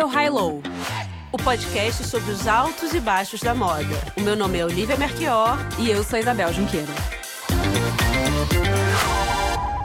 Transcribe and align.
É 0.00 0.04
o 0.04 0.08
High 0.08 0.30
Low, 0.30 0.62
o 1.30 1.36
podcast 1.36 2.04
sobre 2.04 2.30
os 2.30 2.48
altos 2.48 2.94
e 2.94 3.00
baixos 3.00 3.42
da 3.42 3.54
moda. 3.54 3.84
O 4.16 4.22
meu 4.22 4.34
nome 4.34 4.56
é 4.56 4.64
Olivia 4.64 4.96
Merquior 4.96 5.58
e 5.78 5.90
eu 5.90 6.02
sou 6.02 6.18
Isabel 6.18 6.50
Junqueira. 6.54 6.88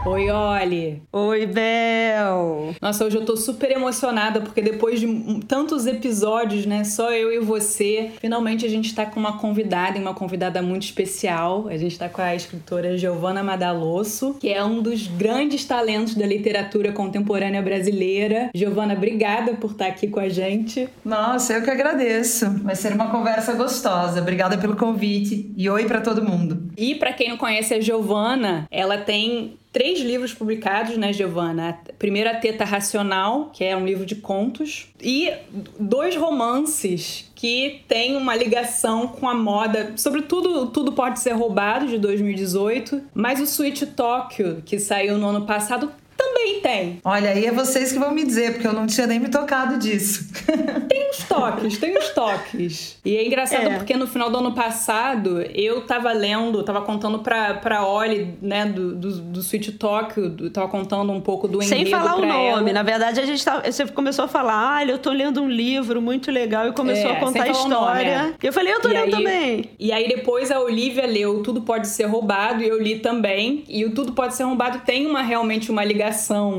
Oi, 0.06 0.30
Oli. 0.30 1.02
Oi, 1.12 1.48
Bel. 1.48 2.76
Nossa, 2.80 3.04
hoje 3.04 3.18
eu 3.18 3.26
tô 3.26 3.36
super 3.36 3.71
emocionada 3.71 4.39
porque 4.39 4.62
depois 4.62 5.00
de 5.00 5.08
tantos 5.48 5.88
episódios, 5.88 6.68
né, 6.68 6.84
só 6.84 7.12
eu 7.12 7.34
e 7.34 7.39
você, 7.39 8.12
finalmente 8.21 8.64
a 8.68 8.70
gente 8.70 8.94
tá 8.94 9.04
com 9.04 9.20
uma 9.20 9.39
convidada, 9.39 9.98
e 9.98 10.02
uma 10.02 10.14
convidada 10.14 10.62
muito 10.62 10.84
especial. 10.84 11.68
A 11.70 11.78
gente 11.78 11.98
tá 11.98 12.07
com 12.07 12.21
a 12.21 12.36
escritora 12.36 12.96
Giovanna 12.96 13.42
Madalosso, 13.42 14.36
que 14.36 14.50
é 14.50 14.64
um 14.64 14.80
dos 14.80 15.07
grandes 15.07 15.65
talentos 15.65 16.14
da 16.14 16.28
literatura 16.28 16.92
contemporânea 16.92 17.64
brasileira. 17.64 18.51
Giovanna, 18.54 18.93
obrigada 18.93 19.56
por 19.56 19.71
estar 19.71 19.87
aqui 19.87 20.07
com 20.07 20.20
a 20.20 20.29
gente. 20.29 20.87
Nossa, 21.04 21.54
eu 21.54 21.64
que 21.64 21.71
agradeço. 21.71 22.48
Vai 22.62 22.76
ser 22.76 22.93
uma 22.93 23.10
conversa 23.10 23.54
gostosa. 23.54 24.21
Obrigada 24.21 24.56
pelo 24.56 24.76
convite 24.76 25.51
e 25.57 25.68
oi 25.68 25.86
para 25.86 26.00
todo 26.00 26.24
mundo. 26.24 26.70
E 26.78 26.93
para 26.93 27.12
quem 27.12 27.29
não 27.29 27.37
conhece 27.37 27.74
a 27.74 27.82
Giovanna, 27.82 28.68
ela 28.70 29.00
tem 29.00 29.57
três 29.75 30.00
livros 30.00 30.34
publicados, 30.34 30.96
né, 30.96 31.11
Giovana? 31.11 31.78
Primeiro, 32.00 32.30
A 32.30 32.36
Teta 32.36 32.64
Racional, 32.64 33.50
que 33.52 33.61
é 33.61 33.75
um 33.75 33.86
livro 33.86 34.06
de 34.06 34.16
contos, 34.16 34.88
e 35.02 35.30
dois 35.78 36.16
romances 36.16 37.30
que 37.36 37.81
têm 37.86 38.16
uma 38.16 38.34
ligação 38.34 39.06
com 39.06 39.28
a 39.28 39.36
moda. 39.36 39.92
Sobretudo, 39.98 40.67
Tudo 40.67 40.94
Pode 40.94 41.20
Ser 41.20 41.34
Roubado, 41.34 41.88
de 41.88 41.98
2018, 41.98 43.02
mas 43.14 43.42
o 43.42 43.44
Sweet 43.44 43.88
Tóquio, 43.88 44.64
que 44.66 44.80
saiu 44.80 45.17
no 45.17 45.28
ano 45.28 45.45
passado, 45.45 45.92
também 46.17 46.61
tem. 46.61 47.00
Olha, 47.03 47.31
aí 47.31 47.45
é 47.45 47.52
vocês 47.52 47.92
que 47.92 48.00
vão 48.00 48.12
me 48.12 48.23
dizer, 48.23 48.53
porque 48.53 48.67
eu 48.67 48.73
não 48.73 48.88
tinha 48.88 49.06
nem 49.06 49.20
me 49.20 49.30
tocado 49.30 49.78
disso. 49.78 50.28
tem 50.88 51.09
uns 51.09 51.23
toques, 51.28 51.78
tem 51.78 51.98
uns 51.98 52.09
toques. 52.09 52.98
E 53.03 53.17
é 53.17 53.26
engraçado 53.26 53.67
é. 53.67 53.78
porque 53.78 53.95
no 53.95 54.08
final 54.08 54.30
do 54.30 54.38
ano 54.38 54.53
passado 54.53 55.42
eu 55.53 55.81
tava 55.81 56.12
lendo, 56.14 56.64
tava 56.64 56.81
contando 56.81 57.20
pra, 57.20 57.56
pra 57.56 57.86
Oli, 57.86 58.36
né, 58.42 58.66
do, 58.66 58.95
do, 58.95 59.12
do 59.22 59.40
Sweet 59.42 59.73
Talk, 59.73 60.17
eu 60.17 60.50
tava 60.52 60.67
contando 60.67 61.12
um 61.12 61.22
pouco 61.22 61.48
do 61.48 61.62
Sem 61.62 61.86
falar 61.86 62.16
o 62.16 62.25
nome. 62.25 62.70
Ela. 62.70 62.73
Na 62.73 62.84
verdade, 62.84 63.20
a 63.20 63.25
gente 63.25 63.44
tá, 63.44 63.62
você 63.62 63.86
começou 63.88 64.25
a 64.25 64.28
falar, 64.28 64.78
ah, 64.78 64.86
eu 64.86 64.97
tô 64.97 65.12
lendo 65.12 65.42
um 65.42 65.50
livro 65.50 66.02
muito 66.02 66.31
legal 66.31 66.68
e 66.68 66.72
começou 66.72 67.09
é, 67.09 67.18
a 67.18 67.20
contar 67.20 67.44
a 67.44 67.50
história. 67.50 68.18
Nome, 68.20 68.31
é. 68.31 68.36
E 68.42 68.47
eu 68.47 68.53
falei, 68.53 68.73
eu 68.73 68.81
tô 68.81 68.90
e 68.90 68.94
lendo 68.94 69.06
aí, 69.06 69.12
também. 69.12 69.70
E 69.78 69.92
aí 69.92 70.08
depois 70.08 70.52
a 70.52 70.59
Olivia 70.59 71.06
leu 71.06 71.44
Tudo 71.44 71.62
Pode 71.62 71.88
Ser 71.88 72.06
Roubado 72.06 72.64
e 72.64 72.68
eu 72.68 72.81
li 72.81 73.00
também. 73.00 73.64
E 73.68 73.84
o 73.86 73.92
Tudo 73.92 74.14
Pode 74.14 74.36
Ser 74.36 74.44
Roubado 74.44 74.80
tem 74.86 75.06
uma 75.06 75.22
realmente 75.22 75.70
uma 75.70 75.84
ligação 75.84 76.05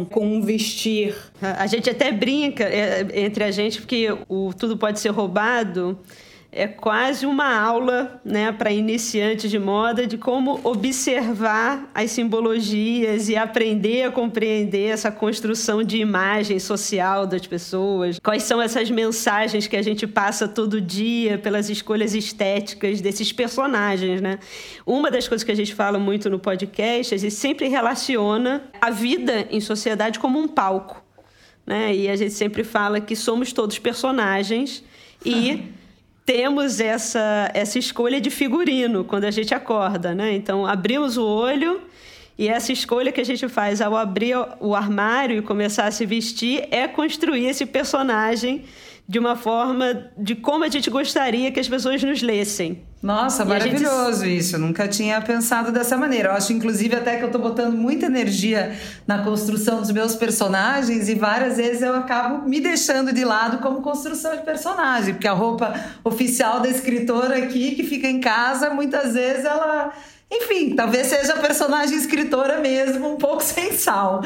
com 0.05 0.27
um 0.27 0.41
vestir. 0.41 1.14
A 1.41 1.66
gente 1.66 1.89
até 1.91 2.12
brinca 2.12 2.64
é, 2.64 3.06
entre 3.14 3.44
a 3.44 3.50
gente 3.50 3.80
porque 3.80 4.08
o 4.28 4.53
Tudo 4.53 4.77
Pode 4.77 5.00
Ser 5.00 5.11
Roubado 5.11 5.98
é 6.57 6.67
quase 6.67 7.27
uma 7.27 7.55
aula 7.55 8.19
né, 8.25 8.51
para 8.51 8.73
iniciantes 8.73 9.51
de 9.51 9.59
moda 9.59 10.07
de 10.07 10.17
como 10.17 10.59
observar 10.65 11.91
as 11.95 12.11
simbologias 12.11 13.29
e 13.29 13.37
aprender 13.37 14.05
a 14.05 14.11
compreender 14.11 14.89
essa 14.89 15.12
construção 15.12 15.83
de 15.83 15.99
imagem 15.99 16.59
social 16.59 17.27
das 17.27 17.47
pessoas. 17.47 18.19
Quais 18.19 18.45
são 18.45 18.61
essas 18.61 18.91
mensagens 18.91 19.67
que 19.67 19.77
a 19.77 19.83
gente 19.83 20.07
passa 20.07 20.49
todo 20.49 20.81
dia 20.81 21.37
pelas 21.37 21.69
escolhas 21.69 22.15
estéticas 22.15 23.03
desses 23.03 23.31
personagens, 23.33 24.23
né? 24.23 24.39
Uma 24.87 25.11
das 25.11 25.29
coisas 25.29 25.45
que 25.45 25.53
a 25.53 25.57
gente 25.57 25.75
fala 25.75 25.99
muito 25.99 26.31
no 26.31 26.39
podcast, 26.39 27.15
a 27.15 27.19
gente 27.19 27.34
sempre 27.34 27.69
relaciona 27.69 28.62
a 28.81 28.91
vida 28.91 29.47
em 29.51 29.61
sociedade 29.61 30.19
como 30.19 30.39
um 30.39 30.49
palco. 30.49 31.05
Né? 31.67 31.95
E 31.95 32.09
a 32.09 32.17
gente 32.17 32.33
sempre 32.33 32.65
fala 32.65 32.99
que 32.99 33.15
somos 33.15 33.53
todos 33.53 33.79
personagens 33.79 34.83
e 35.22 35.65
temos 36.26 36.81
essa, 36.81 37.48
essa 37.54 37.78
escolha 37.78 38.20
de 38.20 38.31
figurino 38.31 39.04
quando 39.04 39.25
a 39.25 39.31
gente 39.31 39.54
acorda, 39.54 40.12
né? 40.12 40.34
Então, 40.34 40.66
abrimos 40.66 41.16
o 41.16 41.25
olho 41.25 41.81
e 42.37 42.48
essa 42.48 42.72
escolha 42.72 43.12
que 43.12 43.20
a 43.20 43.25
gente 43.25 43.48
faz 43.48 43.81
ao 43.81 43.97
abrir 43.97 44.36
o 44.59 44.75
armário 44.75 45.38
e 45.38 45.42
começar 45.42 45.86
a 45.86 45.91
se 45.92 46.04
vestir 46.04 46.66
é 46.72 46.88
construir 46.88 47.47
esse 47.47 47.65
personagem 47.65 48.65
de 49.09 49.19
uma 49.19 49.37
forma 49.37 50.11
de 50.19 50.34
como 50.34 50.65
a 50.65 50.69
gente 50.69 50.91
gostaria 50.91 51.53
que 51.53 51.61
as 51.61 51.69
pessoas 51.69 52.03
nos 52.03 52.22
lessem. 52.22 52.83
Nossa, 53.00 53.44
e 53.44 53.47
maravilhoso 53.47 54.25
gente... 54.25 54.39
isso. 54.39 54.56
Eu 54.56 54.61
nunca 54.61 54.89
tinha 54.89 55.21
pensado 55.21 55.71
dessa 55.71 55.97
maneira. 55.97 56.31
Eu 56.31 56.33
acho, 56.33 56.53
inclusive, 56.53 56.97
até 56.97 57.16
que 57.16 57.25
eu 57.25 57.31
tô 57.31 57.39
botando 57.39 57.77
muita 57.77 58.06
energia 58.06 58.77
na 59.06 59.22
construção 59.22 59.81
dos 59.81 59.93
meus 59.93 60.16
personagens 60.16 61.09
e 61.09 61.15
várias 61.15 61.56
vezes 61.56 61.83
eu 61.83 61.95
acabo 61.95 62.49
me 62.49 62.61
deixando 62.61 63.12
de 63.12 63.25
lado 63.25 63.59
como 63.59 63.81
construção 63.81 64.34
de 64.37 64.43
personagem, 64.43 65.15
porque 65.15 65.28
a 65.28 65.33
roupa 65.33 65.72
oficial 66.03 66.59
da 66.59 66.69
escritora 66.69 67.39
aqui, 67.39 67.77
que 67.77 67.84
fica 67.84 68.09
em 68.09 68.21
casa, 68.21 68.71
muitas 68.71 69.15
vezes 69.15 69.45
ela 69.45 69.93
enfim, 70.31 70.75
talvez 70.75 71.06
seja 71.06 71.34
a 71.34 71.38
personagem 71.38 71.97
escritora 71.97 72.59
mesmo, 72.60 73.12
um 73.12 73.16
pouco 73.16 73.42
sem 73.44 73.72
sal. 73.72 74.22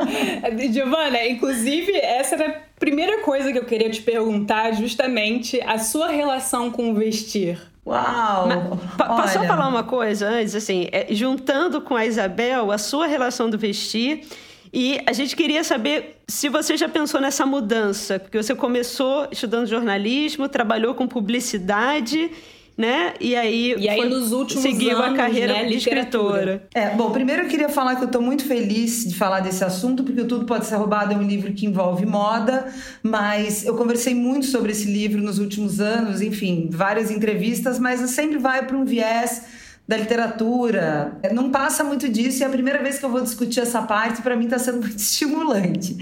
Giovana, 0.72 1.26
inclusive, 1.26 1.92
essa 1.96 2.34
era 2.34 2.48
a 2.48 2.54
primeira 2.78 3.20
coisa 3.20 3.52
que 3.52 3.58
eu 3.58 3.64
queria 3.64 3.90
te 3.90 4.00
perguntar, 4.00 4.72
justamente 4.72 5.60
a 5.62 5.78
sua 5.78 6.08
relação 6.08 6.70
com 6.70 6.90
o 6.90 6.94
vestir. 6.94 7.58
Uau! 7.86 8.48
Mas, 8.48 9.06
posso 9.06 9.32
só 9.34 9.44
falar 9.44 9.68
uma 9.68 9.84
coisa 9.84 10.26
antes? 10.26 10.54
Assim, 10.54 10.88
é, 10.90 11.06
juntando 11.10 11.82
com 11.82 11.94
a 11.94 12.06
Isabel, 12.06 12.72
a 12.72 12.78
sua 12.78 13.06
relação 13.06 13.50
do 13.50 13.58
vestir. 13.58 14.26
E 14.72 14.98
a 15.06 15.12
gente 15.12 15.36
queria 15.36 15.62
saber 15.62 16.16
se 16.26 16.48
você 16.48 16.76
já 16.76 16.88
pensou 16.88 17.20
nessa 17.20 17.44
mudança, 17.44 18.18
porque 18.18 18.42
você 18.42 18.54
começou 18.54 19.28
estudando 19.30 19.66
jornalismo, 19.66 20.48
trabalhou 20.48 20.94
com 20.94 21.06
publicidade 21.06 22.30
né? 22.76 23.14
E 23.20 23.36
aí, 23.36 23.74
e 23.78 23.88
aí 23.88 24.08
nos 24.08 24.32
últimos 24.32 24.62
seguiu 24.62 24.98
anos, 24.98 25.14
a 25.14 25.16
carreira 25.16 25.52
né, 25.52 25.64
de 25.66 25.76
escritora. 25.76 26.66
É, 26.74 26.90
bom, 26.90 27.10
primeiro 27.10 27.42
eu 27.42 27.48
queria 27.48 27.68
falar 27.68 27.96
que 27.96 28.02
eu 28.02 28.06
estou 28.06 28.20
muito 28.20 28.44
feliz 28.44 29.04
de 29.04 29.14
falar 29.14 29.40
desse 29.40 29.64
assunto, 29.64 30.02
porque 30.02 30.20
o 30.20 30.26
Tudo 30.26 30.44
Pode 30.44 30.66
Ser 30.66 30.76
Roubado 30.76 31.12
é 31.12 31.16
um 31.16 31.22
livro 31.22 31.52
que 31.52 31.66
envolve 31.66 32.04
moda, 32.04 32.66
mas 33.02 33.64
eu 33.64 33.76
conversei 33.76 34.14
muito 34.14 34.46
sobre 34.46 34.72
esse 34.72 34.90
livro 34.90 35.22
nos 35.22 35.38
últimos 35.38 35.80
anos, 35.80 36.20
enfim, 36.20 36.68
várias 36.70 37.10
entrevistas, 37.10 37.78
mas 37.78 38.00
sempre 38.10 38.38
vai 38.38 38.66
para 38.66 38.76
um 38.76 38.84
viés 38.84 39.42
da 39.86 39.96
literatura. 39.96 41.18
Não 41.32 41.50
passa 41.50 41.84
muito 41.84 42.08
disso 42.08 42.40
e 42.40 42.42
é 42.42 42.46
a 42.46 42.50
primeira 42.50 42.82
vez 42.82 42.98
que 42.98 43.04
eu 43.04 43.10
vou 43.10 43.20
discutir 43.20 43.60
essa 43.60 43.82
parte, 43.82 44.20
para 44.20 44.34
mim 44.34 44.44
está 44.44 44.58
sendo 44.58 44.80
muito 44.80 44.96
estimulante. 44.98 45.96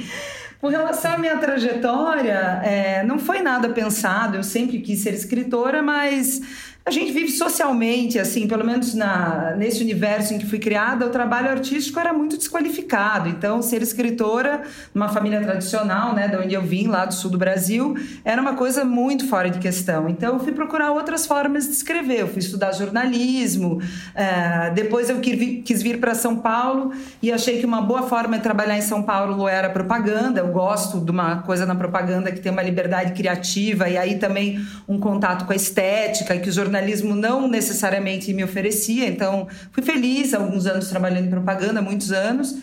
Com 0.62 0.68
relação 0.68 1.14
à 1.14 1.18
minha 1.18 1.36
trajetória, 1.38 2.60
é, 2.62 3.02
não 3.02 3.18
foi 3.18 3.42
nada 3.42 3.70
pensado, 3.70 4.36
eu 4.36 4.44
sempre 4.44 4.78
quis 4.78 5.00
ser 5.00 5.12
escritora, 5.12 5.82
mas 5.82 6.40
a 6.84 6.90
gente 6.90 7.12
vive 7.12 7.30
socialmente, 7.30 8.18
assim, 8.18 8.48
pelo 8.48 8.64
menos 8.64 8.92
na, 8.92 9.54
nesse 9.56 9.82
universo 9.82 10.34
em 10.34 10.38
que 10.38 10.46
fui 10.46 10.58
criada, 10.58 11.06
o 11.06 11.10
trabalho 11.10 11.48
artístico 11.48 12.00
era 12.00 12.12
muito 12.12 12.36
desqualificado. 12.36 13.28
Então, 13.28 13.62
ser 13.62 13.82
escritora 13.82 14.62
numa 14.92 15.08
família 15.08 15.40
tradicional, 15.40 16.12
né, 16.12 16.26
de 16.26 16.36
onde 16.36 16.54
eu 16.54 16.62
vim, 16.62 16.88
lá 16.88 17.04
do 17.04 17.14
sul 17.14 17.30
do 17.30 17.38
Brasil, 17.38 17.96
era 18.24 18.42
uma 18.42 18.54
coisa 18.54 18.84
muito 18.84 19.28
fora 19.28 19.48
de 19.48 19.60
questão. 19.60 20.08
Então, 20.08 20.34
eu 20.34 20.40
fui 20.40 20.52
procurar 20.52 20.90
outras 20.90 21.24
formas 21.24 21.66
de 21.66 21.72
escrever. 21.72 22.20
Eu 22.20 22.28
fui 22.28 22.40
estudar 22.40 22.72
jornalismo, 22.72 23.80
é, 24.14 24.70
depois 24.70 25.08
eu 25.08 25.20
quis 25.20 25.82
vir 25.82 26.00
para 26.00 26.14
São 26.14 26.36
Paulo 26.36 26.92
e 27.22 27.30
achei 27.30 27.60
que 27.60 27.66
uma 27.66 27.80
boa 27.80 28.02
forma 28.02 28.36
de 28.36 28.42
trabalhar 28.42 28.76
em 28.76 28.82
São 28.82 29.04
Paulo 29.04 29.46
era 29.46 29.70
propaganda. 29.70 30.40
Eu 30.40 30.48
gosto 30.48 30.98
de 30.98 31.12
uma 31.12 31.42
coisa 31.42 31.64
na 31.64 31.76
propaganda 31.76 32.32
que 32.32 32.40
tem 32.40 32.50
uma 32.50 32.62
liberdade 32.62 33.12
criativa 33.12 33.88
e 33.88 33.96
aí 33.96 34.18
também 34.18 34.60
um 34.88 34.98
contato 34.98 35.44
com 35.46 35.52
a 35.52 35.56
estética, 35.56 36.36
que 36.38 36.48
os 36.48 36.58
não 37.14 37.48
necessariamente 37.48 38.32
me 38.32 38.42
oferecia, 38.42 39.06
então 39.06 39.46
fui 39.70 39.82
feliz 39.82 40.32
alguns 40.34 40.66
anos 40.66 40.88
trabalhando 40.88 41.26
em 41.26 41.30
propaganda, 41.30 41.82
muitos 41.82 42.12
anos. 42.12 42.56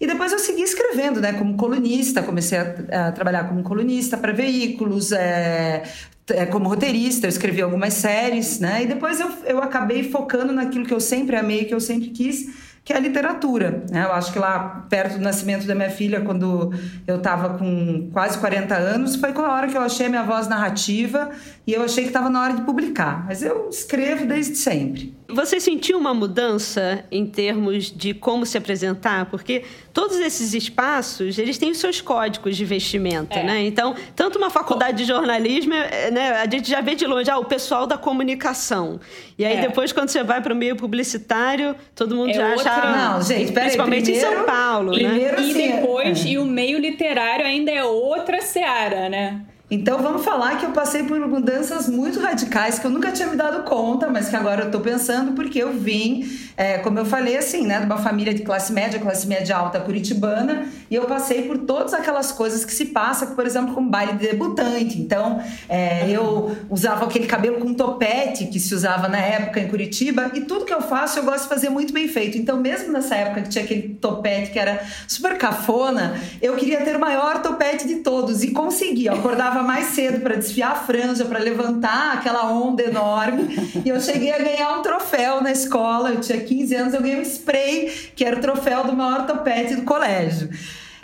E 0.00 0.06
depois 0.06 0.32
eu 0.32 0.38
segui 0.40 0.62
escrevendo, 0.62 1.20
né, 1.20 1.32
como 1.34 1.56
colunista, 1.56 2.22
comecei 2.22 2.58
a, 2.58 3.08
a 3.08 3.12
trabalhar 3.12 3.48
como 3.48 3.62
colunista 3.62 4.16
para 4.16 4.32
veículos, 4.32 5.12
é, 5.12 5.84
é, 6.28 6.44
como 6.46 6.68
roteirista, 6.68 7.26
eu 7.26 7.28
escrevi 7.28 7.62
algumas 7.62 7.94
séries, 7.94 8.58
né, 8.58 8.82
e 8.82 8.86
depois 8.86 9.20
eu, 9.20 9.30
eu 9.46 9.62
acabei 9.62 10.10
focando 10.10 10.52
naquilo 10.52 10.84
que 10.84 10.92
eu 10.92 10.98
sempre 10.98 11.36
amei, 11.36 11.66
que 11.66 11.74
eu 11.74 11.78
sempre 11.78 12.10
quis, 12.10 12.48
que 12.84 12.92
é 12.92 12.96
a 12.96 13.00
literatura. 13.00 13.84
Né? 13.90 14.04
Eu 14.04 14.12
acho 14.12 14.32
que 14.32 14.38
lá 14.38 14.84
perto 14.88 15.14
do 15.14 15.20
nascimento 15.20 15.66
da 15.66 15.74
minha 15.74 15.90
filha, 15.90 16.20
quando 16.20 16.72
eu 17.06 17.16
estava 17.16 17.56
com 17.56 18.10
quase 18.12 18.38
40 18.38 18.74
anos, 18.74 19.16
foi 19.16 19.32
com 19.32 19.42
a 19.42 19.52
hora 19.52 19.68
que 19.68 19.76
eu 19.76 19.82
achei 19.82 20.06
a 20.06 20.08
minha 20.08 20.24
voz 20.24 20.48
narrativa 20.48 21.30
e 21.66 21.72
eu 21.72 21.82
achei 21.82 22.04
que 22.04 22.10
estava 22.10 22.28
na 22.28 22.42
hora 22.42 22.54
de 22.54 22.62
publicar. 22.62 23.24
Mas 23.26 23.42
eu 23.42 23.68
escrevo 23.68 24.26
desde 24.26 24.56
sempre. 24.56 25.14
Você 25.28 25.58
sentiu 25.60 25.98
uma 25.98 26.12
mudança 26.12 27.04
em 27.10 27.24
termos 27.24 27.90
de 27.90 28.12
como 28.12 28.44
se 28.44 28.58
apresentar? 28.58 29.26
Porque 29.26 29.62
todos 29.92 30.18
esses 30.18 30.52
espaços, 30.52 31.38
eles 31.38 31.56
têm 31.56 31.70
os 31.70 31.78
seus 31.78 32.02
códigos 32.02 32.54
de 32.54 32.64
vestimenta, 32.66 33.38
é. 33.38 33.42
né? 33.42 33.62
Então, 33.62 33.94
tanto 34.14 34.36
uma 34.36 34.50
faculdade 34.50 34.98
de 34.98 35.04
jornalismo, 35.04 35.72
é, 35.72 36.10
né, 36.10 36.32
a 36.32 36.44
gente 36.44 36.68
já 36.68 36.82
vê 36.82 36.94
de 36.94 37.06
longe, 37.06 37.30
ah, 37.30 37.38
o 37.38 37.46
pessoal 37.46 37.86
da 37.86 37.96
comunicação. 37.96 39.00
E 39.38 39.44
aí, 39.44 39.56
é. 39.56 39.60
depois, 39.62 39.90
quando 39.90 40.10
você 40.10 40.22
vai 40.22 40.42
para 40.42 40.52
o 40.52 40.56
meio 40.56 40.76
publicitário, 40.76 41.74
todo 41.94 42.14
mundo 42.14 42.30
é 42.30 42.34
já 42.34 42.50
outra... 42.50 42.64
Não, 42.80 43.22
gente, 43.22 43.52
peraí, 43.52 43.68
Principalmente 43.68 44.04
primeiro, 44.04 44.32
em 44.32 44.36
São 44.36 44.44
Paulo, 44.44 44.92
né? 44.92 45.18
E 45.18 45.26
assim, 45.26 45.70
depois, 45.72 46.24
é. 46.24 46.28
e 46.28 46.38
o 46.38 46.44
meio 46.44 46.78
literário 46.78 47.44
ainda 47.44 47.70
é 47.70 47.84
outra 47.84 48.40
seara, 48.40 49.08
né? 49.08 49.40
Então 49.74 50.02
vamos 50.02 50.22
falar 50.22 50.58
que 50.58 50.66
eu 50.66 50.70
passei 50.70 51.02
por 51.02 51.18
mudanças 51.18 51.88
muito 51.88 52.20
radicais 52.20 52.78
que 52.78 52.86
eu 52.86 52.90
nunca 52.90 53.10
tinha 53.10 53.26
me 53.26 53.36
dado 53.36 53.62
conta, 53.62 54.06
mas 54.06 54.28
que 54.28 54.36
agora 54.36 54.64
eu 54.64 54.70
tô 54.70 54.80
pensando 54.80 55.32
porque 55.32 55.58
eu 55.58 55.72
vim, 55.72 56.28
é, 56.58 56.76
como 56.76 56.98
eu 56.98 57.06
falei 57.06 57.38
assim, 57.38 57.66
né, 57.66 57.78
de 57.78 57.86
uma 57.86 57.96
família 57.96 58.34
de 58.34 58.42
classe 58.42 58.70
média, 58.70 59.00
classe 59.00 59.26
média 59.26 59.56
alta 59.56 59.80
curitibana, 59.80 60.66
e 60.90 60.94
eu 60.94 61.06
passei 61.06 61.44
por 61.48 61.56
todas 61.56 61.94
aquelas 61.94 62.30
coisas 62.30 62.66
que 62.66 62.74
se 62.74 62.84
passa, 62.84 63.28
por 63.28 63.46
exemplo, 63.46 63.74
com 63.74 63.88
baile 63.88 64.12
de 64.12 64.28
debutante. 64.28 65.00
Então 65.00 65.42
é, 65.70 66.06
eu 66.10 66.54
usava 66.68 67.06
aquele 67.06 67.26
cabelo 67.26 67.58
com 67.58 67.72
topete 67.72 68.48
que 68.48 68.60
se 68.60 68.74
usava 68.74 69.08
na 69.08 69.20
época 69.20 69.58
em 69.58 69.68
Curitiba, 69.68 70.32
e 70.34 70.42
tudo 70.42 70.66
que 70.66 70.74
eu 70.74 70.82
faço 70.82 71.18
eu 71.18 71.24
gosto 71.24 71.44
de 71.44 71.48
fazer 71.48 71.70
muito 71.70 71.94
bem 71.94 72.08
feito. 72.08 72.36
Então 72.36 72.58
mesmo 72.58 72.92
nessa 72.92 73.14
época 73.14 73.40
que 73.40 73.48
tinha 73.48 73.64
aquele 73.64 73.94
topete 73.94 74.50
que 74.50 74.58
era 74.58 74.82
super 75.08 75.38
cafona, 75.38 76.20
eu 76.42 76.56
queria 76.56 76.82
ter 76.82 76.94
o 76.94 77.00
maior 77.00 77.40
topete 77.40 77.88
de 77.88 78.00
todos 78.00 78.44
e 78.44 78.50
consegui. 78.50 79.06
Eu 79.06 79.14
acordava 79.14 79.61
mais 79.62 79.86
cedo 79.86 80.20
para 80.20 80.36
desfiar 80.36 80.72
a 80.72 80.74
franja, 80.74 81.24
para 81.24 81.38
levantar 81.38 82.14
aquela 82.14 82.50
onda 82.52 82.82
enorme. 82.82 83.82
E 83.84 83.88
eu 83.88 84.00
cheguei 84.00 84.32
a 84.32 84.38
ganhar 84.38 84.78
um 84.78 84.82
troféu 84.82 85.40
na 85.40 85.52
escola. 85.52 86.10
Eu 86.10 86.20
tinha 86.20 86.40
15 86.40 86.74
anos, 86.74 86.94
eu 86.94 87.02
ganhei 87.02 87.18
um 87.18 87.22
spray, 87.22 87.88
que 88.14 88.24
era 88.24 88.36
o 88.36 88.40
troféu 88.40 88.84
do 88.84 88.92
maior 88.92 89.26
topete 89.26 89.74
do 89.74 89.82
colégio. 89.82 90.50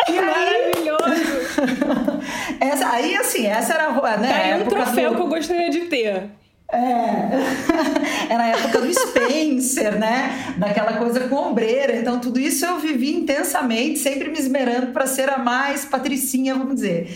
E 0.08 0.12
Maravilhoso! 0.12 0.98
essa, 2.60 2.88
aí, 2.90 3.16
assim, 3.16 3.46
essa 3.46 3.74
era 3.74 3.90
né, 4.18 4.28
tá 4.28 4.36
aí 4.36 4.62
um 4.62 4.66
troféu 4.66 5.10
do... 5.10 5.16
que 5.16 5.22
eu 5.22 5.28
gostaria 5.28 5.70
de 5.70 5.80
ter. 5.80 6.30
É, 6.70 8.28
era 8.28 8.42
a 8.42 8.48
época 8.48 8.80
do 8.82 8.92
Spencer, 8.92 9.98
né? 9.98 10.54
Daquela 10.58 10.94
coisa 10.98 11.20
com 11.20 11.36
ombreira. 11.36 11.96
Então, 11.96 12.20
tudo 12.20 12.38
isso 12.38 12.64
eu 12.64 12.78
vivi 12.78 13.14
intensamente, 13.14 13.98
sempre 13.98 14.28
me 14.28 14.38
esmerando 14.38 14.88
para 14.88 15.06
ser 15.06 15.30
a 15.30 15.38
mais 15.38 15.86
patricinha, 15.86 16.54
vamos 16.54 16.76
dizer. 16.76 17.08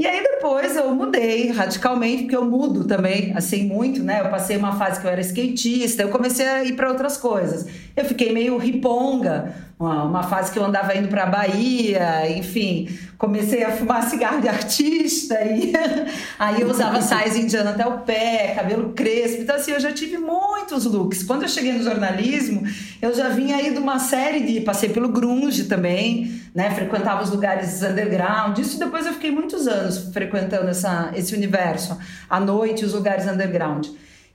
E 0.00 0.06
aí 0.06 0.22
depois 0.22 0.76
eu 0.76 0.94
mudei 0.94 1.50
radicalmente, 1.52 2.22
porque 2.22 2.34
eu 2.34 2.46
mudo 2.46 2.84
também, 2.84 3.34
assim, 3.36 3.66
muito, 3.66 4.02
né? 4.02 4.20
Eu 4.20 4.30
passei 4.30 4.56
uma 4.56 4.72
fase 4.72 4.98
que 4.98 5.06
eu 5.06 5.10
era 5.10 5.20
skatista, 5.20 6.00
eu 6.00 6.08
comecei 6.08 6.48
a 6.48 6.64
ir 6.64 6.74
para 6.74 6.88
outras 6.88 7.18
coisas. 7.18 7.66
Eu 7.94 8.06
fiquei 8.06 8.32
meio 8.32 8.56
riponga, 8.56 9.54
uma, 9.80 10.04
uma 10.04 10.22
fase 10.22 10.52
que 10.52 10.58
eu 10.58 10.64
andava 10.64 10.94
indo 10.94 11.08
para 11.08 11.24
Bahia, 11.24 12.30
enfim, 12.30 12.88
comecei 13.16 13.64
a 13.64 13.72
fumar 13.72 14.02
cigarro 14.08 14.40
de 14.40 14.48
artista 14.48 15.42
e 15.42 15.72
aí 16.38 16.60
eu 16.60 16.68
usava 16.68 17.00
saias 17.00 17.34
indiana 17.34 17.70
até 17.70 17.86
o 17.86 17.98
pé, 17.98 18.54
cabelo 18.54 18.92
crespo. 18.92 19.40
Então 19.40 19.56
assim, 19.56 19.72
eu 19.72 19.80
já 19.80 19.90
tive 19.90 20.18
muitos 20.18 20.84
looks. 20.84 21.22
Quando 21.22 21.42
eu 21.42 21.48
cheguei 21.48 21.72
no 21.72 21.82
jornalismo, 21.82 22.62
eu 23.00 23.14
já 23.14 23.30
vinha 23.30 23.56
aí 23.56 23.72
de 23.72 23.78
uma 23.78 23.98
série 23.98 24.40
de 24.40 24.60
passei 24.60 24.90
pelo 24.90 25.08
grunge 25.08 25.64
também, 25.64 26.40
né? 26.54 26.70
Frequentava 26.70 27.22
os 27.22 27.30
lugares 27.30 27.82
underground. 27.82 28.58
Isso 28.58 28.78
depois 28.78 29.06
eu 29.06 29.14
fiquei 29.14 29.30
muitos 29.30 29.66
anos 29.66 29.89
frequentando 29.90 30.68
essa, 30.68 31.10
esse 31.14 31.34
universo, 31.34 31.98
à 32.28 32.40
noite, 32.40 32.84
os 32.84 32.92
lugares 32.92 33.26
underground. 33.26 33.86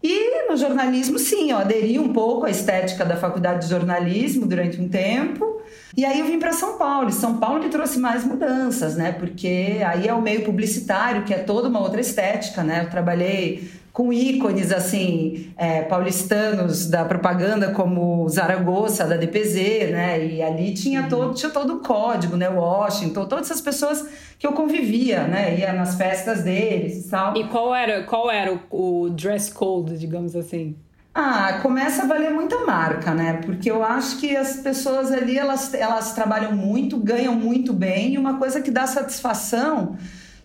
E 0.04 0.48
no 0.48 0.56
jornalismo, 0.56 1.18
sim, 1.18 1.52
eu 1.52 1.58
aderi 1.58 1.98
um 1.98 2.14
pouco 2.14 2.46
à 2.46 2.50
estética 2.50 3.04
da 3.04 3.18
faculdade 3.18 3.66
de 3.66 3.70
jornalismo 3.72 4.46
durante 4.46 4.80
um 4.80 4.88
tempo. 4.88 5.62
E 5.98 6.06
aí 6.06 6.20
eu 6.20 6.26
vim 6.26 6.38
para 6.38 6.54
São 6.54 6.78
Paulo. 6.78 7.10
E 7.10 7.14
São 7.14 7.38
Paulo 7.38 7.62
que 7.62 7.70
trouxe 7.70 7.98
mais 7.98 8.24
mudanças, 8.24 8.96
né? 8.96 9.14
Porque 9.14 9.82
aí 9.84 10.08
é 10.08 10.14
o 10.14 10.22
meio 10.22 10.44
publicitário, 10.44 11.24
que 11.24 11.34
é 11.34 11.40
toda 11.40 11.70
uma 11.70 11.80
outra 11.80 12.00
estética, 12.00 12.64
né? 12.64 12.84
Eu 12.84 12.90
trabalhei 12.90 13.72
com 13.96 14.12
ícones 14.12 14.74
assim 14.74 15.54
é, 15.56 15.84
paulistanos 15.84 16.90
da 16.90 17.06
propaganda 17.06 17.72
como 17.72 18.28
Zaragoza 18.28 19.06
da 19.06 19.16
DPZ, 19.16 19.90
né? 19.90 20.28
E 20.28 20.42
ali 20.44 20.74
tinha 20.74 21.04
uhum. 21.04 21.08
todo 21.08 21.34
tinha 21.34 21.50
todo 21.50 21.76
o 21.76 21.80
código, 21.80 22.36
né? 22.36 22.50
Washington, 22.50 23.26
todas 23.26 23.50
essas 23.50 23.62
pessoas 23.62 24.06
que 24.38 24.46
eu 24.46 24.52
convivia, 24.52 25.24
né? 25.24 25.58
Ia 25.58 25.72
nas 25.72 25.96
festas 25.96 26.44
deles 26.44 27.06
e 27.06 27.10
tal. 27.10 27.38
E 27.38 27.46
qual 27.46 27.74
era 27.74 28.04
qual 28.04 28.30
era 28.30 28.54
o, 28.70 29.06
o 29.06 29.10
dress 29.12 29.50
code, 29.50 29.98
digamos 29.98 30.36
assim? 30.36 30.76
Ah, 31.14 31.60
começa 31.62 32.04
a 32.04 32.06
valer 32.06 32.32
muita 32.32 32.66
marca, 32.66 33.14
né? 33.14 33.40
Porque 33.46 33.72
eu 33.72 33.82
acho 33.82 34.18
que 34.18 34.36
as 34.36 34.58
pessoas 34.58 35.10
ali 35.10 35.38
elas, 35.38 35.74
elas 35.74 36.12
trabalham 36.12 36.52
muito, 36.52 36.98
ganham 36.98 37.34
muito 37.34 37.72
bem 37.72 38.16
e 38.16 38.18
uma 38.18 38.38
coisa 38.38 38.60
que 38.60 38.70
dá 38.70 38.86
satisfação 38.86 39.96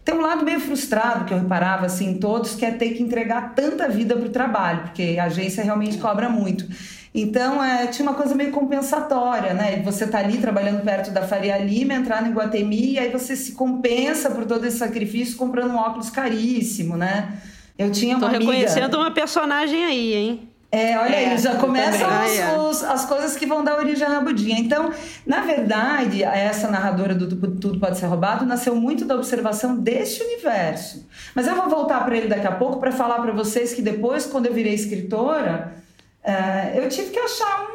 tem 0.05 0.15
um 0.15 0.21
lado 0.21 0.45
meio 0.45 0.61
frustrado 0.61 1.25
que 1.25 1.35
eu 1.35 1.39
reparava 1.39 1.87
assim 1.87 2.11
em 2.11 2.19
todos, 2.19 2.55
que 2.55 2.65
é 2.65 2.71
ter 2.71 2.91
que 2.91 3.03
entregar 3.03 3.55
tanta 3.55 3.89
vida 3.89 4.17
para 4.17 4.27
o 4.27 4.31
trabalho, 4.31 4.83
porque 4.83 5.17
a 5.21 5.25
agência 5.25 5.63
realmente 5.63 5.99
cobra 5.99 6.29
muito. 6.29 6.67
Então, 7.15 7.63
é, 7.63 7.89
tinha 7.89 8.09
uma 8.09 8.17
coisa 8.17 8.35
meio 8.35 8.53
compensatória, 8.53 9.53
né? 9.53 9.83
Você 9.85 10.07
tá 10.07 10.19
ali 10.19 10.39
trabalhando 10.39 10.83
perto 10.85 11.11
da 11.11 11.23
Faria 11.23 11.59
Lima, 11.59 11.95
entrar 11.95 12.23
no 12.23 12.29
Iguatemi, 12.29 12.93
e 12.93 12.99
aí 12.99 13.11
você 13.11 13.35
se 13.35 13.53
compensa 13.53 14.31
por 14.31 14.47
todo 14.47 14.65
esse 14.65 14.79
sacrifício 14.79 15.37
comprando 15.37 15.73
um 15.73 15.77
óculos 15.77 16.09
caríssimo, 16.09 16.97
né? 16.97 17.37
Eu 17.77 17.91
tinha 17.91 18.17
uma 18.17 18.21
Tô 18.21 18.27
amiga... 18.27 18.53
reconhecendo 18.53 18.95
uma 18.95 19.11
personagem 19.11 19.85
aí, 19.85 20.15
hein? 20.15 20.50
É, 20.73 20.97
olha 20.97 21.17
é, 21.17 21.31
aí, 21.31 21.39
já 21.39 21.57
começam 21.57 22.09
os, 22.69 22.77
os, 22.79 22.85
as 22.85 23.05
coisas 23.05 23.37
que 23.37 23.45
vão 23.45 23.65
dar 23.65 23.77
origem 23.77 24.07
à 24.07 24.11
Rabudinha. 24.11 24.57
Então, 24.57 24.93
na 25.27 25.41
verdade, 25.41 26.23
essa 26.23 26.71
narradora 26.71 27.13
do 27.13 27.27
Tudo 27.27 27.81
Pode 27.81 27.99
Ser 27.99 28.07
Roubado 28.07 28.47
nasceu 28.47 28.77
muito 28.77 29.05
da 29.05 29.17
observação 29.17 29.77
deste 29.77 30.23
universo. 30.23 31.09
Mas 31.35 31.49
eu 31.49 31.57
vou 31.57 31.69
voltar 31.69 32.05
para 32.05 32.17
ele 32.17 32.29
daqui 32.29 32.47
a 32.47 32.53
pouco 32.53 32.79
para 32.79 32.93
falar 32.93 33.21
para 33.21 33.33
vocês 33.33 33.75
que 33.75 33.83
depois, 33.83 34.27
quando 34.27 34.47
eu 34.47 34.55
virei 34.55 34.73
escritora, 34.73 35.75
é, 36.23 36.75
eu 36.77 36.89
tive 36.89 37.11
que 37.11 37.19
achar 37.19 37.67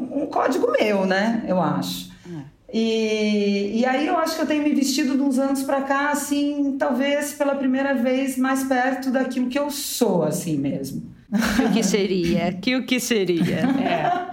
um, 0.00 0.22
um, 0.22 0.26
código 0.26 0.72
meu, 0.72 1.06
né? 1.06 1.44
Eu 1.46 1.62
acho. 1.62 2.10
É. 2.26 2.40
E, 2.72 3.80
e 3.80 3.86
aí 3.86 4.08
eu 4.08 4.18
acho 4.18 4.34
que 4.34 4.42
eu 4.42 4.46
tenho 4.46 4.64
me 4.64 4.74
vestido 4.74 5.14
de 5.16 5.22
uns 5.22 5.38
anos 5.38 5.62
para 5.62 5.82
cá, 5.82 6.10
assim, 6.10 6.74
talvez 6.76 7.32
pela 7.32 7.54
primeira 7.54 7.94
vez 7.94 8.36
mais 8.36 8.64
perto 8.64 9.12
daquilo 9.12 9.48
que 9.48 9.58
eu 9.58 9.70
sou, 9.70 10.24
assim 10.24 10.56
mesmo. 10.56 11.19
Que 11.30 11.64
o 11.64 11.72
que 11.72 11.82
seria? 11.82 12.52
Que 12.52 12.76
o 12.76 12.86
que 12.86 13.00
seria? 13.00 13.60
É. 13.60 14.30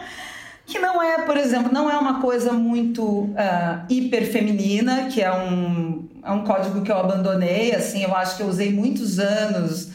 Que 0.65 0.79
não 0.79 1.01
é, 1.01 1.21
por 1.21 1.37
exemplo, 1.37 1.71
não 1.71 1.89
é 1.89 1.97
uma 1.97 2.19
coisa 2.19 2.51
muito 2.51 3.03
uh, 3.03 3.85
hiper 3.89 4.29
feminina, 4.29 5.05
que 5.05 5.21
é 5.21 5.31
um, 5.31 6.09
é 6.21 6.29
um 6.29 6.43
código 6.43 6.81
que 6.81 6.91
eu 6.91 6.97
abandonei, 6.97 7.73
assim, 7.73 8.03
eu 8.03 8.13
acho 8.13 8.35
que 8.35 8.43
eu 8.43 8.47
usei 8.47 8.69
muitos 8.73 9.17
anos, 9.17 9.91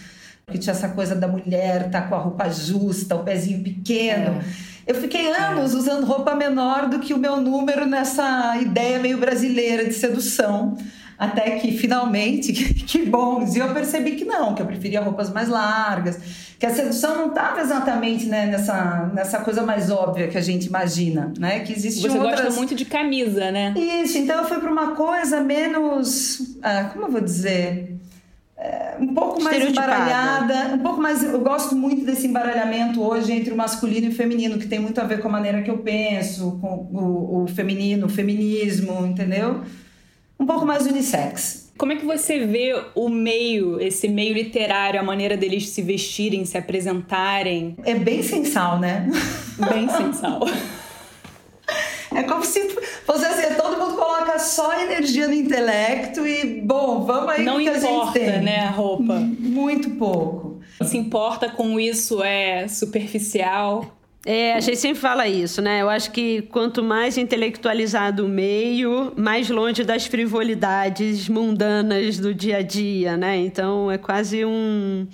que 0.51 0.57
tinha 0.57 0.73
essa 0.73 0.89
coisa 0.89 1.15
da 1.15 1.29
mulher 1.29 1.91
tá 1.91 2.01
com 2.01 2.15
a 2.15 2.19
roupa 2.19 2.49
justa, 2.49 3.15
o 3.17 3.23
pezinho 3.23 3.63
pequeno. 3.63 4.41
É. 4.41 4.45
Eu 4.87 4.95
fiquei 4.95 5.31
anos 5.31 5.75
é. 5.75 5.77
usando 5.77 6.07
roupa 6.07 6.35
menor 6.35 6.89
do 6.89 7.01
que 7.01 7.13
o 7.13 7.19
meu 7.19 7.37
número 7.37 7.85
nessa 7.85 8.57
ideia 8.57 8.99
meio 8.99 9.19
brasileira 9.19 9.85
de 9.85 9.93
sedução 9.93 10.77
até 11.23 11.53
que 11.53 11.79
finalmente, 11.79 12.51
que, 12.53 12.75
que 12.75 13.07
bons, 13.07 13.55
e 13.55 13.61
eu 13.61 13.73
percebi 13.73 14.13
que 14.13 14.25
não, 14.25 14.57
que 14.57 14.63
eu 14.63 14.67
preferia 14.67 15.01
roupas 15.01 15.31
mais 15.31 15.49
largas, 15.49 16.19
que 16.59 16.67
a 16.67 16.71
sedução 16.71 17.17
não 17.17 17.29
estava 17.29 17.61
exatamente 17.61 18.27
né, 18.27 18.47
nessa, 18.47 19.09
nessa 19.15 19.39
coisa 19.39 19.63
mais 19.63 19.89
óbvia 19.89 20.27
que 20.27 20.37
a 20.37 20.41
gente 20.41 20.67
imagina, 20.67 21.33
né? 21.39 21.61
Que 21.61 21.73
existe 21.73 22.01
Você 22.01 22.19
outras... 22.19 22.41
gosta 22.41 22.57
muito 22.57 22.75
de 22.75 22.85
camisa, 22.85 23.53
né? 23.53 23.73
Isso, 23.77 24.19
então 24.19 24.39
eu 24.39 24.45
fui 24.47 24.59
para 24.59 24.71
uma 24.71 24.97
coisa 24.97 25.41
menos, 25.41 26.57
ah, 26.61 26.91
como 26.93 27.07
eu 27.07 27.11
vou 27.13 27.21
dizer, 27.21 27.97
é, 28.57 28.97
um 28.99 29.15
pouco 29.15 29.41
mais 29.41 29.65
embaralhada, 29.65 30.75
um 30.75 30.79
pouco 30.79 31.01
mais. 31.01 31.23
Eu 31.23 31.41
gosto 31.41 31.77
muito 31.77 32.05
desse 32.05 32.27
embaralhamento 32.27 33.01
hoje 33.01 33.33
entre 33.33 33.53
o 33.53 33.57
masculino 33.57 34.07
e 34.07 34.11
o 34.11 34.15
feminino, 34.15 34.59
que 34.59 34.67
tem 34.67 34.81
muito 34.81 35.01
a 35.01 35.05
ver 35.05 35.21
com 35.21 35.29
a 35.29 35.33
maneira 35.33 35.63
que 35.63 35.71
eu 35.71 35.79
penso, 35.79 36.59
com 36.61 36.89
o, 36.93 37.45
o 37.45 37.47
feminino, 37.47 38.07
o 38.07 38.09
feminismo, 38.09 39.07
entendeu? 39.07 39.63
Um 40.43 40.47
pouco 40.47 40.67
mais 40.67 40.87
unissex. 40.87 41.71
Como 41.79 41.93
é 41.93 41.97
que 41.97 42.05
você 42.05 42.45
vê 42.47 42.75
o 42.95 43.09
meio, 43.09 43.81
esse 43.81 44.09
meio 44.09 44.35
literário, 44.35 44.99
a 45.01 45.03
maneira 45.03 45.37
deles 45.37 45.69
se 45.69 45.81
vestirem, 45.83 46.45
se 46.45 46.59
apresentarem? 46.59 47.77
É 47.85 47.95
bem 47.95 48.23
sensal, 48.23 48.79
né? 48.79 49.09
Bem 49.73 49.89
sensal. 49.89 50.41
É 52.15 52.25
como 52.25 52.45
se 52.45 52.69
fosse 53.07 53.25
assim, 53.25 53.55
todo 53.55 53.79
mundo 53.79 53.97
coloca 53.97 54.39
só 54.39 54.79
energia 54.79 55.27
no 55.27 55.33
intelecto 55.33 56.27
e, 56.27 56.61
bom, 56.61 57.07
vamos 57.07 57.31
aí 57.31 57.43
Não 57.43 57.57
que 57.57 57.71
importa, 57.71 57.87
a 57.87 57.91
gente 57.91 58.13
tem. 58.13 58.43
né, 58.43 58.67
a 58.67 58.71
roupa. 58.71 59.15
Muito 59.15 59.89
pouco. 59.93 60.61
Se 60.83 60.99
importa 60.99 61.49
com 61.49 61.81
isso 61.81 62.23
é 62.23 62.69
superficial. 62.69 63.97
É, 64.25 64.55
a 64.55 64.61
gente 64.61 64.77
sempre 64.77 65.01
fala 65.01 65.27
isso, 65.27 65.61
né? 65.61 65.83
Eu 65.83 65.91
acho 65.91 66.13
que 66.13 66.43
quanto 66.43 66.83
mais 66.83 67.19
intelectualizado 67.19 68.25
o 68.25 68.29
meio, 68.29 69.13
mais 69.17 69.51
longe 69.51 69.83
das 69.83 70.07
frivolidades 70.07 71.29
mundanas 71.29 72.19
do 72.19 72.33
dia 72.33 72.59
a 72.59 72.63
dia, 72.63 73.17
né? 73.17 73.37
Então 73.39 73.91
é 73.91 73.99
quase 73.99 74.45
um, 74.45 75.09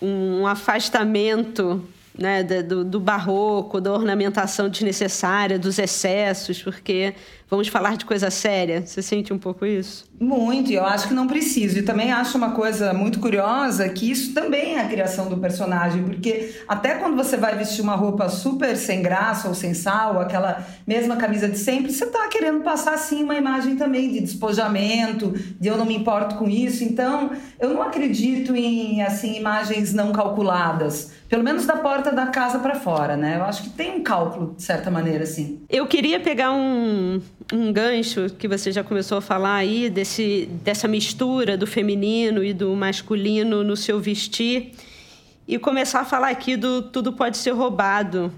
um 0.00 0.46
afastamento 0.46 1.82
né, 2.18 2.42
do, 2.42 2.84
do 2.84 2.98
barroco, 2.98 3.80
da 3.80 3.92
ornamentação 3.92 4.68
desnecessária, 4.68 5.58
dos 5.58 5.78
excessos, 5.78 6.62
porque 6.62 7.14
vamos 7.48 7.68
falar 7.68 7.96
de 7.96 8.04
coisa 8.04 8.30
séria. 8.30 8.84
Você 8.84 9.02
sente 9.02 9.32
um 9.32 9.38
pouco 9.38 9.66
isso? 9.66 10.06
Muito, 10.18 10.70
e 10.70 10.74
eu 10.74 10.84
acho 10.84 11.08
que 11.08 11.14
não 11.14 11.26
preciso. 11.26 11.78
E 11.78 11.82
também 11.82 12.10
acho 12.10 12.38
uma 12.38 12.52
coisa 12.52 12.94
muito 12.94 13.20
curiosa 13.20 13.86
que 13.90 14.10
isso 14.10 14.32
também 14.32 14.76
é 14.76 14.80
a 14.80 14.88
criação 14.88 15.28
do 15.28 15.36
personagem, 15.36 16.02
porque 16.02 16.54
até 16.66 16.94
quando 16.94 17.16
você 17.16 17.36
vai 17.36 17.54
vestir 17.56 17.82
uma 17.82 17.94
roupa 17.94 18.28
super 18.30 18.76
sem 18.76 19.02
graça 19.02 19.48
ou 19.48 19.54
sem 19.54 19.74
sal, 19.74 20.18
aquela 20.18 20.66
mesma 20.86 21.16
camisa 21.16 21.48
de 21.48 21.58
sempre, 21.58 21.92
você 21.92 22.06
tá 22.06 22.26
querendo 22.28 22.60
passar 22.60 22.94
assim 22.94 23.22
uma 23.22 23.34
imagem 23.34 23.76
também 23.76 24.10
de 24.10 24.20
despojamento, 24.20 25.34
de 25.60 25.68
eu 25.68 25.76
não 25.76 25.84
me 25.84 25.94
importo 25.94 26.36
com 26.36 26.48
isso. 26.48 26.82
Então, 26.82 27.30
eu 27.60 27.74
não 27.74 27.82
acredito 27.82 28.56
em 28.56 29.02
assim 29.02 29.36
imagens 29.36 29.92
não 29.92 30.12
calculadas 30.12 31.15
pelo 31.28 31.42
menos 31.42 31.66
da 31.66 31.76
porta 31.76 32.12
da 32.12 32.26
casa 32.26 32.58
para 32.58 32.74
fora, 32.74 33.16
né? 33.16 33.36
Eu 33.36 33.44
acho 33.44 33.64
que 33.64 33.70
tem 33.70 33.96
um 33.96 34.02
cálculo, 34.02 34.54
de 34.56 34.62
certa 34.62 34.90
maneira, 34.90 35.24
assim. 35.24 35.60
Eu 35.68 35.86
queria 35.86 36.20
pegar 36.20 36.52
um, 36.52 37.20
um 37.52 37.72
gancho 37.72 38.30
que 38.30 38.46
você 38.46 38.70
já 38.70 38.84
começou 38.84 39.18
a 39.18 39.20
falar 39.20 39.56
aí, 39.56 39.90
desse, 39.90 40.48
dessa 40.62 40.86
mistura 40.86 41.56
do 41.56 41.66
feminino 41.66 42.44
e 42.44 42.52
do 42.52 42.74
masculino 42.74 43.64
no 43.64 43.76
seu 43.76 43.98
vestir, 44.00 44.72
e 45.48 45.58
começar 45.58 46.00
a 46.00 46.04
falar 46.04 46.30
aqui 46.30 46.56
do 46.56 46.82
Tudo 46.82 47.12
Pode 47.12 47.36
Ser 47.36 47.52
Roubado, 47.52 48.32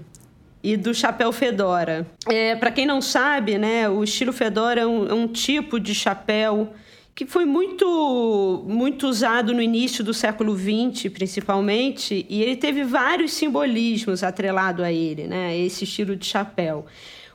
e 0.63 0.75
do 0.75 0.93
chapéu 0.93 1.31
fedora. 1.31 2.05
É, 2.27 2.55
para 2.55 2.71
quem 2.71 2.85
não 2.85 3.01
sabe, 3.01 3.57
né, 3.57 3.89
o 3.89 4.03
estilo 4.03 4.33
fedora 4.33 4.81
é 4.81 4.85
um, 4.85 5.07
é 5.07 5.13
um 5.13 5.27
tipo 5.27 5.79
de 5.79 5.95
chapéu 5.95 6.73
que 7.19 7.25
foi 7.25 7.43
muito, 7.43 8.63
muito 8.65 9.05
usado 9.05 9.53
no 9.53 9.61
início 9.61 10.05
do 10.05 10.13
século 10.13 10.57
XX, 10.57 11.11
principalmente, 11.11 12.25
e 12.29 12.41
ele 12.41 12.55
teve 12.55 12.85
vários 12.85 13.33
simbolismos 13.33 14.23
atrelado 14.23 14.81
a 14.81 14.89
ele, 14.89 15.27
né? 15.27 15.59
Esse 15.59 15.83
estilo 15.83 16.15
de 16.15 16.25
chapéu. 16.25 16.85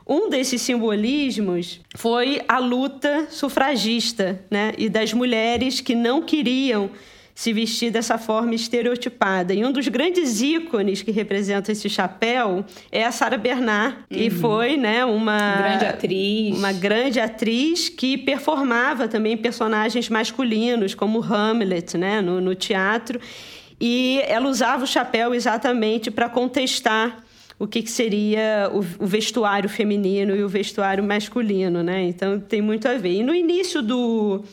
Um 0.08 0.30
desses 0.30 0.62
simbolismos 0.62 1.82
foi 1.94 2.40
a 2.48 2.58
luta 2.58 3.26
sufragista, 3.28 4.42
né? 4.50 4.72
E 4.78 4.88
das 4.88 5.12
mulheres 5.12 5.82
que 5.82 5.94
não 5.94 6.22
queriam 6.22 6.88
se 7.34 7.52
vestir 7.52 7.90
dessa 7.90 8.16
forma 8.16 8.54
estereotipada. 8.54 9.52
E 9.52 9.64
um 9.64 9.72
dos 9.72 9.88
grandes 9.88 10.40
ícones 10.40 11.02
que 11.02 11.10
representa 11.10 11.72
esse 11.72 11.90
chapéu 11.90 12.64
é 12.92 13.04
a 13.04 13.10
Sarah 13.10 13.36
Bernard, 13.36 13.96
uhum. 13.96 14.16
que 14.16 14.30
foi 14.30 14.76
né, 14.76 15.04
uma 15.04 15.56
grande 15.56 15.84
atriz. 15.86 16.58
Uma 16.58 16.72
grande 16.72 17.20
atriz 17.20 17.88
que 17.88 18.16
performava 18.16 19.08
também 19.08 19.36
personagens 19.36 20.08
masculinos, 20.08 20.94
como 20.94 21.20
Hamlet, 21.20 21.98
né, 21.98 22.20
no, 22.20 22.40
no 22.40 22.54
teatro. 22.54 23.20
E 23.80 24.20
ela 24.28 24.48
usava 24.48 24.84
o 24.84 24.86
chapéu 24.86 25.34
exatamente 25.34 26.12
para 26.12 26.28
contestar 26.28 27.24
o 27.58 27.66
que, 27.66 27.82
que 27.82 27.90
seria 27.90 28.70
o, 28.72 29.04
o, 29.04 29.06
vestuário 29.06 29.68
feminino 29.68 30.34
e 30.34 30.42
o 30.42 30.48
vestuário 30.48 31.02
masculino, 31.02 31.82
né? 31.82 32.02
Então 32.02 32.38
tem 32.40 32.60
muito 32.60 32.86
a 32.88 32.94
ver. 32.94 33.14
E 33.14 33.22
no 33.22 33.34
início 33.34 33.80
do, 33.80 34.44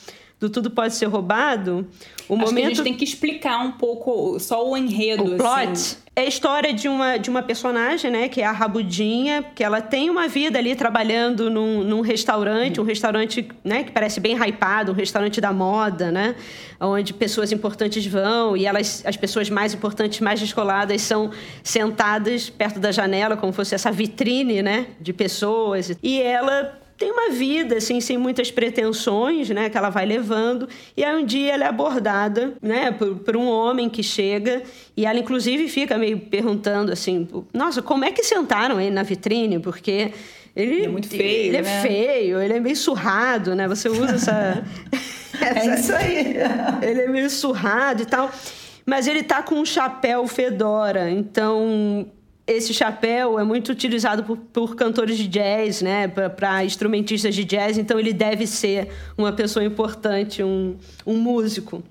do 0.41 0.49
Tudo 0.49 0.71
Pode 0.71 0.95
Ser 0.95 1.05
Roubado, 1.05 1.87
o 2.27 2.33
Acho 2.33 2.45
momento... 2.45 2.65
a 2.65 2.69
gente 2.69 2.81
tem 2.81 2.93
que 2.95 3.03
explicar 3.03 3.59
um 3.59 3.73
pouco 3.73 4.39
só 4.39 4.67
o 4.67 4.75
enredo. 4.75 5.35
O 5.35 5.37
plot 5.37 5.71
assim. 5.71 5.97
é 6.15 6.21
a 6.21 6.25
história 6.25 6.73
de 6.73 6.87
uma, 6.87 7.17
de 7.17 7.29
uma 7.29 7.43
personagem, 7.43 8.09
né? 8.09 8.27
Que 8.27 8.41
é 8.41 8.45
a 8.45 8.51
Rabudinha, 8.51 9.43
que 9.53 9.63
ela 9.63 9.81
tem 9.81 10.09
uma 10.09 10.27
vida 10.27 10.57
ali 10.57 10.75
trabalhando 10.75 11.47
num, 11.51 11.83
num 11.83 12.01
restaurante, 12.01 12.81
um 12.81 12.83
restaurante 12.83 13.47
né, 13.63 13.83
que 13.83 13.91
parece 13.91 14.19
bem 14.19 14.35
hypado, 14.35 14.91
um 14.91 14.95
restaurante 14.95 15.39
da 15.39 15.53
moda, 15.53 16.11
né? 16.11 16.33
Onde 16.79 17.13
pessoas 17.13 17.51
importantes 17.51 18.03
vão 18.07 18.57
e 18.57 18.65
elas, 18.65 19.03
as 19.05 19.15
pessoas 19.15 19.47
mais 19.47 19.75
importantes, 19.75 20.21
mais 20.21 20.39
descoladas, 20.39 21.03
são 21.03 21.29
sentadas 21.61 22.49
perto 22.49 22.79
da 22.79 22.91
janela, 22.91 23.37
como 23.37 23.53
fosse 23.53 23.75
essa 23.75 23.91
vitrine, 23.91 24.63
né? 24.63 24.87
De 24.99 25.13
pessoas. 25.13 25.91
E 26.01 26.19
ela 26.19 26.80
tem 27.01 27.11
uma 27.11 27.31
vida, 27.31 27.77
assim, 27.77 27.99
sem 27.99 28.15
muitas 28.15 28.51
pretensões, 28.51 29.49
né? 29.49 29.71
Que 29.71 29.77
ela 29.77 29.89
vai 29.89 30.05
levando. 30.05 30.69
E 30.95 31.03
aí 31.03 31.15
um 31.15 31.25
dia 31.25 31.53
ela 31.53 31.63
é 31.63 31.67
abordada, 31.67 32.53
né? 32.61 32.91
Por, 32.91 33.15
por 33.15 33.35
um 33.35 33.47
homem 33.47 33.89
que 33.89 34.03
chega. 34.03 34.61
E 34.95 35.07
ela, 35.07 35.17
inclusive, 35.17 35.67
fica 35.67 35.97
meio 35.97 36.19
perguntando 36.19 36.91
assim... 36.91 37.27
Nossa, 37.51 37.81
como 37.81 38.05
é 38.05 38.11
que 38.11 38.23
sentaram 38.23 38.79
ele 38.79 38.91
na 38.91 39.01
vitrine? 39.01 39.57
Porque... 39.57 40.11
Ele, 40.55 40.75
ele, 40.75 40.85
é 40.85 40.87
muito 40.89 41.07
feio, 41.07 41.47
Ele 41.47 41.57
é 41.57 41.61
né? 41.63 41.77
é 41.77 41.81
feio, 41.81 42.41
ele 42.41 42.53
é 42.53 42.59
meio 42.59 42.75
surrado, 42.75 43.55
né? 43.55 43.67
Você 43.67 43.89
usa 43.89 44.13
essa... 44.13 44.63
essa... 45.41 45.59
É 45.59 45.79
isso 45.79 45.95
aí. 45.95 46.35
ele 46.87 47.01
é 47.01 47.07
meio 47.07 47.31
surrado 47.31 48.03
e 48.03 48.05
tal. 48.05 48.29
Mas 48.85 49.07
ele 49.07 49.23
tá 49.23 49.41
com 49.41 49.55
um 49.55 49.65
chapéu 49.65 50.27
fedora, 50.27 51.09
então 51.09 52.05
esse 52.45 52.73
chapéu 52.73 53.39
é 53.39 53.43
muito 53.43 53.71
utilizado 53.71 54.23
por, 54.23 54.37
por 54.37 54.75
cantores 54.75 55.17
de 55.17 55.27
jazz, 55.27 55.81
né, 55.81 56.07
para 56.07 56.65
instrumentistas 56.65 57.35
de 57.35 57.43
jazz, 57.43 57.77
então 57.77 57.99
ele 57.99 58.13
deve 58.13 58.47
ser 58.47 58.89
uma 59.17 59.31
pessoa 59.31 59.63
importante, 59.63 60.43
um, 60.43 60.75
um 61.05 61.17
músico. 61.17 61.83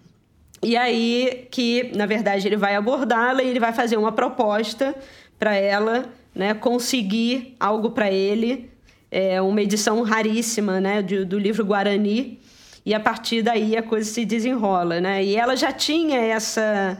E 0.62 0.76
aí 0.76 1.46
que, 1.50 1.90
na 1.94 2.04
verdade, 2.04 2.46
ele 2.46 2.56
vai 2.56 2.74
abordá-la 2.76 3.42
e 3.42 3.48
ele 3.48 3.60
vai 3.60 3.72
fazer 3.72 3.96
uma 3.96 4.12
proposta 4.12 4.94
para 5.38 5.54
ela, 5.54 6.04
né, 6.34 6.52
conseguir 6.52 7.56
algo 7.58 7.90
para 7.90 8.10
ele, 8.10 8.70
é 9.10 9.40
uma 9.40 9.62
edição 9.62 10.02
raríssima, 10.02 10.80
né, 10.80 11.02
do, 11.02 11.24
do 11.24 11.38
livro 11.38 11.64
Guarani. 11.64 12.38
E 12.84 12.94
a 12.94 13.00
partir 13.00 13.42
daí 13.42 13.76
a 13.76 13.82
coisa 13.82 14.10
se 14.10 14.24
desenrola, 14.24 15.00
né? 15.02 15.22
E 15.22 15.36
ela 15.36 15.54
já 15.54 15.70
tinha 15.70 16.18
essa 16.18 16.98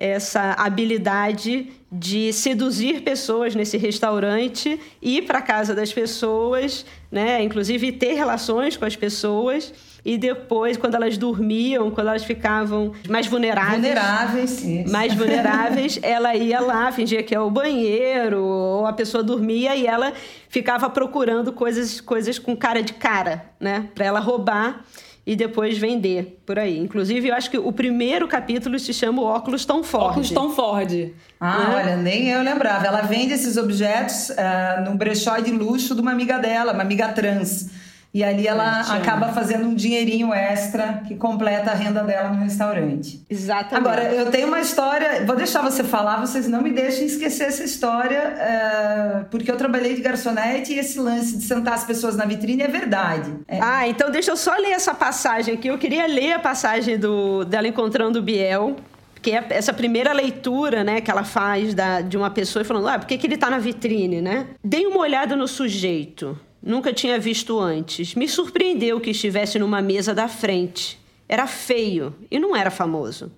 essa 0.00 0.52
habilidade 0.54 1.70
de 1.90 2.32
seduzir 2.32 3.02
pessoas 3.02 3.54
nesse 3.54 3.76
restaurante, 3.76 4.78
ir 5.02 5.22
para 5.22 5.38
a 5.38 5.42
casa 5.42 5.74
das 5.74 5.92
pessoas, 5.92 6.86
né? 7.10 7.42
inclusive 7.42 7.90
ter 7.92 8.12
relações 8.12 8.76
com 8.76 8.84
as 8.84 8.94
pessoas. 8.94 9.72
E 10.04 10.16
depois, 10.16 10.76
quando 10.76 10.94
elas 10.94 11.18
dormiam, 11.18 11.90
quando 11.90 12.08
elas 12.08 12.24
ficavam 12.24 12.92
mais 13.08 13.26
vulneráveis, 13.26 13.72
vulneráveis 13.74 14.90
mais 14.90 15.14
vulneráveis, 15.14 15.98
ela 16.02 16.34
ia 16.34 16.60
lá, 16.60 16.90
fingia 16.90 17.22
que 17.22 17.34
é 17.34 17.40
o 17.40 17.50
banheiro, 17.50 18.42
ou 18.42 18.86
a 18.86 18.92
pessoa 18.92 19.22
dormia 19.22 19.76
e 19.76 19.86
ela 19.86 20.14
ficava 20.48 20.88
procurando 20.88 21.52
coisas, 21.52 22.00
coisas 22.00 22.38
com 22.38 22.56
cara 22.56 22.82
de 22.82 22.94
cara, 22.94 23.44
né, 23.58 23.88
para 23.94 24.06
ela 24.06 24.20
roubar 24.20 24.84
e 25.26 25.36
depois 25.36 25.78
vender 25.78 26.40
por 26.46 26.58
aí. 26.58 26.78
Inclusive, 26.78 27.28
eu 27.28 27.34
acho 27.34 27.50
que 27.50 27.58
o 27.58 27.72
primeiro 27.72 28.26
capítulo 28.26 28.78
se 28.78 28.92
chama 28.92 29.22
o 29.22 29.24
Óculos 29.24 29.64
Tom 29.64 29.82
Ford. 29.82 30.10
Óculos 30.10 30.30
Tom 30.30 30.50
Ford. 30.50 31.12
Ah, 31.38 31.58
né? 31.58 31.74
olha, 31.76 31.96
nem 31.96 32.28
eu 32.28 32.42
lembrava. 32.42 32.86
Ela 32.86 33.02
vende 33.02 33.34
esses 33.34 33.56
objetos 33.56 34.30
uh, 34.30 34.84
num 34.84 34.96
brechó 34.96 35.38
de 35.38 35.50
luxo 35.50 35.94
de 35.94 36.00
uma 36.00 36.12
amiga 36.12 36.38
dela, 36.38 36.72
uma 36.72 36.82
amiga 36.82 37.08
trans. 37.08 37.70
E 38.12 38.24
ali 38.24 38.46
ela 38.46 38.80
acaba 38.80 39.28
fazendo 39.28 39.66
um 39.66 39.74
dinheirinho 39.74 40.34
extra 40.34 41.02
que 41.06 41.14
completa 41.14 41.70
a 41.70 41.74
renda 41.74 42.02
dela 42.02 42.30
no 42.30 42.42
restaurante. 42.42 43.24
Exatamente. 43.30 43.76
Agora, 43.76 44.02
eu 44.12 44.30
tenho 44.32 44.48
uma 44.48 44.60
história, 44.60 45.24
vou 45.24 45.36
deixar 45.36 45.62
você 45.62 45.84
falar, 45.84 46.16
vocês 46.16 46.48
não 46.48 46.60
me 46.60 46.72
deixem 46.72 47.06
esquecer 47.06 47.44
essa 47.44 47.62
história, 47.62 48.34
uh, 48.34 49.24
porque 49.30 49.48
eu 49.48 49.56
trabalhei 49.56 49.94
de 49.94 50.02
garçonete 50.02 50.72
e 50.72 50.78
esse 50.80 50.98
lance 50.98 51.36
de 51.36 51.44
sentar 51.44 51.74
as 51.74 51.84
pessoas 51.84 52.16
na 52.16 52.24
vitrine 52.24 52.62
é 52.62 52.68
verdade. 52.68 53.32
É. 53.46 53.60
Ah, 53.62 53.86
então 53.86 54.10
deixa 54.10 54.32
eu 54.32 54.36
só 54.36 54.56
ler 54.56 54.72
essa 54.72 54.92
passagem 54.92 55.54
aqui. 55.54 55.68
Eu 55.68 55.78
queria 55.78 56.06
ler 56.06 56.32
a 56.32 56.38
passagem 56.40 56.98
do, 56.98 57.44
dela 57.44 57.68
encontrando 57.68 58.18
o 58.18 58.22
Biel 58.22 58.76
que 59.22 59.32
é 59.32 59.46
essa 59.50 59.72
primeira 59.72 60.14
leitura, 60.14 60.82
né, 60.82 61.00
que 61.00 61.10
ela 61.10 61.24
faz 61.24 61.74
da, 61.74 62.00
de 62.00 62.16
uma 62.16 62.30
pessoa 62.30 62.64
falando, 62.64 62.88
ah, 62.88 62.98
por 62.98 63.06
que, 63.06 63.18
que 63.18 63.26
ele 63.26 63.34
está 63.34 63.50
na 63.50 63.58
vitrine, 63.58 64.20
né? 64.22 64.46
Dei 64.64 64.86
uma 64.86 65.00
olhada 65.00 65.36
no 65.36 65.46
sujeito. 65.46 66.38
Nunca 66.62 66.92
tinha 66.92 67.18
visto 67.18 67.58
antes. 67.58 68.14
Me 68.14 68.28
surpreendeu 68.28 69.00
que 69.00 69.10
estivesse 69.10 69.58
numa 69.58 69.80
mesa 69.80 70.14
da 70.14 70.28
frente. 70.28 70.98
Era 71.28 71.46
feio 71.46 72.14
e 72.30 72.38
não 72.38 72.54
era 72.54 72.70
famoso. 72.70 73.32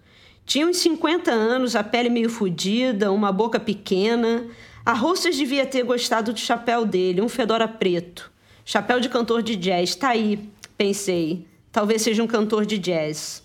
Tinha 0.45 0.67
uns 0.67 0.79
50 0.79 1.31
anos, 1.31 1.77
a 1.77 1.85
pele 1.85 2.09
meio 2.09 2.29
fodida, 2.29 3.13
uma 3.13 3.31
boca 3.31 3.61
pequena. 3.61 4.47
A 4.85 4.93
Roças 4.93 5.37
devia 5.37 5.65
ter 5.65 5.85
gostado 5.85 6.33
do 6.33 6.39
chapéu 6.41 6.85
dele, 6.85 7.21
um 7.21 7.29
fedora 7.29 7.69
preto. 7.69 8.31
Chapéu 8.65 8.99
de 8.99 9.09
cantor 9.09 9.43
de 9.43 9.55
jazz. 9.55 9.95
Tá 9.95 10.11
aí, 10.11 10.39
pensei. 10.77 11.47
Talvez 11.71 12.03
seja 12.03 12.23
um 12.23 12.27
cantor 12.27 12.67
de 12.67 12.79
jazz. 12.79 13.42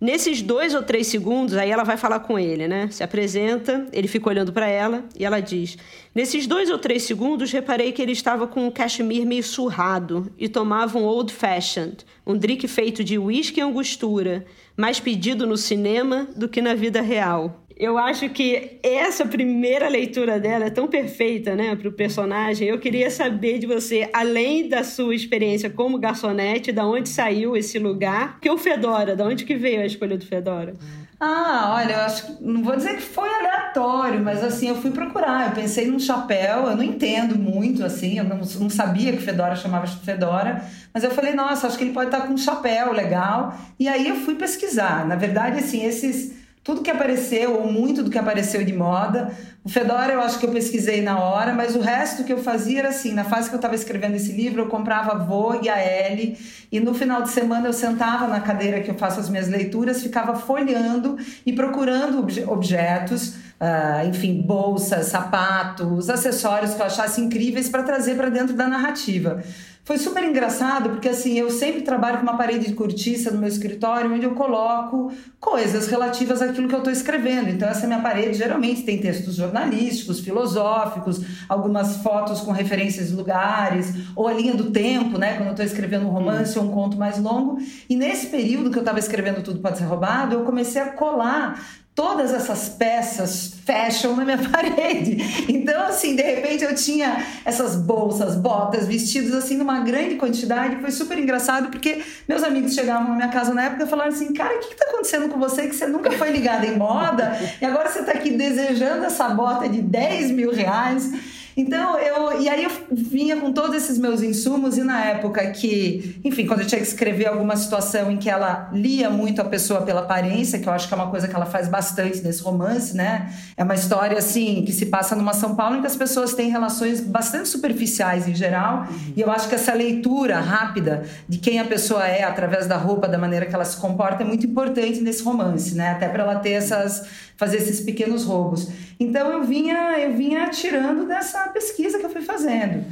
Nesses 0.00 0.42
dois 0.42 0.74
ou 0.74 0.82
três 0.82 1.06
segundos, 1.06 1.54
aí 1.54 1.70
ela 1.70 1.84
vai 1.84 1.96
falar 1.96 2.20
com 2.20 2.38
ele, 2.38 2.66
né? 2.66 2.88
Se 2.90 3.02
apresenta, 3.02 3.86
ele 3.92 4.08
fica 4.08 4.28
olhando 4.28 4.52
para 4.52 4.66
ela 4.66 5.04
e 5.18 5.24
ela 5.24 5.40
diz: 5.40 5.78
Nesses 6.14 6.46
dois 6.46 6.68
ou 6.68 6.78
três 6.78 7.04
segundos, 7.04 7.52
reparei 7.52 7.92
que 7.92 8.02
ele 8.02 8.12
estava 8.12 8.46
com 8.46 8.66
um 8.66 8.70
cachemir 8.70 9.24
meio 9.24 9.42
surrado 9.42 10.30
e 10.36 10.48
tomava 10.48 10.98
um 10.98 11.04
old 11.04 11.32
fashioned, 11.32 11.98
um 12.26 12.36
drink 12.36 12.66
feito 12.66 13.04
de 13.04 13.16
whisky 13.16 13.60
e 13.60 13.62
angostura, 13.62 14.44
mais 14.76 14.98
pedido 14.98 15.46
no 15.46 15.56
cinema 15.56 16.28
do 16.36 16.48
que 16.48 16.60
na 16.60 16.74
vida 16.74 17.00
real. 17.00 17.63
Eu 17.76 17.98
acho 17.98 18.28
que 18.28 18.78
essa 18.84 19.26
primeira 19.26 19.88
leitura 19.88 20.38
dela 20.38 20.66
é 20.66 20.70
tão 20.70 20.86
perfeita, 20.86 21.56
né, 21.56 21.74
para 21.74 21.88
o 21.88 21.92
personagem. 21.92 22.68
Eu 22.68 22.78
queria 22.78 23.10
saber 23.10 23.58
de 23.58 23.66
você, 23.66 24.08
além 24.12 24.68
da 24.68 24.84
sua 24.84 25.14
experiência 25.14 25.68
como 25.68 25.98
garçonete, 25.98 26.70
da 26.70 26.86
onde 26.86 27.08
saiu 27.08 27.56
esse 27.56 27.78
lugar, 27.78 28.38
que 28.40 28.48
o 28.48 28.56
Fedora, 28.56 29.16
da 29.16 29.24
onde 29.24 29.44
que 29.44 29.56
veio 29.56 29.80
a 29.80 29.86
escolha 29.86 30.16
do 30.16 30.24
Fedora? 30.24 30.74
Ah, 31.18 31.74
olha, 31.76 31.94
eu 31.94 32.00
acho 32.00 32.38
não 32.40 32.62
vou 32.62 32.76
dizer 32.76 32.96
que 32.96 33.02
foi 33.02 33.28
aleatório, 33.28 34.20
mas 34.20 34.44
assim, 34.44 34.68
eu 34.68 34.76
fui 34.76 34.90
procurar. 34.90 35.48
Eu 35.48 35.52
pensei 35.52 35.86
num 35.86 35.98
chapéu, 35.98 36.66
eu 36.66 36.76
não 36.76 36.82
entendo 36.82 37.36
muito, 37.36 37.84
assim, 37.84 38.18
eu 38.18 38.24
não, 38.24 38.36
não 38.38 38.70
sabia 38.70 39.12
que 39.12 39.22
Fedora 39.22 39.56
chamava 39.56 39.86
Fedora, 39.86 40.62
mas 40.92 41.02
eu 41.02 41.10
falei, 41.10 41.34
nossa, 41.34 41.66
acho 41.66 41.78
que 41.78 41.84
ele 41.84 41.92
pode 41.92 42.06
estar 42.06 42.26
com 42.26 42.34
um 42.34 42.36
chapéu 42.36 42.92
legal. 42.92 43.56
E 43.80 43.88
aí 43.88 44.08
eu 44.08 44.16
fui 44.16 44.34
pesquisar. 44.34 45.06
Na 45.06 45.16
verdade, 45.16 45.58
assim, 45.58 45.84
esses 45.84 46.43
tudo 46.64 46.80
que 46.80 46.90
apareceu, 46.90 47.60
ou 47.60 47.70
muito 47.70 48.02
do 48.02 48.10
que 48.10 48.18
apareceu 48.18 48.64
de 48.64 48.72
moda. 48.72 49.30
O 49.62 49.68
Fedora 49.68 50.14
eu 50.14 50.20
acho 50.22 50.38
que 50.38 50.46
eu 50.46 50.50
pesquisei 50.50 51.02
na 51.02 51.20
hora, 51.20 51.52
mas 51.52 51.76
o 51.76 51.80
resto 51.80 52.24
que 52.24 52.32
eu 52.32 52.42
fazia 52.42 52.78
era 52.80 52.88
assim: 52.88 53.12
na 53.12 53.22
fase 53.22 53.50
que 53.50 53.54
eu 53.54 53.58
estava 53.58 53.74
escrevendo 53.74 54.16
esse 54.16 54.32
livro, 54.32 54.62
eu 54.62 54.66
comprava 54.66 55.12
a 55.12 55.18
Vogue, 55.18 55.68
a 55.68 55.78
Elle, 55.78 56.38
e 56.72 56.80
no 56.80 56.94
final 56.94 57.22
de 57.22 57.28
semana 57.28 57.68
eu 57.68 57.72
sentava 57.72 58.26
na 58.26 58.40
cadeira 58.40 58.80
que 58.80 58.90
eu 58.90 58.94
faço 58.94 59.20
as 59.20 59.28
minhas 59.28 59.46
leituras, 59.46 60.02
ficava 60.02 60.34
folheando 60.34 61.18
e 61.44 61.52
procurando 61.52 62.26
objetos. 62.48 63.44
Uh, 63.54 64.08
enfim, 64.08 64.42
bolsas, 64.42 65.06
sapatos, 65.06 66.10
acessórios 66.10 66.74
que 66.74 66.82
eu 66.82 66.86
achasse 66.86 67.20
incríveis 67.20 67.68
para 67.68 67.82
trazer 67.84 68.16
para 68.16 68.28
dentro 68.28 68.54
da 68.54 68.66
narrativa. 68.66 69.42
Foi 69.84 69.98
super 69.98 70.24
engraçado 70.24 70.88
porque 70.88 71.10
assim, 71.10 71.38
eu 71.38 71.50
sempre 71.50 71.82
trabalho 71.82 72.16
com 72.16 72.22
uma 72.22 72.38
parede 72.38 72.68
de 72.68 72.72
cortiça 72.72 73.30
no 73.30 73.38
meu 73.38 73.48
escritório 73.48 74.10
onde 74.14 74.24
eu 74.24 74.34
coloco 74.34 75.12
coisas 75.38 75.88
relativas 75.88 76.40
àquilo 76.40 76.66
que 76.66 76.74
eu 76.74 76.78
estou 76.78 76.92
escrevendo. 76.92 77.50
Então 77.50 77.68
essa 77.68 77.86
minha 77.86 78.00
parede 78.00 78.38
geralmente 78.38 78.82
tem 78.82 78.96
textos 78.96 79.34
jornalísticos, 79.34 80.20
filosóficos, 80.20 81.20
algumas 81.46 81.98
fotos 81.98 82.40
com 82.40 82.50
referências 82.50 83.08
de 83.08 83.14
lugares, 83.14 83.92
ou 84.16 84.26
a 84.26 84.32
linha 84.32 84.54
do 84.54 84.70
tempo, 84.70 85.18
né, 85.18 85.34
quando 85.34 85.48
eu 85.48 85.52
estou 85.52 85.66
escrevendo 85.66 86.06
um 86.06 86.10
romance 86.10 86.58
ou 86.58 86.64
um 86.64 86.70
conto 86.70 86.96
mais 86.96 87.18
longo. 87.18 87.58
E 87.86 87.94
nesse 87.94 88.28
período 88.28 88.70
que 88.70 88.78
eu 88.78 88.82
estava 88.82 88.98
escrevendo 88.98 89.42
Tudo 89.42 89.60
Pode 89.60 89.76
Ser 89.76 89.84
Roubado, 89.84 90.34
eu 90.34 90.44
comecei 90.44 90.80
a 90.80 90.92
colar 90.92 91.62
todas 91.94 92.34
essas 92.34 92.68
peças 92.68 93.54
fashion 93.64 94.16
na 94.16 94.24
minha 94.24 94.38
parede. 94.50 95.16
Então, 95.48 95.86
assim, 95.86 96.16
de 96.16 96.22
repente 96.22 96.64
eu 96.64 96.74
tinha 96.74 97.24
essas 97.44 97.76
bolsas, 97.76 98.34
botas, 98.34 98.86
vestidos, 98.86 99.32
assim, 99.32 99.56
numa 99.56 99.80
grande 99.80 100.16
quantidade. 100.16 100.76
Foi 100.80 100.90
super 100.90 101.18
engraçado, 101.18 101.68
porque 101.68 102.02
meus 102.28 102.42
amigos 102.42 102.74
chegavam 102.74 103.08
na 103.10 103.14
minha 103.14 103.28
casa 103.28 103.54
na 103.54 103.64
época 103.64 103.84
e 103.84 103.86
falaram 103.86 104.10
assim: 104.10 104.32
Cara, 104.32 104.56
o 104.56 104.60
que, 104.60 104.72
está 104.72 104.86
acontecendo 104.86 105.28
com 105.28 105.38
você 105.38 105.68
que 105.68 105.74
você 105.74 105.86
nunca 105.86 106.10
foi 106.12 106.30
ligada 106.30 106.66
em 106.66 106.76
moda 106.76 107.38
e 107.60 107.64
agora 107.64 107.88
você 107.88 108.00
está 108.00 108.12
aqui 108.12 108.30
desejando 108.30 109.04
essa 109.04 109.28
bota 109.28 109.68
de 109.68 109.80
10 109.80 110.32
mil 110.32 110.52
reais? 110.52 111.12
Então, 111.56 111.98
eu. 111.98 112.40
E 112.40 112.48
aí 112.48 112.64
eu 112.64 112.70
vinha 112.90 113.36
com 113.36 113.52
todos 113.52 113.74
esses 113.74 113.98
meus 113.98 114.22
insumos, 114.22 114.76
e 114.76 114.82
na 114.82 115.04
época 115.04 115.50
que, 115.50 116.20
enfim, 116.24 116.46
quando 116.46 116.60
eu 116.60 116.66
tinha 116.66 116.80
que 116.80 116.86
escrever 116.86 117.26
alguma 117.26 117.56
situação 117.56 118.10
em 118.10 118.16
que 118.16 118.28
ela 118.28 118.70
lia 118.72 119.08
muito 119.08 119.40
a 119.40 119.44
pessoa 119.44 119.82
pela 119.82 120.00
aparência, 120.00 120.58
que 120.58 120.68
eu 120.68 120.72
acho 120.72 120.88
que 120.88 120.94
é 120.94 120.96
uma 120.96 121.10
coisa 121.10 121.28
que 121.28 121.34
ela 121.34 121.46
faz 121.46 121.68
bastante 121.68 122.20
nesse 122.22 122.42
romance, 122.42 122.96
né? 122.96 123.32
É 123.56 123.62
uma 123.62 123.74
história, 123.74 124.18
assim, 124.18 124.64
que 124.64 124.72
se 124.72 124.86
passa 124.86 125.14
numa 125.14 125.32
São 125.32 125.54
Paulo 125.54 125.76
em 125.76 125.80
que 125.80 125.86
as 125.86 125.96
pessoas 125.96 126.34
têm 126.34 126.50
relações 126.50 127.00
bastante 127.00 127.48
superficiais 127.48 128.26
em 128.26 128.34
geral, 128.34 128.86
uhum. 128.90 129.12
e 129.16 129.20
eu 129.20 129.30
acho 129.30 129.48
que 129.48 129.54
essa 129.54 129.72
leitura 129.72 130.40
rápida 130.40 131.04
de 131.28 131.38
quem 131.38 131.58
a 131.60 131.64
pessoa 131.64 132.06
é 132.06 132.24
através 132.24 132.66
da 132.66 132.76
roupa, 132.76 133.06
da 133.06 133.18
maneira 133.18 133.46
que 133.46 133.54
ela 133.54 133.64
se 133.64 133.76
comporta, 133.76 134.22
é 134.22 134.26
muito 134.26 134.46
importante 134.46 135.00
nesse 135.00 135.22
romance, 135.22 135.74
né? 135.74 135.90
Até 135.90 136.08
para 136.08 136.24
ela 136.24 136.36
ter 136.36 136.52
essas 136.52 137.06
fazer 137.36 137.56
esses 137.58 137.80
pequenos 137.80 138.24
roubos. 138.24 138.68
Então 138.98 139.32
eu 139.32 139.42
vinha, 139.42 139.98
eu 139.98 140.14
vinha 140.14 140.48
tirando 140.50 141.06
dessa 141.06 141.48
pesquisa 141.48 141.98
que 141.98 142.06
eu 142.06 142.10
fui 142.10 142.22
fazendo. 142.22 142.84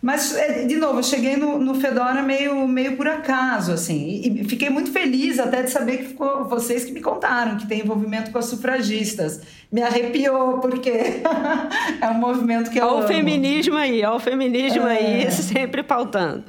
Mas, 0.00 0.32
é, 0.36 0.64
de 0.64 0.76
novo, 0.76 1.00
eu 1.00 1.02
cheguei 1.02 1.36
no, 1.36 1.58
no 1.58 1.74
Fedora 1.74 2.22
meio, 2.22 2.68
meio 2.68 2.96
por 2.96 3.08
acaso, 3.08 3.72
assim. 3.72 4.22
E, 4.24 4.44
fiquei 4.44 4.70
muito 4.70 4.92
feliz 4.92 5.40
até 5.40 5.62
de 5.62 5.70
saber 5.70 5.98
que 5.98 6.04
ficou 6.04 6.44
vocês 6.44 6.84
que 6.84 6.92
me 6.92 7.00
contaram 7.00 7.56
que 7.56 7.66
tem 7.66 7.80
envolvimento 7.80 8.30
com 8.30 8.38
as 8.38 8.44
sufragistas. 8.44 9.40
Me 9.72 9.82
arrepiou, 9.82 10.60
porque 10.60 10.90
é 12.00 12.08
um 12.10 12.14
movimento 12.14 12.70
que 12.70 12.78
eu 12.78 12.86
Olha 12.86 13.04
o 13.04 13.08
feminismo 13.08 13.76
aí, 13.76 14.04
olha 14.04 14.14
o 14.14 14.20
feminismo 14.20 14.86
é. 14.86 14.98
aí, 14.98 15.30
sempre 15.32 15.82
pautando. 15.82 16.44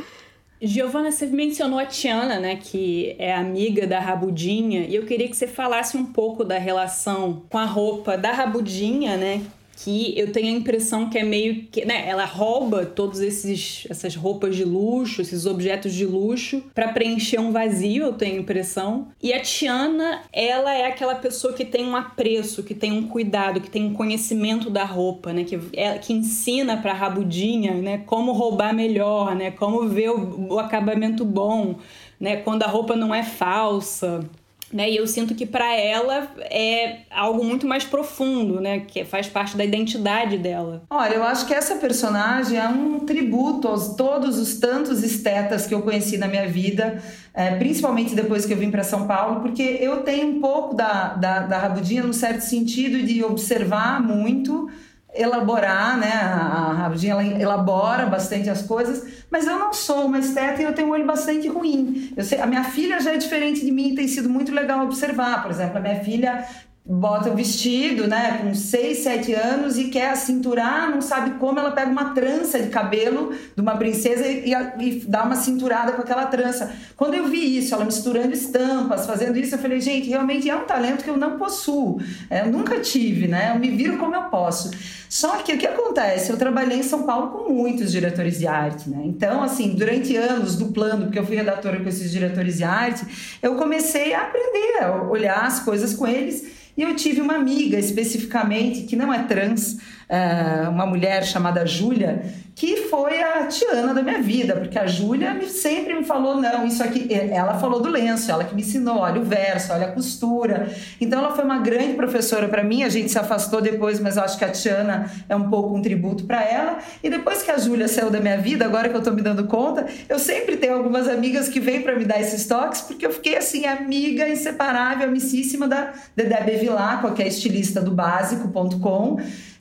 Giovana, 0.62 1.10
você 1.10 1.26
mencionou 1.26 1.80
a 1.80 1.86
Tiana, 1.86 2.38
né, 2.40 2.58
que 2.58 3.16
é 3.18 3.34
amiga 3.34 3.88
da 3.88 4.00
Rabudinha, 4.00 4.82
e 4.82 4.96
eu 4.96 5.06
queria 5.06 5.30
que 5.30 5.36
você 5.36 5.48
falasse 5.48 5.96
um 5.96 6.06
pouco 6.06 6.44
da 6.44 6.58
relação 6.58 7.44
com 7.50 7.58
a 7.58 7.66
roupa 7.66 8.18
da 8.18 8.34
Rabudinha, 8.34 9.16
né, 9.16 9.42
que 9.84 10.14
eu 10.18 10.32
tenho 10.32 10.48
a 10.48 10.58
impressão 10.58 11.10
que 11.10 11.18
é 11.18 11.24
meio 11.24 11.64
que, 11.72 11.86
né, 11.86 12.08
ela 12.08 12.26
rouba 12.26 12.86
todos 12.86 13.22
esses 13.22 13.88
essas 13.90 14.14
roupas 14.14 14.56
de 14.56 14.66
luxo, 14.66 15.22
esses 15.22 15.46
objetos 15.46 15.94
de 15.94 16.06
luxo 16.06 16.62
para 16.76 16.90
preencher 16.90 17.40
um 17.40 17.52
vazio, 17.52 18.06
eu 18.06 18.14
tenho 18.14 18.36
a 18.36 18.40
impressão. 18.40 19.08
E 19.22 19.32
a 19.32 19.42
Tiana, 19.42 20.22
ela 20.34 20.74
é 20.74 20.86
aquela 20.86 21.16
pessoa 21.16 21.54
que 21.54 21.64
tem 21.64 21.86
um 21.86 21.96
apreço, 21.96 22.62
que 22.62 22.74
tem 22.74 22.92
um 22.92 23.08
cuidado, 23.08 23.62
que 23.62 23.70
tem 23.70 23.86
um 23.86 23.94
conhecimento 23.94 24.70
da 24.70 24.84
roupa, 24.84 25.32
né, 25.32 25.46
que 25.46 25.58
é, 25.74 25.98
que 25.98 26.12
ensina 26.12 26.78
para 26.78 26.94
rabudinha, 26.94 27.74
né, 27.76 28.00
como 28.00 28.34
roubar 28.34 28.74
melhor, 28.74 29.34
né, 29.34 29.52
como 29.52 29.88
ver 29.88 30.10
o, 30.10 30.54
o 30.54 30.60
acabamento 30.60 31.24
bom, 31.24 31.76
né, 32.20 32.38
quando 32.38 32.64
a 32.64 32.68
roupa 32.68 32.98
não 32.98 33.16
é 33.16 33.24
falsa. 33.24 34.30
Né? 34.72 34.92
E 34.92 34.98
eu 34.98 35.08
sinto 35.08 35.34
que 35.34 35.46
para 35.46 35.74
ela 35.76 36.32
é 36.42 37.00
algo 37.10 37.44
muito 37.44 37.66
mais 37.66 37.84
profundo, 37.84 38.62
né? 38.62 38.82
Que 38.82 39.04
faz 39.04 39.28
parte 39.28 39.58
da 39.58 39.66
identidade 39.66 40.38
dela. 40.38 40.84
Olha, 40.90 41.16
eu 41.16 41.24
acho 41.24 41.48
que 41.48 41.54
essa 41.54 41.76
personagem 41.76 42.60
é 42.60 42.68
um 42.68 43.00
tributo 43.00 43.68
aos 43.68 43.96
todos 43.96 44.38
os 44.38 44.60
tantos 44.60 45.04
estetas 45.04 45.66
que 45.66 45.74
eu 45.74 45.82
conheci 45.82 46.18
na 46.18 46.28
minha 46.28 46.48
vida, 46.48 47.02
é, 47.34 47.56
principalmente 47.56 48.14
depois 48.14 48.46
que 48.46 48.54
eu 48.54 48.58
vim 48.58 48.70
para 48.70 48.84
São 48.84 49.08
Paulo, 49.08 49.42
porque 49.42 49.64
eu 49.64 50.04
tenho 50.04 50.28
um 50.28 50.40
pouco 50.40 50.76
da, 50.76 51.16
da, 51.16 51.40
da 51.42 51.58
Rabudinha 51.58 52.04
no 52.04 52.14
certo 52.14 52.42
sentido 52.42 53.02
de 53.02 53.24
observar 53.24 54.02
muito 54.02 54.70
elaborar, 55.14 55.98
né? 55.98 56.12
A 56.12 56.74
Rabudinha 56.74 57.14
ela 57.14 57.24
elabora 57.24 58.06
bastante 58.06 58.50
as 58.50 58.62
coisas, 58.62 59.26
mas 59.32 59.48
eu 59.48 59.58
não 59.58 59.74
sou 59.74 60.06
uma 60.06 60.20
esteta 60.20 60.62
e 60.62 60.66
eu 60.66 60.74
tenho 60.74 60.88
um 60.88 60.92
olho 60.92 61.06
bastante 61.06 61.48
ruim. 61.48 62.14
Sei, 62.20 62.40
a 62.40 62.46
minha 62.46 62.64
filha 62.64 63.00
já 63.00 63.14
é 63.14 63.18
diferente 63.18 63.66
de 63.66 63.72
mim 63.72 63.90
e 63.90 63.96
tem 63.96 64.08
sido 64.08 64.30
muito 64.30 64.54
legal 64.54 64.84
observar. 64.86 65.42
Por 65.42 65.52
exemplo, 65.52 65.78
a 65.78 65.82
minha 65.82 66.04
filha 66.04 66.46
bota 66.92 67.30
o 67.30 67.36
vestido, 67.36 68.08
né, 68.08 68.40
com 68.42 68.56
6, 68.56 68.98
7 68.98 69.34
anos 69.36 69.78
e 69.78 69.90
quer 69.90 70.16
cinturar, 70.18 70.90
não 70.90 71.02
sabe 71.02 71.38
como, 71.38 71.60
ela 71.60 71.70
pega 71.70 71.92
uma 71.92 72.16
trança 72.16 72.60
de 72.60 72.70
cabelo 72.70 73.32
de 73.56 73.62
uma 73.62 73.78
princesa 73.78 74.26
e, 74.26 74.52
e, 74.80 75.04
dá 75.08 75.24
uma 75.24 75.36
cinturada 75.36 75.92
com 75.92 76.02
aquela 76.02 76.26
trança. 76.26 76.74
Quando 76.98 77.14
eu 77.14 77.28
vi 77.28 77.60
isso, 77.60 77.76
ela 77.76 77.86
misturando 77.86 78.34
estampas, 78.34 79.06
fazendo 79.06 79.38
isso, 79.38 79.54
eu 79.54 79.60
falei, 79.60 79.80
gente, 79.80 80.10
realmente 80.10 80.50
é 80.50 80.56
um 80.56 80.66
talento 80.66 81.04
que 81.04 81.10
eu 81.12 81.18
não 81.18 81.38
possuo, 81.38 82.02
é, 82.28 82.42
eu 82.42 82.48
nunca 82.48 82.80
tive, 82.80 83.28
né, 83.28 83.52
eu 83.54 83.60
me 83.60 83.70
viro 83.70 84.00
como 84.00 84.16
eu 84.16 84.24
posso. 84.24 84.72
Só 85.08 85.38
que 85.38 85.54
o 85.54 85.58
que 85.60 85.68
acontece? 85.68 86.32
Eu 86.32 86.38
trabalhei 86.38 86.80
em 86.80 86.84
São 86.84 87.04
Paulo 87.04 87.30
com 87.30 87.54
muitos 87.54 87.92
diretores 87.92 88.40
de 88.40 88.46
arte, 88.46 88.90
né? 88.90 89.02
Então, 89.06 89.42
assim, 89.42 89.74
durante 89.74 90.16
anos, 90.16 90.56
duplando, 90.56 91.06
porque 91.06 91.18
eu 91.18 91.26
fui 91.26 91.36
redatora 91.36 91.80
com 91.80 91.90
esses 91.90 92.12
diretores 92.12 92.58
de 92.58 92.64
arte, 92.64 93.38
eu 93.42 93.56
comecei 93.56 94.14
a 94.14 94.22
aprender 94.22 94.84
a 94.84 95.02
olhar 95.04 95.46
as 95.46 95.62
coisas 95.62 95.96
com 95.96 96.06
eles 96.06 96.59
e 96.78 96.82
eu 96.82 96.96
tive 96.96 97.22
uma 97.22 97.36
amiga 97.36 97.78
especificamente, 97.78 98.84
que 98.84 98.96
não 98.96 99.14
é 99.14 99.24
trans, 99.24 99.78
é, 100.10 100.68
uma 100.68 100.88
mulher 100.88 101.24
chamada 101.24 101.64
Júlia, 101.68 102.24
que 102.56 102.78
foi 102.88 103.22
a 103.22 103.46
Tiana 103.46 103.94
da 103.94 104.02
minha 104.02 104.22
vida, 104.22 104.56
porque 104.56 104.78
a 104.78 104.88
Júlia 104.88 105.40
sempre 105.48 105.94
me 105.94 106.04
falou: 106.04 106.36
não, 106.42 106.66
isso 106.66 106.84
aqui. 106.84 107.08
Ela 107.12 107.60
falou 107.60 107.80
do 107.80 107.90
lenço, 107.90 108.32
ela 108.32 108.44
que 108.44 108.56
me 108.56 108.62
ensinou, 108.62 108.98
olha 108.98 109.22
o 109.22 109.24
verso, 109.24 109.72
olha 109.72 109.86
a 109.86 109.92
costura. 109.92 110.68
Então 111.00 111.20
ela 111.20 111.36
foi 111.36 111.46
uma 111.46 111.60
grande 111.60 111.94
professora 111.94 112.48
para 112.48 112.64
mim. 112.64 112.84
A 112.84 112.90
gente 112.90 113.12
se 113.12 113.20
afastou 113.20 113.62
depois, 113.62 114.00
mas 114.00 114.18
acho 114.18 114.38
que 114.38 114.44
a 114.44 114.50
Tiana 114.50 115.10
é 115.30 115.36
um 115.36 115.48
pouco 115.48 115.76
um 115.76 115.82
tributo 115.82 116.26
para 116.26 116.44
ela. 116.44 116.80
E 117.04 117.10
depois 117.10 117.44
que 117.44 117.52
a 117.52 117.58
Júlia 117.60 117.88
saiu 117.88 118.10
da 118.10 118.20
minha 118.20 118.38
vida, 118.38 118.66
agora 118.66 118.90
que 118.90 118.98
eu 118.98 119.04
tô 119.04 119.12
me 119.12 119.22
dando 119.22 119.46
conta, 119.46 119.86
eu 120.10 120.18
sempre 120.18 120.58
tenho 120.58 120.74
algumas 120.74 121.08
amigas 121.08 121.48
que 121.48 121.60
vêm 121.60 121.84
para 121.84 121.96
me 121.96 122.04
dar 122.04 122.20
esses 122.20 122.48
toques, 122.48 122.82
porque 122.82 123.06
eu 123.06 123.14
fiquei 123.14 123.38
assim, 123.38 123.68
amiga 123.68 124.28
inseparável, 124.28 125.08
amicíssima 125.08 125.68
da 125.68 125.94
Dedé 126.16 126.42
Bevilacqua, 126.42 127.12
que 127.12 127.22
é 127.22 127.28
estilista 127.28 127.80
do 127.80 127.92
básico.com 127.92 129.20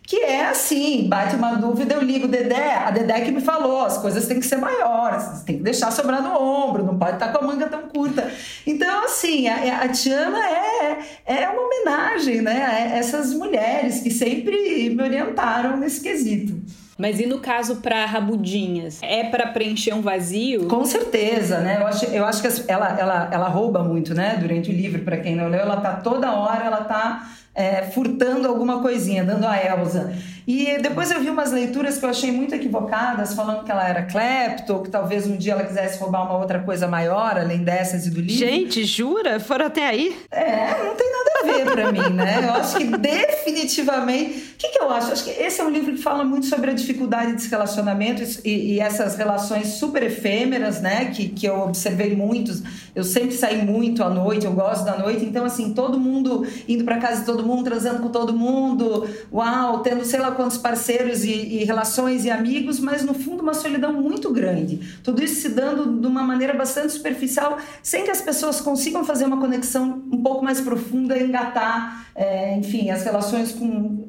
que 0.08 0.16
é 0.16 0.46
assim, 0.46 1.06
bate 1.06 1.36
uma 1.36 1.56
dúvida, 1.56 1.92
eu 1.92 2.00
ligo 2.00 2.26
Dedé, 2.26 2.76
a 2.76 2.90
Dedé 2.90 3.20
que 3.20 3.30
me 3.30 3.42
falou, 3.42 3.84
as 3.84 3.98
coisas 3.98 4.26
têm 4.26 4.40
que 4.40 4.46
ser 4.46 4.56
maiores, 4.56 5.42
tem 5.42 5.58
que 5.58 5.62
deixar 5.62 5.92
sobrar 5.92 6.22
no 6.22 6.34
ombro, 6.34 6.82
não 6.82 6.98
pode 6.98 7.12
estar 7.12 7.30
com 7.30 7.44
a 7.44 7.46
manga 7.46 7.66
tão 7.66 7.82
curta. 7.82 8.32
Então, 8.66 9.04
assim, 9.04 9.46
a, 9.48 9.82
a 9.82 9.88
Tiana 9.88 10.38
é, 10.48 10.98
é 11.26 11.48
uma 11.50 11.60
homenagem, 11.60 12.40
né, 12.40 12.64
a 12.64 12.96
essas 12.96 13.34
mulheres 13.34 14.00
que 14.00 14.10
sempre 14.10 14.88
me 14.88 15.02
orientaram 15.02 15.76
nesse 15.76 16.00
quesito. 16.00 16.58
Mas 16.96 17.20
e 17.20 17.26
no 17.26 17.40
caso 17.40 17.76
para 17.76 18.06
rabudinhas? 18.06 19.00
É 19.02 19.24
para 19.24 19.48
preencher 19.48 19.92
um 19.92 20.00
vazio? 20.00 20.68
Com 20.68 20.86
certeza, 20.86 21.60
né? 21.60 21.76
Eu 21.80 21.86
acho, 21.86 22.04
eu 22.06 22.24
acho 22.24 22.42
que 22.42 22.48
ela, 22.66 22.98
ela, 22.98 23.28
ela 23.30 23.48
rouba 23.48 23.84
muito, 23.84 24.14
né? 24.14 24.36
Durante 24.40 24.70
o 24.70 24.72
livro, 24.72 25.02
para 25.02 25.18
quem 25.18 25.36
não 25.36 25.48
leu, 25.48 25.60
ela 25.60 25.76
tá 25.76 25.92
toda 25.96 26.32
hora, 26.32 26.64
ela 26.64 26.82
tá 26.84 27.28
é, 27.58 27.82
furtando 27.82 28.46
alguma 28.46 28.80
coisinha, 28.80 29.24
dando 29.24 29.44
a 29.44 29.58
Elsa. 29.58 30.12
E 30.46 30.78
depois 30.80 31.10
eu 31.10 31.20
vi 31.20 31.28
umas 31.28 31.50
leituras 31.50 31.98
que 31.98 32.04
eu 32.04 32.08
achei 32.08 32.30
muito 32.30 32.54
equivocadas, 32.54 33.34
falando 33.34 33.64
que 33.64 33.70
ela 33.70 33.86
era 33.86 34.04
clepto, 34.04 34.74
ou 34.74 34.82
que 34.82 34.88
talvez 34.88 35.26
um 35.26 35.36
dia 35.36 35.54
ela 35.54 35.64
quisesse 35.64 35.98
roubar 35.98 36.22
uma 36.22 36.38
outra 36.38 36.60
coisa 36.60 36.86
maior, 36.86 37.36
além 37.36 37.64
dessas 37.64 38.06
e 38.06 38.10
do 38.10 38.20
livro. 38.20 38.46
Gente, 38.46 38.84
jura? 38.84 39.40
Foram 39.40 39.66
até 39.66 39.84
aí? 39.84 40.16
É, 40.30 40.84
não 40.84 40.94
tem 40.94 41.10
nada 41.12 41.27
a 41.42 41.46
ver 41.46 41.64
para 41.64 41.92
mim, 41.92 42.14
né? 42.14 42.44
Eu 42.44 42.52
acho 42.52 42.76
que 42.76 42.84
definitivamente. 42.84 44.54
O 44.54 44.58
que, 44.58 44.68
que 44.70 44.80
eu 44.80 44.90
acho? 44.90 45.12
Acho 45.12 45.24
que 45.24 45.30
esse 45.30 45.60
é 45.60 45.64
um 45.64 45.70
livro 45.70 45.92
que 45.92 46.02
fala 46.02 46.24
muito 46.24 46.46
sobre 46.46 46.70
a 46.70 46.74
dificuldade 46.74 47.36
de 47.36 47.48
relacionamento 47.48 48.22
e, 48.44 48.74
e, 48.74 48.80
essas 48.80 49.14
relações 49.16 49.68
super 49.74 50.02
efêmeras, 50.02 50.80
né? 50.80 51.06
Que, 51.06 51.28
que 51.28 51.46
eu 51.46 51.60
observei 51.60 52.14
muitos. 52.16 52.62
Eu 52.94 53.04
sempre 53.04 53.36
saí 53.36 53.64
muito 53.64 54.02
à 54.02 54.10
noite, 54.10 54.46
eu 54.46 54.52
gosto 54.52 54.84
da 54.84 54.98
noite. 54.98 55.24
Então, 55.24 55.44
assim, 55.44 55.72
todo 55.72 55.98
mundo 55.98 56.46
indo 56.66 56.84
para 56.84 56.98
casa 56.98 57.20
de 57.20 57.26
todo 57.26 57.44
mundo, 57.44 57.64
transando 57.64 58.02
com 58.02 58.08
todo 58.08 58.32
mundo, 58.32 59.08
uau, 59.32 59.80
tendo 59.80 60.04
sei 60.04 60.18
lá 60.18 60.32
quantos 60.32 60.58
parceiros 60.58 61.24
e, 61.24 61.30
e 61.30 61.64
relações 61.64 62.24
e 62.24 62.30
amigos, 62.30 62.80
mas 62.80 63.04
no 63.04 63.14
fundo 63.14 63.42
uma 63.42 63.54
solidão 63.54 63.92
muito 63.92 64.32
grande. 64.32 64.98
Tudo 65.02 65.22
isso 65.22 65.40
se 65.42 65.48
dando 65.50 66.00
de 66.00 66.06
uma 66.06 66.22
maneira 66.22 66.54
bastante 66.54 66.92
superficial, 66.92 67.58
sem 67.82 68.04
que 68.04 68.10
as 68.10 68.20
pessoas 68.20 68.60
consigam 68.60 69.04
fazer 69.04 69.24
uma 69.24 69.38
conexão 69.38 70.02
um 70.10 70.22
pouco 70.22 70.44
mais 70.44 70.60
profunda 70.60 71.16
e 71.16 71.27
engatar, 71.28 72.06
é, 72.14 72.56
enfim, 72.56 72.90
as 72.90 73.04
relações 73.04 73.52
com 73.52 74.08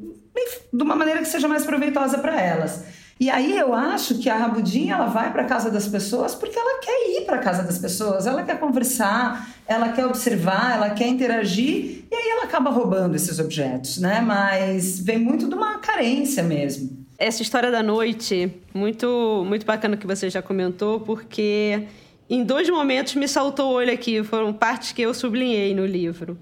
de 0.71 0.83
uma 0.83 0.95
maneira 0.95 1.19
que 1.19 1.27
seja 1.27 1.47
mais 1.47 1.65
proveitosa 1.65 2.17
para 2.19 2.39
elas. 2.39 2.83
E 3.19 3.29
aí 3.29 3.57
eu 3.57 3.73
acho 3.73 4.17
que 4.17 4.29
a 4.29 4.37
Rabudinha 4.37 4.95
ela 4.95 5.07
vai 5.07 5.29
para 5.33 5.43
casa 5.43 5.69
das 5.69 5.89
pessoas 5.89 6.33
porque 6.33 6.57
ela 6.57 6.79
quer 6.79 7.17
ir 7.17 7.25
para 7.25 7.39
casa 7.39 7.63
das 7.63 7.77
pessoas, 7.77 8.25
ela 8.25 8.43
quer 8.43 8.57
conversar, 8.57 9.49
ela 9.67 9.89
quer 9.89 10.05
observar, 10.05 10.77
ela 10.77 10.91
quer 10.91 11.07
interagir 11.07 12.05
e 12.09 12.15
aí 12.15 12.29
ela 12.29 12.45
acaba 12.45 12.69
roubando 12.69 13.15
esses 13.15 13.37
objetos, 13.37 13.97
né? 13.97 14.21
Mas 14.21 14.99
vem 14.99 15.17
muito 15.17 15.49
de 15.49 15.53
uma 15.53 15.79
carência 15.79 16.41
mesmo. 16.41 17.05
Essa 17.17 17.41
história 17.41 17.69
da 17.69 17.83
noite, 17.83 18.53
muito 18.73 19.43
muito 19.45 19.65
bacana 19.65 19.97
que 19.97 20.07
você 20.07 20.29
já 20.29 20.41
comentou, 20.41 21.01
porque 21.01 21.83
em 22.29 22.41
dois 22.45 22.69
momentos 22.69 23.15
me 23.15 23.27
saltou 23.27 23.71
o 23.71 23.73
olho 23.73 23.91
aqui, 23.91 24.23
foram 24.23 24.53
partes 24.53 24.93
que 24.93 25.01
eu 25.01 25.13
sublinhei 25.13 25.75
no 25.75 25.85
livro. 25.85 26.37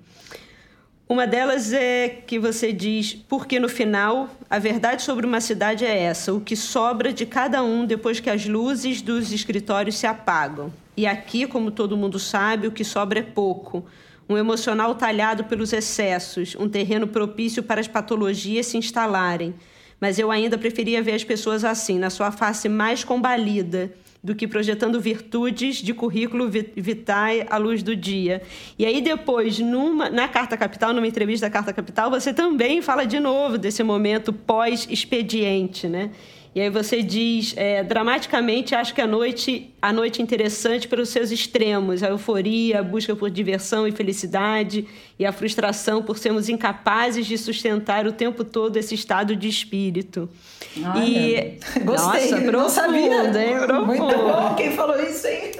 Uma 1.10 1.26
delas 1.26 1.72
é 1.72 2.10
que 2.10 2.38
você 2.38 2.74
diz, 2.74 3.14
porque 3.14 3.62
no 3.62 3.70
final 3.70 4.30
a 4.50 4.60
verdade 4.60 5.02
sobre 5.02 5.26
uma 5.26 5.40
cidade 5.40 5.86
é 5.86 5.98
essa: 5.98 6.34
o 6.34 6.42
que 6.42 6.56
sobra 6.56 7.14
de 7.14 7.26
cada 7.26 7.64
um 7.64 7.86
depois 7.86 8.20
que 8.20 8.30
as 8.30 8.46
luzes 8.46 9.02
dos 9.02 9.32
escritórios 9.32 9.98
se 9.98 10.06
apagam. 10.06 10.72
E 10.98 11.08
aqui, 11.08 11.48
como 11.48 11.72
todo 11.72 11.96
mundo 11.96 12.20
sabe, 12.20 12.68
o 12.68 12.72
que 12.72 12.84
sobra 12.84 13.20
é 13.20 13.24
pouco. 13.24 13.86
Um 14.28 14.38
emocional 14.38 14.96
talhado 14.96 15.46
pelos 15.46 15.72
excessos, 15.72 16.58
um 16.60 16.68
terreno 16.68 17.08
propício 17.08 17.64
para 17.64 17.80
as 17.80 17.88
patologias 17.88 18.66
se 18.66 18.78
instalarem. 18.78 19.56
Mas 20.02 20.20
eu 20.20 20.30
ainda 20.30 20.58
preferia 20.58 21.02
ver 21.02 21.14
as 21.14 21.24
pessoas 21.24 21.64
assim, 21.64 21.98
na 21.98 22.10
sua 22.10 22.32
face 22.32 22.68
mais 22.68 23.06
combalida 23.06 23.94
do 24.28 24.36
que 24.36 24.46
projetando 24.46 25.00
virtudes 25.00 25.78
de 25.78 25.94
currículo 25.94 26.50
vitae 26.50 27.46
à 27.50 27.56
luz 27.56 27.82
do 27.82 27.96
dia. 27.96 28.42
E 28.78 28.86
aí 28.86 29.00
depois, 29.00 29.58
numa, 29.58 30.10
na 30.10 30.28
Carta 30.28 30.58
Capital, 30.58 30.92
numa 30.92 31.08
entrevista 31.08 31.46
da 31.46 31.50
Carta 31.50 31.72
Capital, 31.72 32.10
você 32.10 32.34
também 32.34 32.82
fala 32.82 33.06
de 33.06 33.22
novo 33.22 33.58
desse 33.58 33.82
momento 33.84 34.34
pós-expediente, 34.34 35.88
né? 35.88 36.12
E 36.54 36.60
aí 36.60 36.70
você 36.70 37.02
diz, 37.02 37.54
é, 37.56 37.84
dramaticamente, 37.84 38.76
acho 38.76 38.94
que 38.94 39.00
a 39.00 39.08
noite, 39.08 39.74
a 39.82 39.94
noite 39.94 40.20
é 40.20 40.24
interessante 40.24 40.90
pelos 40.90 41.08
seus 41.08 41.32
extremos, 41.32 42.04
a 42.04 42.10
euforia, 42.10 42.80
a 42.80 42.84
busca 42.84 43.16
por 43.16 43.30
diversão 43.30 43.88
e 43.88 43.94
felicidade 43.94 44.86
e 45.20 45.26
a 45.26 45.32
frustração 45.32 46.04
por 46.04 46.18
sermos 46.18 46.48
incapazes 46.48 47.26
de 47.26 47.38
sustentar 47.38 48.06
o 48.06 48.12
tempo 48.12 48.44
todo 48.44 48.78
esse 48.78 48.94
estado 48.94 49.36
de 49.36 49.48
espírito. 49.48 50.30
Olha, 50.78 51.04
e 51.04 51.60
gostei, 51.84 52.32
nossa, 52.32 52.42
profundo, 52.42 52.70
sabia. 52.70 53.44
hein? 53.44 53.58
Profundo. 53.66 53.86
Muito 53.86 54.18
bom, 54.18 54.56
quem 54.56 54.72
falou 54.72 55.02
isso, 55.02 55.26
hein? 55.28 55.52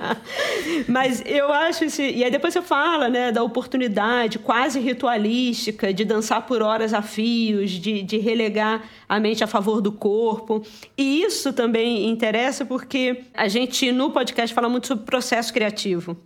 Mas 0.88 1.22
eu 1.26 1.52
acho 1.52 1.84
esse, 1.84 2.02
e 2.02 2.24
aí 2.24 2.30
depois 2.30 2.54
você 2.54 2.62
fala, 2.62 3.08
né, 3.08 3.30
da 3.30 3.42
oportunidade 3.42 4.38
quase 4.38 4.80
ritualística 4.80 5.92
de 5.92 6.04
dançar 6.04 6.46
por 6.46 6.62
horas 6.62 6.94
a 6.94 7.02
fios, 7.02 7.72
de, 7.72 8.02
de 8.02 8.18
relegar 8.18 8.82
a 9.08 9.20
mente 9.20 9.44
a 9.44 9.46
favor 9.46 9.80
do 9.80 9.92
corpo. 9.92 10.62
E 10.96 11.22
isso 11.22 11.52
também 11.52 12.08
interessa 12.08 12.64
porque 12.64 13.24
a 13.34 13.48
gente 13.48 13.92
no 13.92 14.10
podcast 14.10 14.54
fala 14.54 14.68
muito 14.68 14.86
sobre 14.86 15.04
processo 15.04 15.52
criativo. 15.52 16.16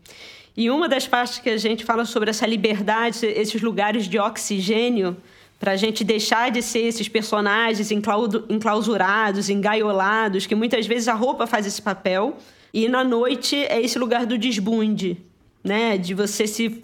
E 0.56 0.70
uma 0.70 0.88
das 0.88 1.06
partes 1.06 1.38
que 1.38 1.50
a 1.50 1.56
gente 1.56 1.84
fala 1.84 2.04
sobre 2.04 2.30
essa 2.30 2.46
liberdade, 2.46 3.26
esses 3.26 3.60
lugares 3.60 4.06
de 4.06 4.18
oxigênio, 4.18 5.16
para 5.58 5.72
a 5.72 5.76
gente 5.76 6.04
deixar 6.04 6.50
de 6.50 6.62
ser 6.62 6.80
esses 6.80 7.08
personagens 7.08 7.90
enclausurados, 7.90 9.48
engaiolados, 9.48 10.46
que 10.46 10.54
muitas 10.54 10.86
vezes 10.86 11.08
a 11.08 11.14
roupa 11.14 11.46
faz 11.46 11.66
esse 11.66 11.80
papel. 11.80 12.36
E 12.72 12.88
na 12.88 13.02
noite 13.02 13.56
é 13.56 13.80
esse 13.80 13.98
lugar 13.98 14.26
do 14.26 14.36
desbunde, 14.36 15.16
né? 15.62 15.96
De 15.96 16.12
você 16.12 16.46
se. 16.46 16.80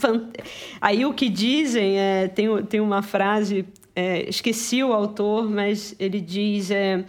Aí 0.81 1.05
o 1.05 1.13
que 1.13 1.29
dizem, 1.29 1.99
é, 1.99 2.29
tem, 2.29 2.63
tem 2.65 2.81
uma 2.81 3.03
frase 3.03 3.67
é, 3.95 4.29
esqueci 4.29 4.83
o 4.83 4.93
autor, 4.93 5.49
mas 5.49 5.95
ele 5.99 6.21
diz: 6.21 6.71
é, 6.71 7.05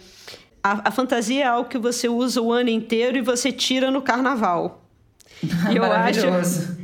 a, 0.62 0.88
a, 0.88 0.90
fantasia 0.90 1.44
é 1.44 1.46
algo 1.46 1.68
que 1.68 1.78
você 1.78 2.08
usa 2.08 2.40
o 2.40 2.52
ano 2.52 2.70
inteiro 2.70 3.16
e 3.16 3.22
você 3.22 3.52
tira 3.52 3.90
no 3.90 4.02
carnaval. 4.02 4.81
E 5.70 5.76
eu 5.76 5.84
acho, 5.84 6.26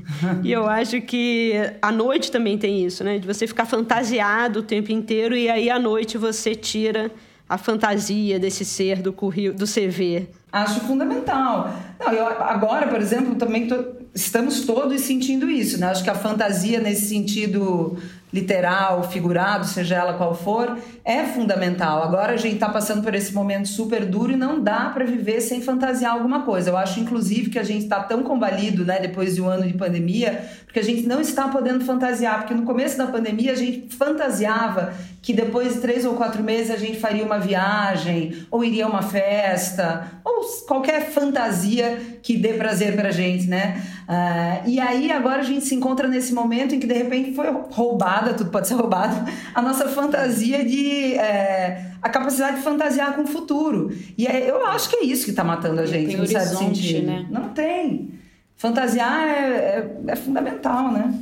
e 0.43 0.53
eu 0.53 0.67
acho 0.67 1.01
que 1.01 1.53
a 1.81 1.93
noite 1.93 2.31
também 2.31 2.59
tem 2.59 2.85
isso, 2.85 3.05
né? 3.05 3.19
De 3.19 3.27
você 3.27 3.47
ficar 3.47 3.67
fantasiado 3.67 4.61
o 4.61 4.63
tempo 4.63 4.91
inteiro 4.91 5.37
e 5.37 5.49
aí 5.49 5.71
à 5.71 5.79
noite 5.79 6.19
você 6.19 6.55
tira 6.55 7.11
a 7.49 7.57
fantasia 7.57 8.39
desse 8.39 8.65
ser 8.65 9.01
do 9.01 9.13
currículo, 9.13 9.59
do 9.59 9.67
CV. 9.67 10.29
Acho 10.53 10.81
fundamental. 10.81 11.73
Não, 11.99 12.13
eu, 12.13 12.27
agora, 12.27 12.87
por 12.89 13.01
exemplo, 13.01 13.37
também 13.37 13.67
tô, 13.67 13.85
estamos 14.15 14.63
todos 14.67 15.01
sentindo 15.01 15.51
isso, 15.51 15.79
né? 15.79 15.87
Acho 15.87 16.05
que 16.05 16.11
a 16.11 16.15
fantasia 16.15 16.79
nesse 16.79 17.07
sentido 17.07 17.97
literal, 18.33 19.05
figurado, 19.05 19.67
seja 19.67 19.97
ela 19.97 20.15
qual 20.15 20.35
for, 20.35 20.79
é 21.05 21.25
fundamental. 21.25 22.03
Agora 22.03 22.35
a 22.35 22.37
gente 22.37 22.55
está 22.55 22.69
passando 22.69 23.03
por 23.03 23.15
esse 23.15 23.33
momento 23.33 23.69
super 23.69 24.05
duro 24.05 24.33
e 24.33 24.37
não 24.37 24.63
dá 24.63 24.91
para 24.91 25.05
viver 25.05 25.41
sem 25.41 25.63
fantasiar 25.63 26.13
alguma 26.13 26.43
coisa. 26.43 26.71
Eu 26.71 26.77
acho, 26.77 27.01
inclusive, 27.01 27.51
que 27.51 27.59
a 27.59 27.63
gente 27.63 27.85
está 27.85 28.01
tão 28.01 28.23
combalido, 28.23 28.85
né, 28.85 29.01
depois 29.01 29.35
de 29.35 29.43
um 29.43 29.49
ano 29.49 29.67
de 29.67 29.75
pandemia, 29.75 30.45
porque 30.69 30.81
a 30.81 30.85
gente 30.85 31.07
não 31.07 31.19
está 31.19 31.49
podendo 31.49 31.83
fantasiar. 31.83 32.41
Porque 32.41 32.53
no 32.53 32.65
começo 32.65 32.99
da 32.99 33.07
pandemia 33.07 33.53
a 33.53 33.55
gente 33.55 33.97
fantasiava 33.97 34.93
que 35.23 35.33
depois 35.33 35.75
de 35.75 35.81
três 35.81 36.05
ou 36.05 36.15
quatro 36.15 36.43
meses 36.43 36.71
a 36.71 36.77
gente 36.77 37.01
faria 37.01 37.25
uma 37.25 37.39
viagem, 37.39 38.47
ou 38.51 38.63
iria 38.63 38.85
a 38.85 38.89
uma 38.89 39.01
festa, 39.01 40.21
ou 40.23 40.43
qualquer 40.67 41.11
fantasia 41.11 42.19
que 42.23 42.37
dê 42.37 42.53
prazer 42.53 42.95
para 42.95 43.09
a 43.09 43.13
gente, 43.13 43.47
né? 43.47 43.83
Uh, 44.07 44.69
e 44.69 44.79
aí 44.79 45.11
agora 45.11 45.41
a 45.41 45.45
gente 45.45 45.65
se 45.65 45.75
encontra 45.75 46.07
nesse 46.07 46.35
momento 46.35 46.75
em 46.75 46.79
que 46.79 46.87
de 46.87 46.95
repente 46.95 47.35
foi 47.35 47.47
roubada, 47.71 48.35
tudo 48.35 48.51
pode 48.51 48.69
ser 48.69 48.75
roubado, 48.75 49.31
a 49.55 49.63
nossa 49.63 49.89
fantasia 49.89 50.63
de. 50.65 51.15
É, 51.15 51.93
a 52.01 52.09
capacidade 52.11 52.59
de 52.59 52.63
fantasiar 52.63 53.15
com 53.15 53.23
o 53.23 53.27
futuro. 53.27 53.91
E 54.17 54.27
é, 54.27 54.49
eu 54.49 54.65
acho 54.67 54.91
que 54.91 54.97
é 54.97 55.05
isso 55.05 55.25
que 55.25 55.31
está 55.31 55.43
matando 55.43 55.81
a 55.81 55.87
gente, 55.87 56.17
no 56.17 56.27
certo 56.27 56.59
sentido. 56.59 57.07
Né? 57.07 57.27
Não 57.31 57.49
tem. 57.49 58.18
Fantasiar 58.59 59.27
é, 59.29 59.31
é, 59.31 59.91
é 60.09 60.17
fundamental, 60.17 60.93
né? 60.93 61.15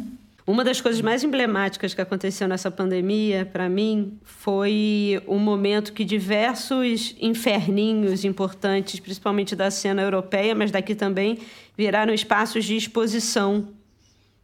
Uma 0.47 0.65
das 0.65 0.81
coisas 0.81 1.03
mais 1.03 1.23
emblemáticas 1.23 1.93
que 1.93 2.01
aconteceu 2.01 2.49
nessa 2.49 2.71
pandemia, 2.71 3.45
para 3.45 3.69
mim, 3.69 4.17
foi 4.23 5.21
o 5.27 5.39
momento 5.39 5.93
que 5.93 6.05
diversos 6.05 7.15
inferninhos 7.21 8.25
importantes, 8.25 9.01
principalmente 9.01 9.55
da 9.57 9.71
cena 9.71 10.03
europeia, 10.03 10.55
mas 10.55 10.71
daqui 10.71 10.95
também, 10.95 11.39
viraram 11.77 12.15
espaços 12.15 12.65
de 12.65 12.77
exposição. 12.77 13.69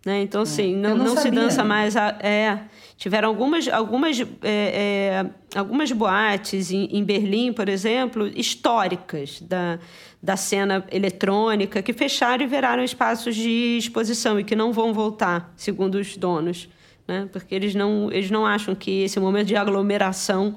Né? 0.05 0.23
Então, 0.23 0.43
assim, 0.43 0.75
não, 0.75 0.97
não, 0.97 1.05
não 1.07 1.17
se 1.17 1.31
dança 1.31 1.65
mais. 1.65 1.97
A, 1.97 2.19
é, 2.21 2.59
tiveram 2.97 3.29
algumas, 3.29 3.69
algumas, 3.69 4.21
é, 4.21 4.27
é, 4.43 5.59
algumas 5.59 5.91
boates 5.93 6.71
em, 6.71 6.85
em 6.87 7.05
Berlim, 7.05 7.53
por 7.53 7.69
exemplo, 7.69 8.27
históricas 8.35 9.41
da 9.41 9.79
da 10.23 10.37
cena 10.37 10.87
eletrônica 10.93 11.83
que 11.83 11.93
fecharam 11.93 12.45
e 12.45 12.47
viraram 12.47 12.85
espaços 12.85 13.35
de 13.35 13.77
exposição 13.79 14.39
e 14.39 14.45
que 14.45 14.55
não 14.55 14.73
vão 14.73 14.95
voltar, 14.95 15.53
segundo 15.57 15.97
os 15.97 16.17
donos, 16.17 16.69
né? 17.09 17.29
porque 17.33 17.53
eles 17.53 17.75
não, 17.75 18.09
eles 18.13 18.31
não 18.31 18.47
acham 18.47 18.73
que 18.73 19.03
esse 19.03 19.19
momento 19.19 19.49
de 19.49 19.57
aglomeração 19.57 20.57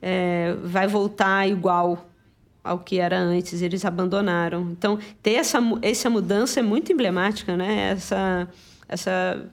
é, 0.00 0.56
vai 0.62 0.86
voltar 0.86 1.46
igual 1.46 2.08
ao 2.62 2.78
que 2.78 2.98
era 2.98 3.18
antes, 3.18 3.60
eles 3.60 3.84
abandonaram. 3.84 4.70
Então, 4.70 4.98
ter 5.22 5.34
essa, 5.34 5.58
essa 5.82 6.08
mudança 6.08 6.60
é 6.60 6.62
muito 6.62 6.90
emblemática, 6.90 7.54
né? 7.58 7.90
Essa, 7.90 8.48
essa 8.88 9.46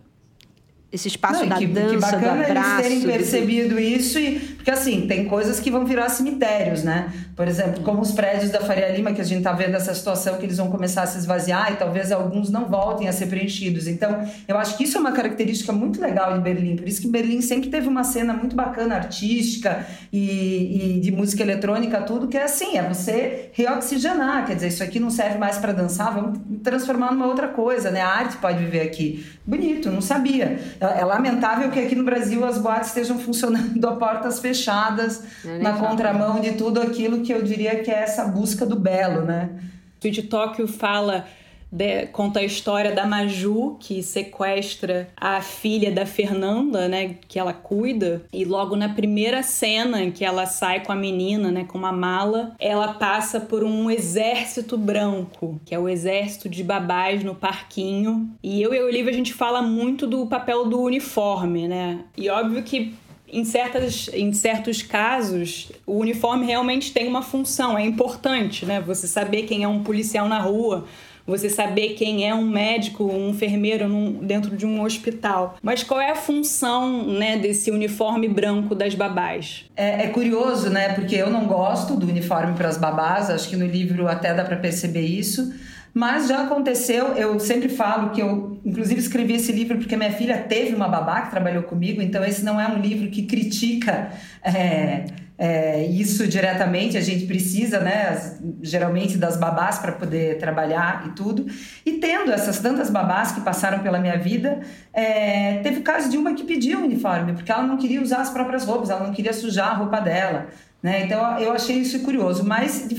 esse 0.92 1.08
espaço 1.08 1.42
Não, 1.42 1.48
da 1.48 1.56
que, 1.56 1.66
dança, 1.66 1.90
que 1.90 1.98
bacana 1.98 2.44
do 2.44 2.52
abraço. 2.52 2.82
eles 2.82 3.02
terem 3.04 3.18
percebido 3.18 3.76
do... 3.76 3.80
isso, 3.80 4.20
e, 4.20 4.40
Porque 4.40 4.70
assim, 4.70 5.08
tem 5.08 5.26
coisas 5.26 5.60
que 5.60 5.72
vão 5.72 5.86
virar 5.86 6.10
cemitérios, 6.10 6.84
né? 6.84 7.12
Por 7.36 7.48
exemplo, 7.48 7.82
como 7.82 8.02
os 8.02 8.12
prédios 8.12 8.52
da 8.52 8.60
Faria 8.60 8.90
Lima, 8.90 9.14
que 9.14 9.22
a 9.22 9.24
gente 9.24 9.42
tá 9.42 9.54
vendo 9.54 9.76
essa 9.76 9.94
situação 9.94 10.38
que 10.38 10.46
eles 10.46 10.58
vão 10.58 10.70
começar 10.70 11.04
a 11.04 11.08
se 11.08 11.18
esvaziar 11.18 11.72
e 11.72 11.78
talvez 11.78 12.12
alguns 12.12 12.50
não 12.50 12.66
voltem 12.66 13.08
a 13.08 13.14
ser 13.14 13.28
preenchidos. 13.28 13.88
Então, 13.88 14.28
eu 14.48 14.58
acho 14.58 14.78
que 14.78 14.84
isso 14.84 14.98
é 14.98 15.00
uma 15.00 15.14
característica 15.14 15.72
muito 15.72 16.02
legal 16.02 16.34
de 16.34 16.42
Berlim. 16.42 16.76
Por 16.76 16.88
isso 16.88 17.02
que 17.02 17.08
Berlim 17.08 17.42
sempre 17.42 17.70
teve 17.70 17.88
uma 17.88 18.04
cena 18.04 18.34
muito 18.34 18.56
bacana, 18.56 18.96
artística 18.96 19.86
e, 20.12 20.98
e 20.98 21.00
de 21.00 21.12
música 21.12 21.42
eletrônica, 21.42 22.02
tudo, 22.02 22.28
que 22.28 22.38
é 22.38 22.44
assim, 22.44 22.78
é 22.78 22.84
você 22.84 23.50
reoxigenar. 23.54 24.46
Quer 24.46 24.56
dizer, 24.56 24.68
isso 24.68 24.84
aqui 24.84 25.00
não 25.00 25.10
serve 25.10 25.38
mais 25.38 25.58
para 25.58 25.72
dançar, 25.72 26.14
vamos 26.14 26.40
transformar 26.62 27.14
numa 27.14 27.28
outra 27.28 27.48
coisa, 27.48 27.90
né? 27.90 28.02
A 28.02 28.10
arte 28.10 28.38
pode 28.38 28.60
viver 28.60 28.82
aqui. 28.82 29.26
Bonito, 29.46 29.90
não 29.90 30.02
sabia. 30.02 30.60
É, 30.82 31.02
é 31.02 31.06
lamentável 31.06 31.70
que 31.70 31.80
aqui 31.80 31.94
no 31.94 32.04
Brasil 32.04 32.44
as 32.44 32.58
boates 32.58 32.88
estejam 32.88 33.20
funcionando 33.20 33.86
a 33.88 33.96
portas 33.96 34.40
fechadas, 34.40 35.24
na 35.62 35.74
contramão 35.74 36.42
de 36.42 36.54
tudo 36.54 36.82
aquilo 36.82 37.22
que 37.22 37.32
eu 37.32 37.44
diria 37.44 37.84
que 37.84 37.92
é 37.92 38.02
essa 38.02 38.26
busca 38.26 38.66
do 38.66 38.76
belo, 38.76 39.22
né? 39.22 39.52
Tweet 40.00 40.24
Tóquio 40.24 40.68
fala 40.68 41.26
de, 41.72 42.08
conta 42.08 42.40
a 42.40 42.44
história 42.44 42.92
da 42.94 43.06
Maju, 43.06 43.78
que 43.80 44.04
sequestra 44.04 45.10
a 45.16 45.42
filha 45.42 45.92
da 45.92 46.06
Fernanda, 46.06 46.88
né, 46.88 47.16
que 47.28 47.40
ela 47.40 47.54
cuida, 47.54 48.24
e 48.34 48.44
logo 48.44 48.76
na 48.76 48.90
primeira 48.90 49.42
cena 49.42 50.04
em 50.04 50.12
que 50.12 50.26
ela 50.26 50.46
sai 50.46 50.84
com 50.84 50.92
a 50.92 50.96
menina, 50.96 51.52
né, 51.52 51.64
com 51.64 51.78
uma 51.78 51.92
mala, 51.92 52.54
ela 52.60 52.94
passa 52.94 53.40
por 53.40 53.64
um 53.64 53.90
exército 53.90 54.78
branco, 54.78 55.60
que 55.66 55.74
é 55.74 55.80
o 55.80 55.88
exército 55.88 56.50
de 56.50 56.64
babás 56.64 57.24
no 57.24 57.36
parquinho. 57.36 58.30
E 58.44 58.62
eu 58.62 58.74
e 58.74 58.80
a 58.80 58.84
Olivia 58.84 59.12
a 59.12 59.16
gente 59.16 59.34
fala 59.34 59.62
muito 59.62 60.06
do 60.06 60.26
papel 60.26 60.66
do 60.66 60.82
uniforme, 60.82 61.68
né? 61.68 62.04
E 62.18 62.30
óbvio 62.30 62.64
que 62.64 62.94
em, 63.32 63.46
certas, 63.46 64.10
em 64.14 64.34
certos 64.34 64.82
casos, 64.82 65.72
o 65.86 65.98
uniforme 65.98 66.46
realmente 66.46 66.92
tem 66.92 67.08
uma 67.08 67.22
função, 67.22 67.78
é 67.78 67.86
importante, 67.86 68.66
né? 68.66 68.82
Você 68.82 69.08
saber 69.08 69.44
quem 69.44 69.64
é 69.64 69.68
um 69.68 69.84
policial 69.84 70.28
na 70.28 70.40
rua, 70.40 70.86
você 71.26 71.50
saber 71.50 71.90
quem 71.90 72.28
é 72.28 72.34
um 72.34 72.48
médico, 72.48 73.04
um 73.06 73.30
enfermeiro 73.30 73.88
num, 73.88 74.14
dentro 74.14 74.56
de 74.56 74.66
um 74.66 74.82
hospital. 74.84 75.58
Mas 75.62 75.84
qual 75.84 76.00
é 76.00 76.12
a 76.12 76.16
função 76.16 77.06
né, 77.06 77.38
desse 77.38 77.72
uniforme 77.72 78.28
branco 78.28 78.76
das 78.76 78.96
babás? 78.96 79.66
É, 79.76 80.06
é 80.06 80.08
curioso, 80.08 80.70
né? 80.70 80.94
Porque 80.94 81.16
eu 81.16 81.30
não 81.30 81.46
gosto 81.46 81.96
do 81.96 82.08
uniforme 82.08 82.54
para 82.54 82.68
as 82.68 82.78
babás, 82.78 83.30
acho 83.30 83.50
que 83.50 83.56
no 83.56 83.66
livro 83.66 84.08
até 84.08 84.34
dá 84.34 84.44
para 84.44 84.58
perceber 84.58 85.02
isso. 85.02 85.54
Mas 85.94 86.28
já 86.28 86.44
aconteceu, 86.44 87.08
eu 87.16 87.38
sempre 87.40 87.68
falo 87.68 88.12
que 88.12 88.22
eu, 88.22 88.60
inclusive, 88.64 89.00
escrevi 89.00 89.34
esse 89.34 89.52
livro 89.52 89.78
porque 89.78 89.98
minha 89.98 90.12
filha 90.12 90.38
teve 90.38 90.74
uma 90.74 90.88
babá 90.88 91.22
que 91.22 91.32
trabalhou 91.32 91.64
comigo, 91.64 92.02
então 92.02 92.24
esse 92.24 92.44
não 92.46 92.60
é 92.60 92.68
um 92.68 92.80
livro 92.80 93.10
que 93.10 93.24
critica 93.24 94.10
é, 94.42 95.06
é, 95.38 95.84
isso 95.86 96.28
diretamente, 96.28 96.96
a 96.96 97.02
gente 97.02 97.26
precisa, 97.26 97.80
né, 97.80 98.38
geralmente 98.62 99.18
das 99.18 99.38
babás 99.38 99.80
para 99.80 99.92
poder 99.92 100.38
trabalhar 100.38 101.08
e 101.08 101.16
tudo. 101.16 101.48
E 101.84 101.94
tendo 101.94 102.32
essas 102.32 102.60
tantas 102.60 102.92
babás 102.92 103.32
que 103.32 103.42
passaram 103.42 103.80
pela 103.80 103.98
minha 103.98 104.20
vida, 104.20 104.60
é, 104.94 105.58
teve 105.64 105.80
o 105.80 105.82
caso 105.82 106.12
de 106.12 106.16
uma 106.16 106.36
que 106.36 106.44
pediu 106.44 106.80
um 106.80 106.84
uniforme, 106.84 107.34
porque 107.34 107.52
ela 107.52 107.64
não 107.64 107.76
queria 107.76 108.00
usar 108.00 108.22
as 108.22 108.30
próprias 108.30 108.66
roupas, 108.66 108.92
ela 108.92 109.04
não 109.04 109.12
queria 109.12 109.34
sujar 109.34 109.72
a 109.72 109.74
roupa 109.74 110.00
dela. 110.00 110.48
Né? 110.82 111.06
Então 111.06 111.40
eu 111.40 111.52
achei 111.54 111.78
isso 111.78 112.00
curioso, 112.00 112.44
mas 112.44 112.88
de, 112.88 112.96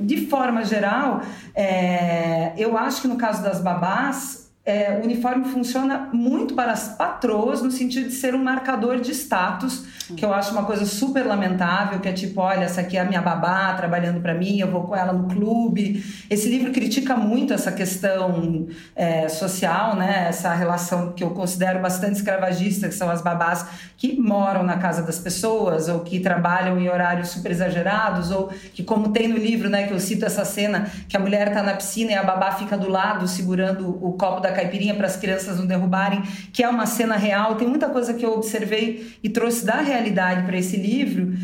de 0.00 0.26
forma 0.26 0.64
geral, 0.64 1.22
é, 1.54 2.52
eu 2.56 2.76
acho 2.76 3.02
que 3.02 3.08
no 3.08 3.16
caso 3.16 3.42
das 3.42 3.60
babás, 3.60 4.45
é, 4.66 4.98
o 5.00 5.04
uniforme 5.04 5.44
funciona 5.44 6.08
muito 6.12 6.52
para 6.54 6.72
as 6.72 6.88
patroas 6.88 7.62
no 7.62 7.70
sentido 7.70 8.08
de 8.08 8.14
ser 8.14 8.34
um 8.34 8.42
marcador 8.42 9.00
de 9.00 9.12
status, 9.12 9.84
que 10.16 10.24
eu 10.24 10.34
acho 10.34 10.50
uma 10.50 10.64
coisa 10.64 10.84
super 10.84 11.24
lamentável, 11.24 12.00
que 12.00 12.08
é 12.08 12.12
tipo, 12.12 12.40
olha, 12.40 12.64
essa 12.64 12.80
aqui 12.80 12.96
é 12.96 13.00
a 13.00 13.04
minha 13.04 13.22
babá 13.22 13.74
trabalhando 13.74 14.20
para 14.20 14.34
mim, 14.34 14.58
eu 14.58 14.68
vou 14.68 14.82
com 14.82 14.96
ela 14.96 15.12
no 15.12 15.28
clube. 15.28 16.04
Esse 16.28 16.48
livro 16.48 16.72
critica 16.72 17.16
muito 17.16 17.54
essa 17.54 17.70
questão 17.70 18.66
é, 18.96 19.28
social, 19.28 19.94
né? 19.94 20.26
Essa 20.28 20.52
relação 20.52 21.12
que 21.12 21.22
eu 21.22 21.30
considero 21.30 21.80
bastante 21.80 22.16
escravagista, 22.16 22.88
que 22.88 22.94
são 22.94 23.08
as 23.08 23.22
babás 23.22 23.66
que 23.96 24.20
moram 24.20 24.64
na 24.64 24.78
casa 24.78 25.02
das 25.02 25.18
pessoas 25.18 25.88
ou 25.88 26.00
que 26.00 26.18
trabalham 26.18 26.78
em 26.78 26.88
horários 26.88 27.28
super 27.28 27.52
exagerados 27.52 28.32
ou 28.32 28.48
que 28.74 28.82
como 28.82 29.12
tem 29.12 29.28
no 29.28 29.36
livro, 29.36 29.68
né, 29.68 29.86
que 29.86 29.92
eu 29.92 30.00
cito 30.00 30.24
essa 30.24 30.44
cena 30.44 30.90
que 31.08 31.16
a 31.16 31.20
mulher 31.20 31.48
está 31.48 31.62
na 31.62 31.74
piscina 31.74 32.12
e 32.12 32.14
a 32.14 32.22
babá 32.22 32.52
fica 32.52 32.76
do 32.76 32.88
lado 32.88 33.28
segurando 33.28 33.88
o 34.04 34.12
copo 34.12 34.40
da 34.40 34.55
caipirinha 34.56 34.94
para 34.94 35.06
as 35.06 35.16
crianças 35.16 35.58
não 35.58 35.66
derrubarem, 35.66 36.22
que 36.52 36.62
é 36.62 36.68
uma 36.68 36.86
cena 36.86 37.16
real. 37.16 37.54
Tem 37.56 37.68
muita 37.68 37.88
coisa 37.88 38.14
que 38.14 38.24
eu 38.24 38.32
observei 38.32 39.12
e 39.22 39.28
trouxe 39.28 39.64
da 39.64 39.80
realidade 39.80 40.44
para 40.44 40.58
esse 40.58 40.76
livro. 40.76 41.34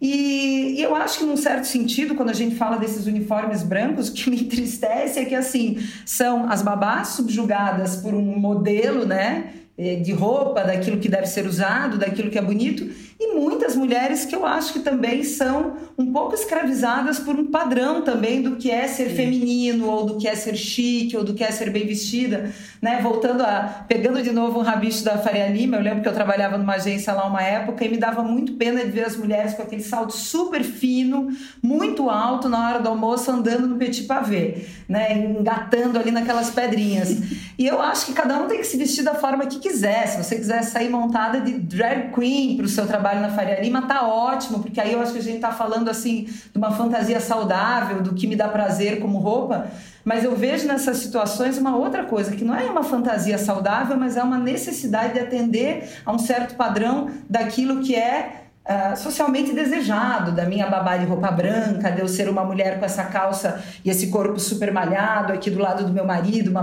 E, 0.00 0.76
eu 0.80 0.94
acho 0.94 1.18
que, 1.18 1.24
num 1.26 1.36
certo 1.36 1.66
sentido, 1.66 2.14
quando 2.14 2.30
a 2.30 2.34
gente 2.34 2.54
fala 2.54 2.78
desses 2.78 3.06
uniformes 3.06 3.62
brancos, 3.62 4.08
o 4.10 4.12
que 4.14 4.30
me 4.30 4.40
entristece 4.40 5.18
é 5.18 5.24
que, 5.24 5.34
assim, 5.34 5.78
são 6.06 6.50
as 6.50 6.62
babás 6.62 7.08
subjugadas 7.08 7.96
por 7.96 8.14
um 8.14 8.38
modelo, 8.38 9.04
né? 9.04 9.50
Eh, 9.76 9.96
de 9.96 10.12
roupa, 10.12 10.62
daquilo 10.62 10.98
que 10.98 11.08
deve 11.08 11.26
ser 11.26 11.46
usado, 11.46 11.96
daquilo 11.98 12.30
que 12.30 12.38
é 12.38 12.42
bonito, 12.42 12.86
e 13.22 13.34
muitas 13.34 13.76
mulheres 13.76 14.24
que 14.24 14.34
eu 14.34 14.46
acho 14.46 14.72
que 14.72 14.78
também 14.78 15.22
são 15.22 15.76
um 15.98 16.10
pouco 16.10 16.34
escravizadas 16.34 17.18
por 17.18 17.38
um 17.38 17.50
padrão 17.50 18.00
também 18.00 18.40
do 18.40 18.56
que 18.56 18.70
é 18.70 18.88
ser 18.88 19.10
Sim. 19.10 19.16
feminino, 19.16 19.86
ou 19.90 20.06
do 20.06 20.16
que 20.16 20.26
é 20.26 20.34
ser 20.34 20.56
chique, 20.56 21.14
ou 21.14 21.22
do 21.22 21.34
que 21.34 21.44
é 21.44 21.50
ser 21.50 21.68
bem 21.68 21.86
vestida, 21.86 22.50
né? 22.80 22.98
Voltando 23.02 23.42
a 23.42 23.84
pegando 23.86 24.22
de 24.22 24.32
novo 24.32 24.58
um 24.58 24.62
rabicho 24.62 25.04
da 25.04 25.18
Faria 25.18 25.48
Lima, 25.48 25.76
eu 25.76 25.82
lembro 25.82 26.00
que 26.00 26.08
eu 26.08 26.14
trabalhava 26.14 26.56
numa 26.56 26.76
agência 26.76 27.12
lá 27.12 27.26
uma 27.26 27.42
época 27.42 27.84
e 27.84 27.90
me 27.90 27.98
dava 27.98 28.22
muito 28.22 28.54
pena 28.54 28.82
de 28.82 28.90
ver 28.90 29.04
as 29.04 29.16
mulheres 29.16 29.52
com 29.52 29.60
aquele 29.60 29.82
salto 29.82 30.14
super 30.14 30.64
fino, 30.64 31.28
muito 31.62 32.08
alto 32.08 32.48
na 32.48 32.70
hora 32.70 32.78
do 32.78 32.88
almoço 32.88 33.30
andando 33.30 33.66
no 33.66 33.76
petit 33.76 34.04
pavé, 34.04 34.62
né? 34.88 35.12
Engatando 35.12 35.98
ali 35.98 36.10
naquelas 36.10 36.48
pedrinhas. 36.48 37.18
e 37.58 37.66
eu 37.66 37.82
acho 37.82 38.06
que 38.06 38.14
cada 38.14 38.38
um 38.38 38.48
tem 38.48 38.60
que 38.60 38.66
se 38.66 38.78
vestir 38.78 39.04
da 39.04 39.14
forma 39.14 39.44
que 39.44 39.58
quiser. 39.58 40.06
Se 40.06 40.24
você 40.24 40.36
quiser 40.36 40.62
sair 40.62 40.88
montada 40.88 41.38
de 41.42 41.52
drag 41.52 42.14
queen 42.14 42.56
para 42.56 42.64
o 42.64 42.68
seu 42.68 42.86
trabalho 42.86 43.09
trabalho 43.10 43.20
na 43.20 43.30
Faria 43.30 43.60
Lima, 43.60 43.82
tá 43.82 44.06
ótimo, 44.06 44.60
porque 44.60 44.80
aí 44.80 44.92
eu 44.92 45.00
acho 45.00 45.12
que 45.12 45.18
a 45.18 45.22
gente 45.22 45.40
tá 45.40 45.50
falando 45.50 45.88
assim 45.88 46.24
de 46.24 46.56
uma 46.56 46.70
fantasia 46.70 47.20
saudável, 47.20 48.02
do 48.02 48.14
que 48.14 48.26
me 48.26 48.36
dá 48.36 48.48
prazer 48.48 49.00
como 49.00 49.18
roupa. 49.18 49.66
Mas 50.04 50.24
eu 50.24 50.34
vejo 50.34 50.66
nessas 50.66 50.98
situações 50.98 51.58
uma 51.58 51.76
outra 51.76 52.04
coisa, 52.04 52.34
que 52.34 52.44
não 52.44 52.54
é 52.54 52.64
uma 52.64 52.82
fantasia 52.82 53.36
saudável, 53.36 53.96
mas 53.96 54.16
é 54.16 54.22
uma 54.22 54.38
necessidade 54.38 55.14
de 55.14 55.20
atender 55.20 55.90
a 56.06 56.12
um 56.12 56.18
certo 56.18 56.54
padrão 56.54 57.10
daquilo 57.28 57.80
que 57.80 57.94
é 57.94 58.36
Uh, 58.60 58.94
socialmente 58.94 59.52
desejado, 59.52 60.30
da 60.30 60.44
minha 60.44 60.68
babá 60.68 60.96
de 60.96 61.04
roupa 61.04 61.30
branca, 61.30 61.90
de 61.90 62.00
eu 62.00 62.06
ser 62.06 62.28
uma 62.28 62.44
mulher 62.44 62.78
com 62.78 62.84
essa 62.84 63.02
calça 63.04 63.60
e 63.84 63.90
esse 63.90 64.08
corpo 64.08 64.38
super 64.38 64.70
malhado 64.70 65.32
aqui 65.32 65.50
do 65.50 65.58
lado 65.58 65.84
do 65.84 65.92
meu 65.92 66.04
marido, 66.04 66.50
uma 66.50 66.62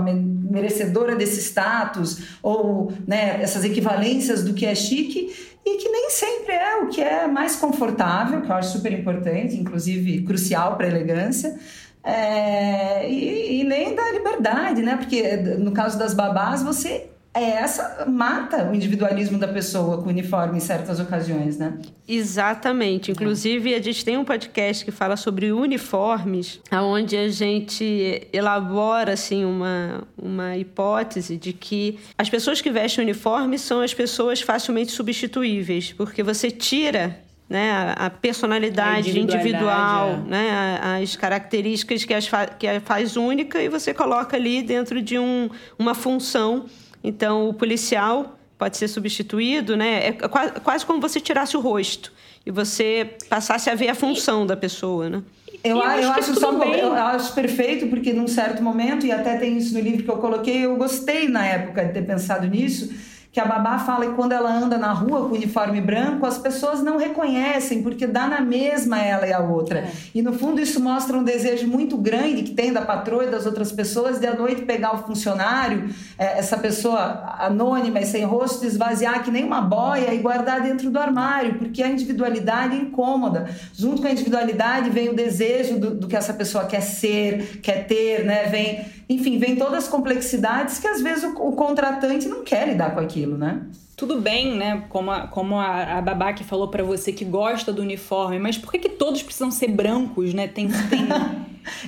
merecedora 0.50 1.14
desse 1.14 1.40
status, 1.40 2.38
ou 2.42 2.92
né, 3.06 3.40
essas 3.42 3.64
equivalências 3.64 4.42
do 4.42 4.54
que 4.54 4.66
é 4.66 4.74
chique, 4.74 5.32
e 5.64 5.76
que 5.76 5.88
nem 5.88 6.10
sempre 6.10 6.54
é 6.54 6.76
o 6.76 6.88
que 6.88 7.00
é 7.00 7.26
mais 7.26 7.56
confortável, 7.56 8.40
que 8.40 8.50
eu 8.50 8.54
acho 8.54 8.72
super 8.72 8.92
importante, 8.92 9.56
inclusive 9.56 10.22
crucial 10.22 10.76
para 10.76 10.86
a 10.86 10.90
elegância. 10.90 11.58
É, 12.02 13.08
e, 13.10 13.60
e, 13.60 13.64
nem 13.64 13.94
da 13.94 14.10
liberdade, 14.12 14.80
né? 14.80 14.96
Porque 14.96 15.36
no 15.36 15.72
caso 15.72 15.98
das 15.98 16.14
babás, 16.14 16.62
você 16.62 17.08
essa 17.34 18.04
mata 18.08 18.68
o 18.68 18.74
individualismo 18.74 19.38
da 19.38 19.46
pessoa 19.46 19.98
com 19.98 20.06
o 20.06 20.08
uniforme 20.08 20.56
em 20.56 20.60
certas 20.60 20.98
ocasiões, 20.98 21.58
né? 21.58 21.78
Exatamente. 22.06 23.10
Inclusive, 23.10 23.74
a 23.74 23.82
gente 23.82 24.04
tem 24.04 24.16
um 24.16 24.24
podcast 24.24 24.84
que 24.84 24.90
fala 24.90 25.16
sobre 25.16 25.52
uniformes, 25.52 26.60
onde 26.72 27.16
a 27.16 27.28
gente 27.28 28.28
elabora 28.32 29.12
assim 29.12 29.44
uma, 29.44 30.02
uma 30.16 30.56
hipótese 30.56 31.36
de 31.36 31.52
que 31.52 31.98
as 32.16 32.28
pessoas 32.28 32.60
que 32.60 32.70
vestem 32.70 33.04
uniforme 33.04 33.58
são 33.58 33.80
as 33.80 33.92
pessoas 33.92 34.40
facilmente 34.40 34.90
substituíveis, 34.90 35.92
porque 35.92 36.22
você 36.22 36.50
tira 36.50 37.20
né, 37.48 37.94
a 37.96 38.10
personalidade 38.10 39.10
a 39.10 39.20
individual, 39.20 40.10
é. 40.10 40.30
né, 40.30 40.80
as 41.02 41.16
características 41.16 42.04
que, 42.04 42.12
as 42.12 42.26
fa 42.26 42.46
que 42.46 42.66
a 42.66 42.80
faz 42.80 43.16
única 43.16 43.62
e 43.62 43.68
você 43.68 43.94
coloca 43.94 44.36
ali 44.36 44.62
dentro 44.62 45.00
de 45.00 45.18
um, 45.18 45.48
uma 45.78 45.94
função 45.94 46.66
então, 47.02 47.48
o 47.48 47.54
policial 47.54 48.38
pode 48.58 48.76
ser 48.76 48.88
substituído, 48.88 49.76
né? 49.76 50.08
É 50.08 50.12
quase 50.12 50.84
como 50.84 51.00
você 51.00 51.20
tirasse 51.20 51.56
o 51.56 51.60
rosto 51.60 52.12
e 52.44 52.50
você 52.50 53.16
passasse 53.28 53.70
a 53.70 53.74
ver 53.74 53.88
a 53.88 53.94
função 53.94 54.46
da 54.46 54.56
pessoa, 54.56 55.08
né? 55.08 55.22
Eu, 55.62 55.76
eu, 55.76 55.82
acho, 55.82 56.02
eu 56.02 56.12
acho 56.12 56.40
só 56.40 56.52
eu 56.52 56.92
acho 56.94 57.32
perfeito 57.34 57.88
porque 57.88 58.12
num 58.12 58.28
certo 58.28 58.62
momento 58.62 59.04
e 59.04 59.12
até 59.12 59.36
tem 59.36 59.56
isso 59.56 59.74
no 59.74 59.80
livro 59.80 60.04
que 60.04 60.10
eu 60.10 60.18
coloquei, 60.18 60.64
eu 60.64 60.76
gostei 60.76 61.28
na 61.28 61.44
época 61.44 61.84
de 61.84 61.92
ter 61.92 62.02
pensado 62.02 62.46
nisso, 62.46 62.92
que 63.38 63.42
a 63.42 63.46
babá 63.46 63.78
fala 63.78 64.04
que 64.04 64.14
quando 64.14 64.32
ela 64.32 64.52
anda 64.52 64.76
na 64.76 64.92
rua 64.92 65.28
com 65.28 65.34
o 65.34 65.34
uniforme 65.36 65.80
branco, 65.80 66.26
as 66.26 66.38
pessoas 66.38 66.82
não 66.82 66.98
reconhecem, 66.98 67.84
porque 67.84 68.04
dá 68.04 68.26
na 68.26 68.40
mesma 68.40 69.00
ela 69.00 69.28
e 69.28 69.32
a 69.32 69.38
outra. 69.38 69.78
É. 69.78 69.92
E 70.12 70.20
no 70.20 70.32
fundo 70.32 70.60
isso 70.60 70.80
mostra 70.80 71.16
um 71.16 71.22
desejo 71.22 71.68
muito 71.68 71.96
grande 71.96 72.42
que 72.42 72.52
tem 72.52 72.72
da 72.72 72.82
patroa 72.82 73.26
e 73.26 73.30
das 73.30 73.46
outras 73.46 73.70
pessoas 73.70 74.18
de 74.18 74.26
à 74.26 74.34
noite 74.34 74.62
pegar 74.62 74.92
o 74.92 75.06
funcionário, 75.06 75.88
é, 76.18 76.36
essa 76.36 76.58
pessoa 76.58 77.36
anônima 77.38 78.00
e 78.00 78.06
sem 78.06 78.24
rosto, 78.24 78.66
esvaziar 78.66 79.22
que 79.22 79.30
nem 79.30 79.44
uma 79.44 79.60
boia 79.60 80.12
e 80.12 80.18
guardar 80.18 80.60
dentro 80.60 80.90
do 80.90 80.98
armário, 80.98 81.58
porque 81.58 81.80
a 81.80 81.88
individualidade 81.88 82.74
é 82.74 82.80
incômoda. 82.80 83.48
Junto 83.72 84.02
com 84.02 84.08
a 84.08 84.10
individualidade 84.10 84.90
vem 84.90 85.10
o 85.10 85.14
desejo 85.14 85.78
do, 85.78 85.94
do 85.94 86.08
que 86.08 86.16
essa 86.16 86.34
pessoa 86.34 86.64
quer 86.64 86.80
ser, 86.80 87.60
quer 87.62 87.86
ter, 87.86 88.24
né? 88.24 88.46
Vem, 88.46 88.84
enfim, 89.08 89.38
vem 89.38 89.54
todas 89.54 89.84
as 89.84 89.88
complexidades 89.88 90.80
que 90.80 90.88
às 90.88 91.00
vezes 91.00 91.22
o, 91.22 91.28
o 91.40 91.52
contratante 91.52 92.28
não 92.28 92.42
quer 92.42 92.66
lidar 92.66 92.94
com 92.94 93.00
aquilo, 93.00 93.27
né? 93.36 93.66
tudo 93.98 94.20
bem, 94.20 94.56
né? 94.56 94.84
Como 94.88 95.10
a, 95.10 95.26
como 95.26 95.56
a, 95.58 95.98
a 95.98 96.00
babá 96.00 96.32
que 96.32 96.44
falou 96.44 96.68
para 96.68 96.84
você 96.84 97.12
que 97.12 97.24
gosta 97.24 97.72
do 97.72 97.82
uniforme, 97.82 98.38
mas 98.38 98.56
por 98.56 98.70
que, 98.70 98.78
que 98.78 98.88
todos 98.88 99.24
precisam 99.24 99.50
ser 99.50 99.72
brancos, 99.72 100.32
né? 100.32 100.46
Tem, 100.46 100.68
tem... 100.68 101.08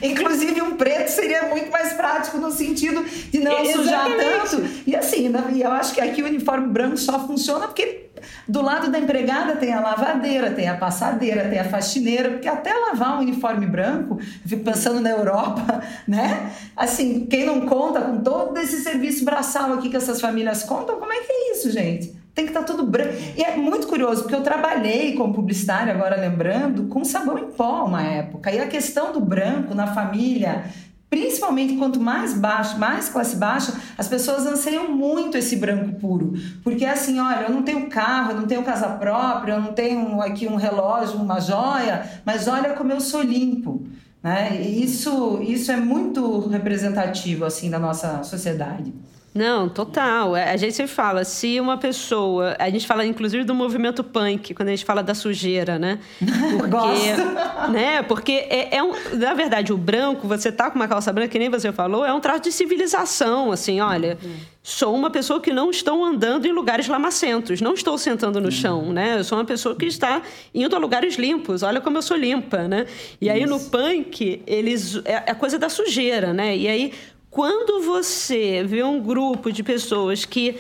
Inclusive 0.11 0.61
um 0.61 0.77
preto 0.77 1.07
seria 1.07 1.45
muito 1.45 1.71
mais 1.71 1.93
prático 1.93 2.37
no 2.39 2.51
sentido 2.51 3.05
de 3.31 3.39
não 3.39 3.59
é, 3.59 3.65
sujar 3.73 4.09
tanto. 4.09 4.61
E 4.85 4.97
assim, 4.97 5.29
né? 5.29 5.53
eu 5.55 5.71
acho 5.71 5.95
que 5.95 6.01
aqui 6.01 6.21
o 6.21 6.27
uniforme 6.27 6.67
branco 6.67 6.97
só 6.97 7.25
funciona 7.25 7.69
porque 7.69 8.10
do 8.47 8.63
lado 8.63 8.91
da 8.91 8.99
empregada 8.99 9.57
tem 9.57 9.73
a 9.73 9.81
lavadeira, 9.81 10.51
tem 10.51 10.69
a 10.69 10.77
passadeira, 10.77 11.49
tem 11.49 11.59
a 11.59 11.65
faxineira, 11.65 12.31
porque 12.31 12.49
até 12.49 12.73
lavar 12.73 13.17
um 13.17 13.21
uniforme 13.21 13.67
branco, 13.67 14.19
fico 14.47 14.65
pensando 14.65 15.01
na 15.01 15.11
Europa, 15.11 15.83
né? 16.07 16.51
Assim, 16.77 17.27
quem 17.27 17.47
não 17.47 17.67
conta 17.67 18.01
com 18.01 18.19
todo 18.19 18.59
esse 18.59 18.83
serviço 18.83 19.25
braçal 19.25 19.73
aqui 19.75 19.89
que 19.89 19.97
essas 19.97 20.21
famílias 20.21 20.63
contam, 20.63 20.99
como 20.99 21.13
é 21.13 21.21
que 21.21 21.33
é 21.33 21.53
isso, 21.53 21.71
gente? 21.71 22.21
Tem 22.35 22.45
que 22.45 22.51
estar 22.53 22.61
tá 22.61 22.67
tudo 22.67 22.87
branco. 22.87 23.13
E 23.37 23.43
é 23.43 23.57
muito 23.57 23.87
curioso, 23.89 24.23
porque 24.23 24.35
eu 24.35 24.43
trabalhei 24.43 25.15
como 25.15 25.35
publicitária, 25.35 25.93
agora 25.93 26.17
lembrando, 26.17 26.85
com 26.85 27.05
sabão 27.05 27.39
em 27.39 27.51
pó 27.51 27.85
uma 27.85 28.03
época. 28.03 28.53
E 28.53 28.59
a 28.61 28.69
questão 28.69 29.13
do 29.13 29.21
branco 29.21 29.75
na 29.75 29.89
família 29.89 30.65
Principalmente 31.11 31.77
quanto 31.77 31.99
mais 31.99 32.35
baixo, 32.35 32.79
mais 32.79 33.09
classe 33.09 33.35
baixa, 33.35 33.75
as 33.99 34.07
pessoas 34.07 34.47
anseiam 34.47 34.89
muito 34.93 35.37
esse 35.37 35.57
branco 35.57 35.99
puro. 35.99 36.35
Porque 36.63 36.85
é 36.85 36.91
assim, 36.91 37.19
olha, 37.19 37.47
eu 37.49 37.51
não 37.53 37.63
tenho 37.63 37.89
carro, 37.89 38.31
eu 38.31 38.37
não 38.37 38.47
tenho 38.47 38.63
casa 38.63 38.89
própria, 38.91 39.55
eu 39.55 39.61
não 39.61 39.73
tenho 39.73 40.23
aqui 40.23 40.47
um 40.47 40.55
relógio, 40.55 41.17
uma 41.17 41.41
joia, 41.41 42.09
mas 42.25 42.47
olha 42.47 42.75
como 42.75 42.93
eu 42.93 43.01
sou 43.01 43.23
limpo. 43.23 43.85
Né? 44.23 44.61
Isso, 44.61 45.43
isso 45.43 45.73
é 45.73 45.77
muito 45.77 46.47
representativo 46.47 47.45
assim 47.45 47.69
da 47.69 47.79
nossa 47.81 48.23
sociedade. 48.23 48.95
Não, 49.33 49.69
total. 49.69 50.35
É, 50.35 50.51
a 50.51 50.57
gente 50.57 50.75
sempre 50.75 50.93
fala, 50.93 51.25
se 51.25 51.61
uma 51.61 51.79
pessoa. 51.79 52.57
A 52.59 52.69
gente 52.69 52.87
fala, 52.87 53.07
inclusive, 53.07 53.45
do 53.45 53.55
movimento 53.55 54.03
punk, 54.03 54.55
quando 54.55 54.69
a 54.69 54.73
gente 54.73 54.85
fala 54.85 55.03
da 55.03 55.15
sujeira, 55.15 55.79
né? 55.79 56.01
Porque, 56.59 56.69
Gosto. 56.69 57.71
né? 57.71 58.03
Porque 58.03 58.33
é, 58.33 58.77
é 58.77 58.83
um, 58.83 58.93
na 59.15 59.35
verdade, 59.35 59.73
o 59.73 59.79
branco, 59.79 60.27
você 60.27 60.51
tá 60.51 60.69
com 60.69 60.77
uma 60.77 60.89
calça 60.89 61.13
branca, 61.13 61.29
que 61.29 61.39
nem 61.39 61.49
você 61.49 61.71
falou, 61.71 62.05
é 62.05 62.13
um 62.13 62.21
traço 62.21 62.43
de 62.43 62.53
civilização, 62.53 63.53
assim, 63.53 63.81
olha. 63.81 64.19
Sou 64.63 64.95
uma 64.95 65.09
pessoa 65.09 65.41
que 65.41 65.51
não 65.53 65.71
estou 65.71 66.05
andando 66.05 66.45
em 66.45 66.53
lugares 66.53 66.87
lamacentos, 66.87 67.63
não 67.63 67.73
estou 67.73 67.97
sentando 67.97 68.39
no 68.41 68.47
uhum. 68.47 68.51
chão, 68.51 68.93
né? 68.93 69.19
Eu 69.19 69.25
sou 69.25 69.39
uma 69.39 69.45
pessoa 69.45 69.75
que 69.75 69.87
está 69.87 70.21
indo 70.55 70.77
a 70.77 70.79
lugares 70.79 71.15
limpos. 71.15 71.63
Olha 71.63 71.81
como 71.81 71.97
eu 71.97 72.03
sou 72.03 72.15
limpa, 72.15 72.69
né? 72.69 72.85
E 73.23 73.31
aí 73.31 73.43
Isso. 73.43 73.49
no 73.49 73.59
punk, 73.71 74.43
eles 74.47 75.01
é 75.07 75.17
a 75.17 75.35
coisa 75.35 75.59
da 75.59 75.71
sujeira, 75.71 76.35
né? 76.35 76.55
E 76.55 76.69
aí 76.69 76.93
quando 77.31 77.85
você 77.85 78.65
vê 78.65 78.83
um 78.83 79.01
grupo 79.01 79.53
de 79.53 79.63
pessoas 79.63 80.25
que 80.25 80.59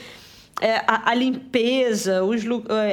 é, 0.60 0.76
a, 0.86 1.10
a, 1.10 1.14
limpeza, 1.14 2.22
os, 2.22 2.42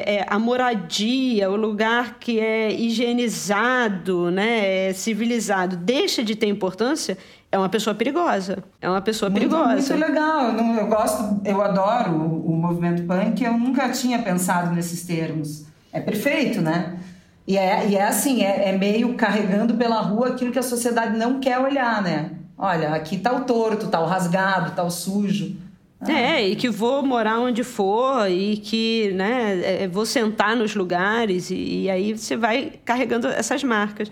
é, 0.05 0.25
a 0.27 0.39
moradia, 0.39 1.51
o 1.51 1.55
lugar 1.55 2.17
que 2.17 2.39
é 2.39 2.71
higienizado, 2.71 4.31
né, 4.31 4.87
é 4.87 4.93
civilizado, 4.93 5.75
deixa 5.75 6.23
de 6.23 6.33
ter 6.33 6.47
importância, 6.47 7.17
é 7.51 7.57
uma 7.57 7.69
pessoa 7.69 7.93
perigosa. 7.93 8.63
É 8.81 8.89
uma 8.89 9.01
pessoa 9.01 9.29
muito, 9.29 9.49
perigosa. 9.49 9.93
Muito 9.93 10.07
legal. 10.07 10.51
Eu, 10.53 10.75
eu 10.75 10.87
gosto, 10.87 11.41
eu 11.45 11.61
adoro 11.61 12.11
o, 12.11 12.51
o 12.51 12.55
movimento 12.55 13.03
punk. 13.03 13.43
Eu 13.43 13.57
nunca 13.57 13.89
tinha 13.89 14.19
pensado 14.19 14.73
nesses 14.73 15.05
termos. 15.05 15.65
É 15.91 15.99
perfeito, 15.99 16.61
né? 16.61 16.97
E 17.47 17.57
é, 17.57 17.87
e 17.87 17.95
é 17.95 18.03
assim, 18.03 18.43
é, 18.43 18.69
é 18.69 18.77
meio 18.77 19.13
carregando 19.15 19.75
pela 19.75 20.01
rua 20.01 20.29
aquilo 20.29 20.51
que 20.51 20.59
a 20.59 20.63
sociedade 20.63 21.17
não 21.17 21.39
quer 21.39 21.57
olhar, 21.59 22.01
né? 22.01 22.31
Olha, 22.57 22.89
aqui 22.89 23.17
tá 23.17 23.33
o 23.33 23.43
torto, 23.43 23.87
tá 23.87 23.99
o 23.99 24.05
rasgado, 24.05 24.71
tá 24.71 24.83
o 24.83 24.89
sujo. 24.89 25.55
Ah. 25.99 26.11
É, 26.11 26.47
e 26.47 26.55
que 26.55 26.69
vou 26.69 27.01
morar 27.03 27.39
onde 27.39 27.63
for 27.63 28.29
e 28.29 28.57
que 28.57 29.11
né, 29.13 29.59
é, 29.59 29.83
é, 29.83 29.87
vou 29.87 30.05
sentar 30.05 30.55
nos 30.55 30.75
lugares 30.75 31.49
e, 31.49 31.83
e 31.83 31.89
aí 31.89 32.13
você 32.13 32.35
vai 32.35 32.73
carregando 32.85 33.27
essas 33.27 33.63
marcas. 33.63 34.11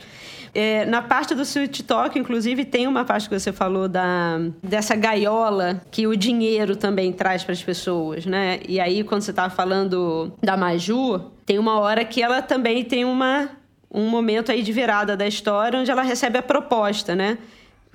É, 0.54 0.86
na 0.86 1.02
parte 1.02 1.36
do 1.36 1.42
Sweet 1.42 1.84
Talk, 1.84 2.18
inclusive, 2.18 2.64
tem 2.64 2.88
uma 2.88 3.04
parte 3.04 3.28
que 3.28 3.38
você 3.38 3.52
falou 3.52 3.90
da, 3.90 4.40
dessa 4.64 4.96
gaiola 4.96 5.82
que 5.92 6.08
o 6.08 6.16
dinheiro 6.16 6.78
também 6.78 7.12
traz 7.12 7.44
para 7.44 7.52
as 7.52 7.62
pessoas, 7.62 8.26
né? 8.26 8.62
E 8.68 8.80
aí, 8.80 9.04
quando 9.04 9.22
você 9.22 9.32
estava 9.32 9.54
falando 9.54 10.32
da 10.42 10.56
Maju, 10.56 11.20
tem 11.46 11.60
uma 11.60 11.78
hora 11.78 12.06
que 12.06 12.24
ela 12.24 12.42
também 12.42 12.86
tem 12.86 13.04
uma, 13.04 13.50
um 13.92 14.10
momento 14.10 14.50
aí 14.50 14.64
de 14.64 14.72
virada 14.72 15.18
da 15.18 15.28
história 15.28 15.78
onde 15.78 15.92
ela 15.92 16.04
recebe 16.04 16.38
a 16.38 16.42
proposta, 16.42 17.14
né? 17.14 17.38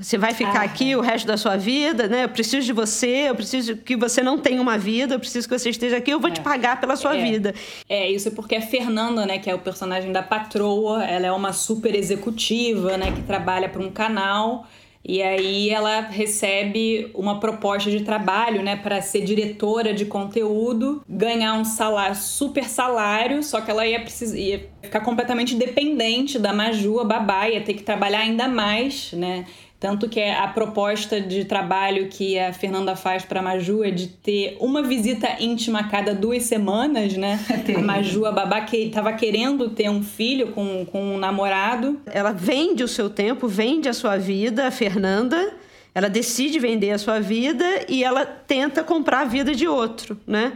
Você 0.01 0.17
vai 0.17 0.33
ficar 0.33 0.61
ah, 0.61 0.65
aqui 0.65 0.97
o 0.97 1.01
resto 1.03 1.27
da 1.27 1.37
sua 1.37 1.59
vida, 1.59 2.09
né? 2.09 2.25
Eu 2.25 2.31
preciso 2.31 2.65
de 2.65 2.73
você, 2.73 3.29
eu 3.29 3.35
preciso 3.35 3.77
que 3.77 3.95
você 3.95 4.23
não 4.23 4.39
tenha 4.39 4.61
uma 4.61 4.79
vida, 4.79 5.15
eu 5.15 5.21
preciso 5.21 5.47
que 5.47 5.59
você 5.59 5.69
esteja 5.69 5.99
aqui, 5.99 6.11
eu 6.11 6.19
vou 6.19 6.31
é. 6.31 6.33
te 6.33 6.41
pagar 6.41 6.81
pela 6.81 6.97
sua 6.97 7.15
é. 7.15 7.23
vida. 7.23 7.55
É, 7.87 8.11
isso 8.11 8.31
porque 8.31 8.57
a 8.57 8.63
Fernanda, 8.63 9.27
né, 9.27 9.39
que 9.39 9.51
é 9.51 9.55
o 9.55 9.59
personagem 9.59 10.11
da 10.11 10.23
patroa, 10.23 11.05
ela 11.05 11.27
é 11.27 11.33
uma 11.33 11.53
super 11.53 11.95
executiva, 11.95 12.97
né, 12.97 13.13
que 13.13 13.23
trabalha 13.23 13.69
para 13.69 13.83
um 13.83 13.91
canal. 13.91 14.67
E 15.05 15.23
aí 15.23 15.71
ela 15.71 16.01
recebe 16.01 17.11
uma 17.15 17.41
proposta 17.41 17.91
de 17.91 18.01
trabalho, 18.01 18.63
né, 18.63 18.77
para 18.77 19.01
ser 19.03 19.23
diretora 19.23 19.93
de 19.93 20.05
conteúdo, 20.05 21.03
ganhar 21.09 21.55
um 21.55 21.65
salário, 21.65 22.17
super 22.17 22.65
salário, 22.65 23.43
só 23.43 23.61
que 23.61 23.71
ela 23.71 23.87
ia, 23.87 24.01
precisar, 24.01 24.37
ia 24.37 24.69
ficar 24.83 25.01
completamente 25.01 25.55
dependente 25.55 26.39
da 26.39 26.53
Maju, 26.53 27.01
a 27.01 27.05
babá, 27.05 27.49
ia 27.49 27.63
ter 27.63 27.75
que 27.75 27.83
trabalhar 27.83 28.21
ainda 28.21 28.47
mais, 28.47 29.13
né? 29.13 29.47
Tanto 29.81 30.11
que 30.11 30.21
a 30.23 30.47
proposta 30.47 31.19
de 31.19 31.47
trabalho 31.47 32.09
que 32.09 32.39
a 32.39 32.53
Fernanda 32.53 32.95
faz 32.95 33.25
para 33.25 33.41
a 33.41 33.43
Maju 33.43 33.83
é 33.83 33.91
de 33.91 34.09
ter 34.09 34.59
uma 34.61 34.83
visita 34.83 35.43
íntima 35.43 35.81
a 35.81 35.85
cada 35.85 36.15
duas 36.15 36.43
semanas, 36.43 37.17
né? 37.17 37.41
É 37.67 37.75
a 37.75 37.81
Maju, 37.81 38.27
a 38.27 38.33
babá, 38.33 38.61
que 38.61 38.77
estava 38.77 39.13
querendo 39.15 39.71
ter 39.71 39.89
um 39.89 40.03
filho 40.03 40.53
com, 40.53 40.85
com 40.85 41.15
um 41.15 41.17
namorado. 41.17 41.99
Ela 42.05 42.31
vende 42.33 42.85
o 42.85 42.89
seu 42.89 43.09
tempo, 43.09 43.49
vende 43.49 43.89
a 43.89 43.95
sua 43.95 44.19
vida, 44.19 44.67
a 44.67 44.71
Fernanda. 44.71 45.55
Ela 45.95 46.11
decide 46.11 46.59
vender 46.59 46.91
a 46.91 46.99
sua 46.99 47.19
vida 47.19 47.65
e 47.89 48.05
ela 48.05 48.27
tenta 48.27 48.85
comprar 48.85 49.21
a 49.21 49.25
vida 49.25 49.55
de 49.55 49.67
outro, 49.67 50.21
né? 50.27 50.53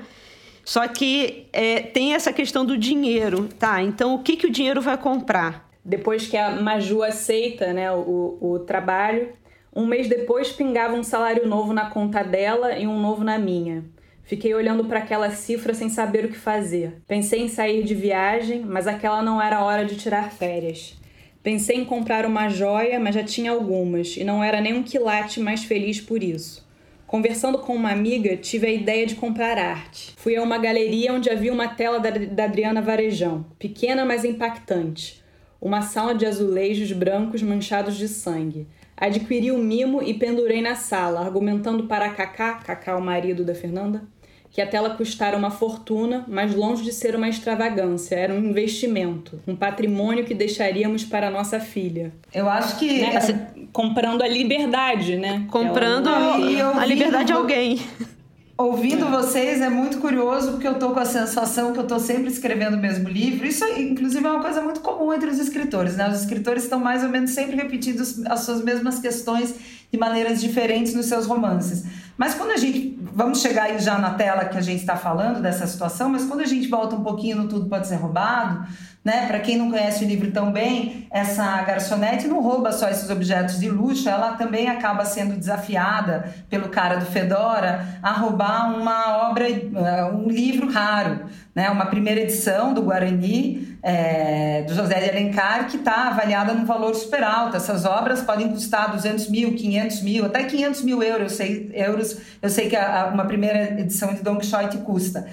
Só 0.65 0.87
que 0.87 1.47
é, 1.53 1.81
tem 1.81 2.15
essa 2.15 2.33
questão 2.33 2.65
do 2.65 2.77
dinheiro, 2.77 3.49
tá? 3.59 3.83
Então, 3.83 4.15
o 4.15 4.19
que, 4.19 4.37
que 4.37 4.47
o 4.47 4.51
dinheiro 4.51 4.83
vai 4.83 4.99
comprar? 4.99 5.74
Depois 5.85 6.27
que 6.27 6.37
a 6.37 6.51
Maju 6.51 7.03
aceita 7.03 7.75
né, 7.75 7.92
o, 7.92 8.38
o 8.40 8.59
trabalho, 8.61 9.33
um 9.77 9.85
mês 9.85 10.09
depois 10.09 10.51
pingava 10.51 10.94
um 10.94 11.03
salário 11.03 11.47
novo 11.47 11.75
na 11.75 11.90
conta 11.90 12.23
dela 12.23 12.79
e 12.79 12.87
um 12.87 12.99
novo 12.99 13.23
na 13.23 13.38
minha. 13.38 13.85
Fiquei 14.23 14.55
olhando 14.55 14.87
para 14.87 15.01
aquela 15.01 15.31
cifra 15.31 15.75
sem 15.75 15.90
saber 15.90 16.25
o 16.25 16.29
que 16.29 16.38
fazer. 16.38 17.03
Pensei 17.07 17.42
em 17.42 17.49
sair 17.49 17.83
de 17.83 17.94
viagem, 17.94 18.61
mas 18.61 18.87
aquela 18.87 19.23
não 19.23 19.42
era 19.42 19.59
a 19.59 19.64
hora 19.64 19.85
de 19.85 19.97
tirar 19.97 20.31
férias. 20.31 20.97
Pensei 21.42 21.77
em 21.77 21.85
comprar 21.85 22.25
uma 22.25 22.49
joia, 22.49 22.99
mas 22.99 23.14
já 23.14 23.23
tinha 23.23 23.51
algumas 23.51 24.16
e 24.16 24.25
não 24.25 24.42
era 24.42 24.62
nem 24.62 24.73
um 24.73 24.83
quilate 24.83 25.40
mais 25.40 25.64
feliz 25.64 26.01
por 26.01 26.23
isso. 26.23 26.66
Conversando 27.07 27.59
com 27.59 27.75
uma 27.75 27.90
amiga, 27.90 28.35
tive 28.38 28.66
a 28.66 28.73
ideia 28.73 29.05
de 29.05 29.16
comprar 29.16 29.59
arte. 29.59 30.14
Fui 30.16 30.35
a 30.35 30.42
uma 30.42 30.57
galeria 30.57 31.12
onde 31.12 31.29
havia 31.29 31.53
uma 31.53 31.68
tela 31.68 32.01
da, 32.01 32.11
da 32.11 32.44
Adriana 32.44 32.81
Varejão, 32.81 33.44
pequena 33.59 34.07
mas 34.07 34.25
impactante 34.25 35.24
uma 35.64 35.81
sala 35.81 36.14
de 36.14 36.27
azulejos 36.27 36.92
brancos 36.92 37.42
manchados 37.42 37.96
de 37.96 38.07
sangue. 38.07 38.68
Adquiri 38.94 39.50
o 39.50 39.57
mimo 39.57 40.03
e 40.03 40.12
pendurei 40.12 40.61
na 40.61 40.74
sala, 40.74 41.20
argumentando 41.20 41.85
para 41.85 42.11
Cacá, 42.11 42.57
Cacá 42.57 42.94
o 42.96 43.00
marido 43.00 43.42
da 43.42 43.55
Fernanda, 43.55 44.03
que 44.50 44.61
a 44.61 44.66
tela 44.66 44.90
custara 44.90 45.37
uma 45.37 45.50
fortuna, 45.50 46.24
mas 46.29 46.55
longe 46.55 46.85
de 46.85 46.92
ser 46.92 47.16
uma 47.16 47.29
extravagância, 47.29 48.14
era 48.14 48.33
um 48.33 48.38
investimento, 48.38 49.40
um 49.48 49.57
patrimônio 49.57 50.24
que 50.24 50.35
deixaríamos 50.35 51.03
para 51.03 51.31
nossa 51.31 51.59
filha. 51.59 52.12
Eu 52.33 52.48
acho 52.48 52.79
que. 52.79 53.00
Né? 53.00 53.48
Comprando 53.72 54.22
a 54.22 54.29
liberdade, 54.29 55.16
né? 55.16 55.46
Comprando 55.50 56.09
é 56.09 56.61
a 56.79 56.87
liberdade 56.87 57.24
de 57.24 57.33
alguém. 57.33 57.81
Ouvindo 58.57 59.07
vocês 59.07 59.61
é 59.61 59.69
muito 59.69 59.99
curioso 59.99 60.53
porque 60.53 60.69
eu 60.69 60.79
tô 60.79 60.90
com 60.93 61.01
a 61.01 61.05
sensação 61.05 61.73
que 61.73 61.79
eu 61.81 61.87
tô 61.88 61.99
sempre 61.99 62.29
escrevendo 62.29 62.75
o 62.75 62.81
mesmo 62.81 63.09
livro. 63.09 63.45
Isso, 63.45 63.64
inclusive, 63.77 64.25
é 64.25 64.31
uma 64.31 64.40
coisa 64.40 64.62
muito 64.62 64.79
comum 64.79 65.12
entre 65.12 65.29
os 65.29 65.40
escritores, 65.40 65.97
né? 65.97 66.09
Os 66.09 66.21
escritores 66.21 66.62
estão 66.62 66.79
mais 66.79 67.03
ou 67.03 67.09
menos 67.09 67.33
sempre 67.33 67.57
repetindo 67.57 68.01
as 68.01 68.40
suas 68.40 68.62
mesmas 68.62 69.01
questões 69.01 69.57
de 69.90 69.99
maneiras 69.99 70.40
diferentes 70.40 70.95
nos 70.95 71.07
seus 71.07 71.27
romances. 71.27 71.83
Mas 72.16 72.35
quando 72.35 72.53
a 72.53 72.57
gente 72.57 72.94
vamos 73.14 73.40
chegar 73.40 73.64
aí 73.64 73.79
já 73.79 73.96
na 73.98 74.11
tela 74.14 74.44
que 74.44 74.59
a 74.59 74.61
gente 74.61 74.81
está 74.81 74.96
falando 74.96 75.40
dessa 75.40 75.66
situação, 75.66 76.09
mas 76.09 76.24
quando 76.24 76.40
a 76.40 76.46
gente 76.46 76.66
volta 76.68 76.96
um 76.96 77.05
pouquinho 77.05 77.37
no 77.37 77.48
Tudo 77.48 77.68
Pode 77.68 77.87
Ser 77.87 77.96
Roubado, 77.96 78.66
né? 79.05 79.27
Para 79.27 79.38
quem 79.38 79.57
não 79.57 79.70
conhece 79.70 80.05
o 80.05 80.09
livro 80.09 80.33
tão 80.33 80.50
bem, 80.50 81.07
essa 81.11 81.62
garçonete 81.62 82.27
não 82.27 82.40
rouba 82.40 82.72
só 82.72 82.88
esses 82.88 83.11
objetos 83.11 83.61
de 83.61 83.68
luxo, 83.68 84.09
ela 84.09 84.33
também 84.33 84.68
acaba 84.68 85.05
sendo 85.05 85.37
desafiada 85.37 86.33
pelo 86.48 86.70
cara 86.70 86.96
do 86.96 87.05
Fedora 87.05 87.87
a 88.03 88.12
roubar 88.12 88.74
uma 88.74 89.29
obra, 89.29 89.48
eh, 89.48 90.05
um 90.12 90.29
livro 90.29 90.70
raro, 90.70 91.27
né? 91.55 91.70
Uma 91.70 91.86
primeira 91.86 92.22
edição 92.22 92.72
do 92.72 92.82
Guarani, 92.82 93.74
é, 93.87 94.62
do 94.62 94.74
José 94.74 94.99
de 94.99 95.11
Alencar, 95.11 95.68
que 95.68 95.76
está 95.76 96.09
avaliada 96.09 96.55
num 96.55 96.64
valor 96.64 96.95
super 96.95 97.22
alto. 97.22 97.55
Essas 97.55 97.85
obras 97.85 98.22
podem 98.22 98.49
custar 98.49 98.91
200 98.91 99.28
mil, 99.28 99.55
500 99.55 100.01
mil, 100.01 100.24
até 100.24 100.43
500 100.43 100.82
mil 100.82 101.03
euros. 101.03 101.32
Eu 101.32 101.37
sei, 101.37 101.70
euros, 101.74 102.16
eu 102.41 102.49
sei 102.49 102.70
que 102.70 102.76
a, 102.76 103.03
a, 103.03 103.07
uma 103.09 103.26
primeira 103.26 103.78
edição 103.78 104.14
de 104.14 104.22
Don 104.22 104.39
Quixote 104.39 104.78
custa. 104.78 105.26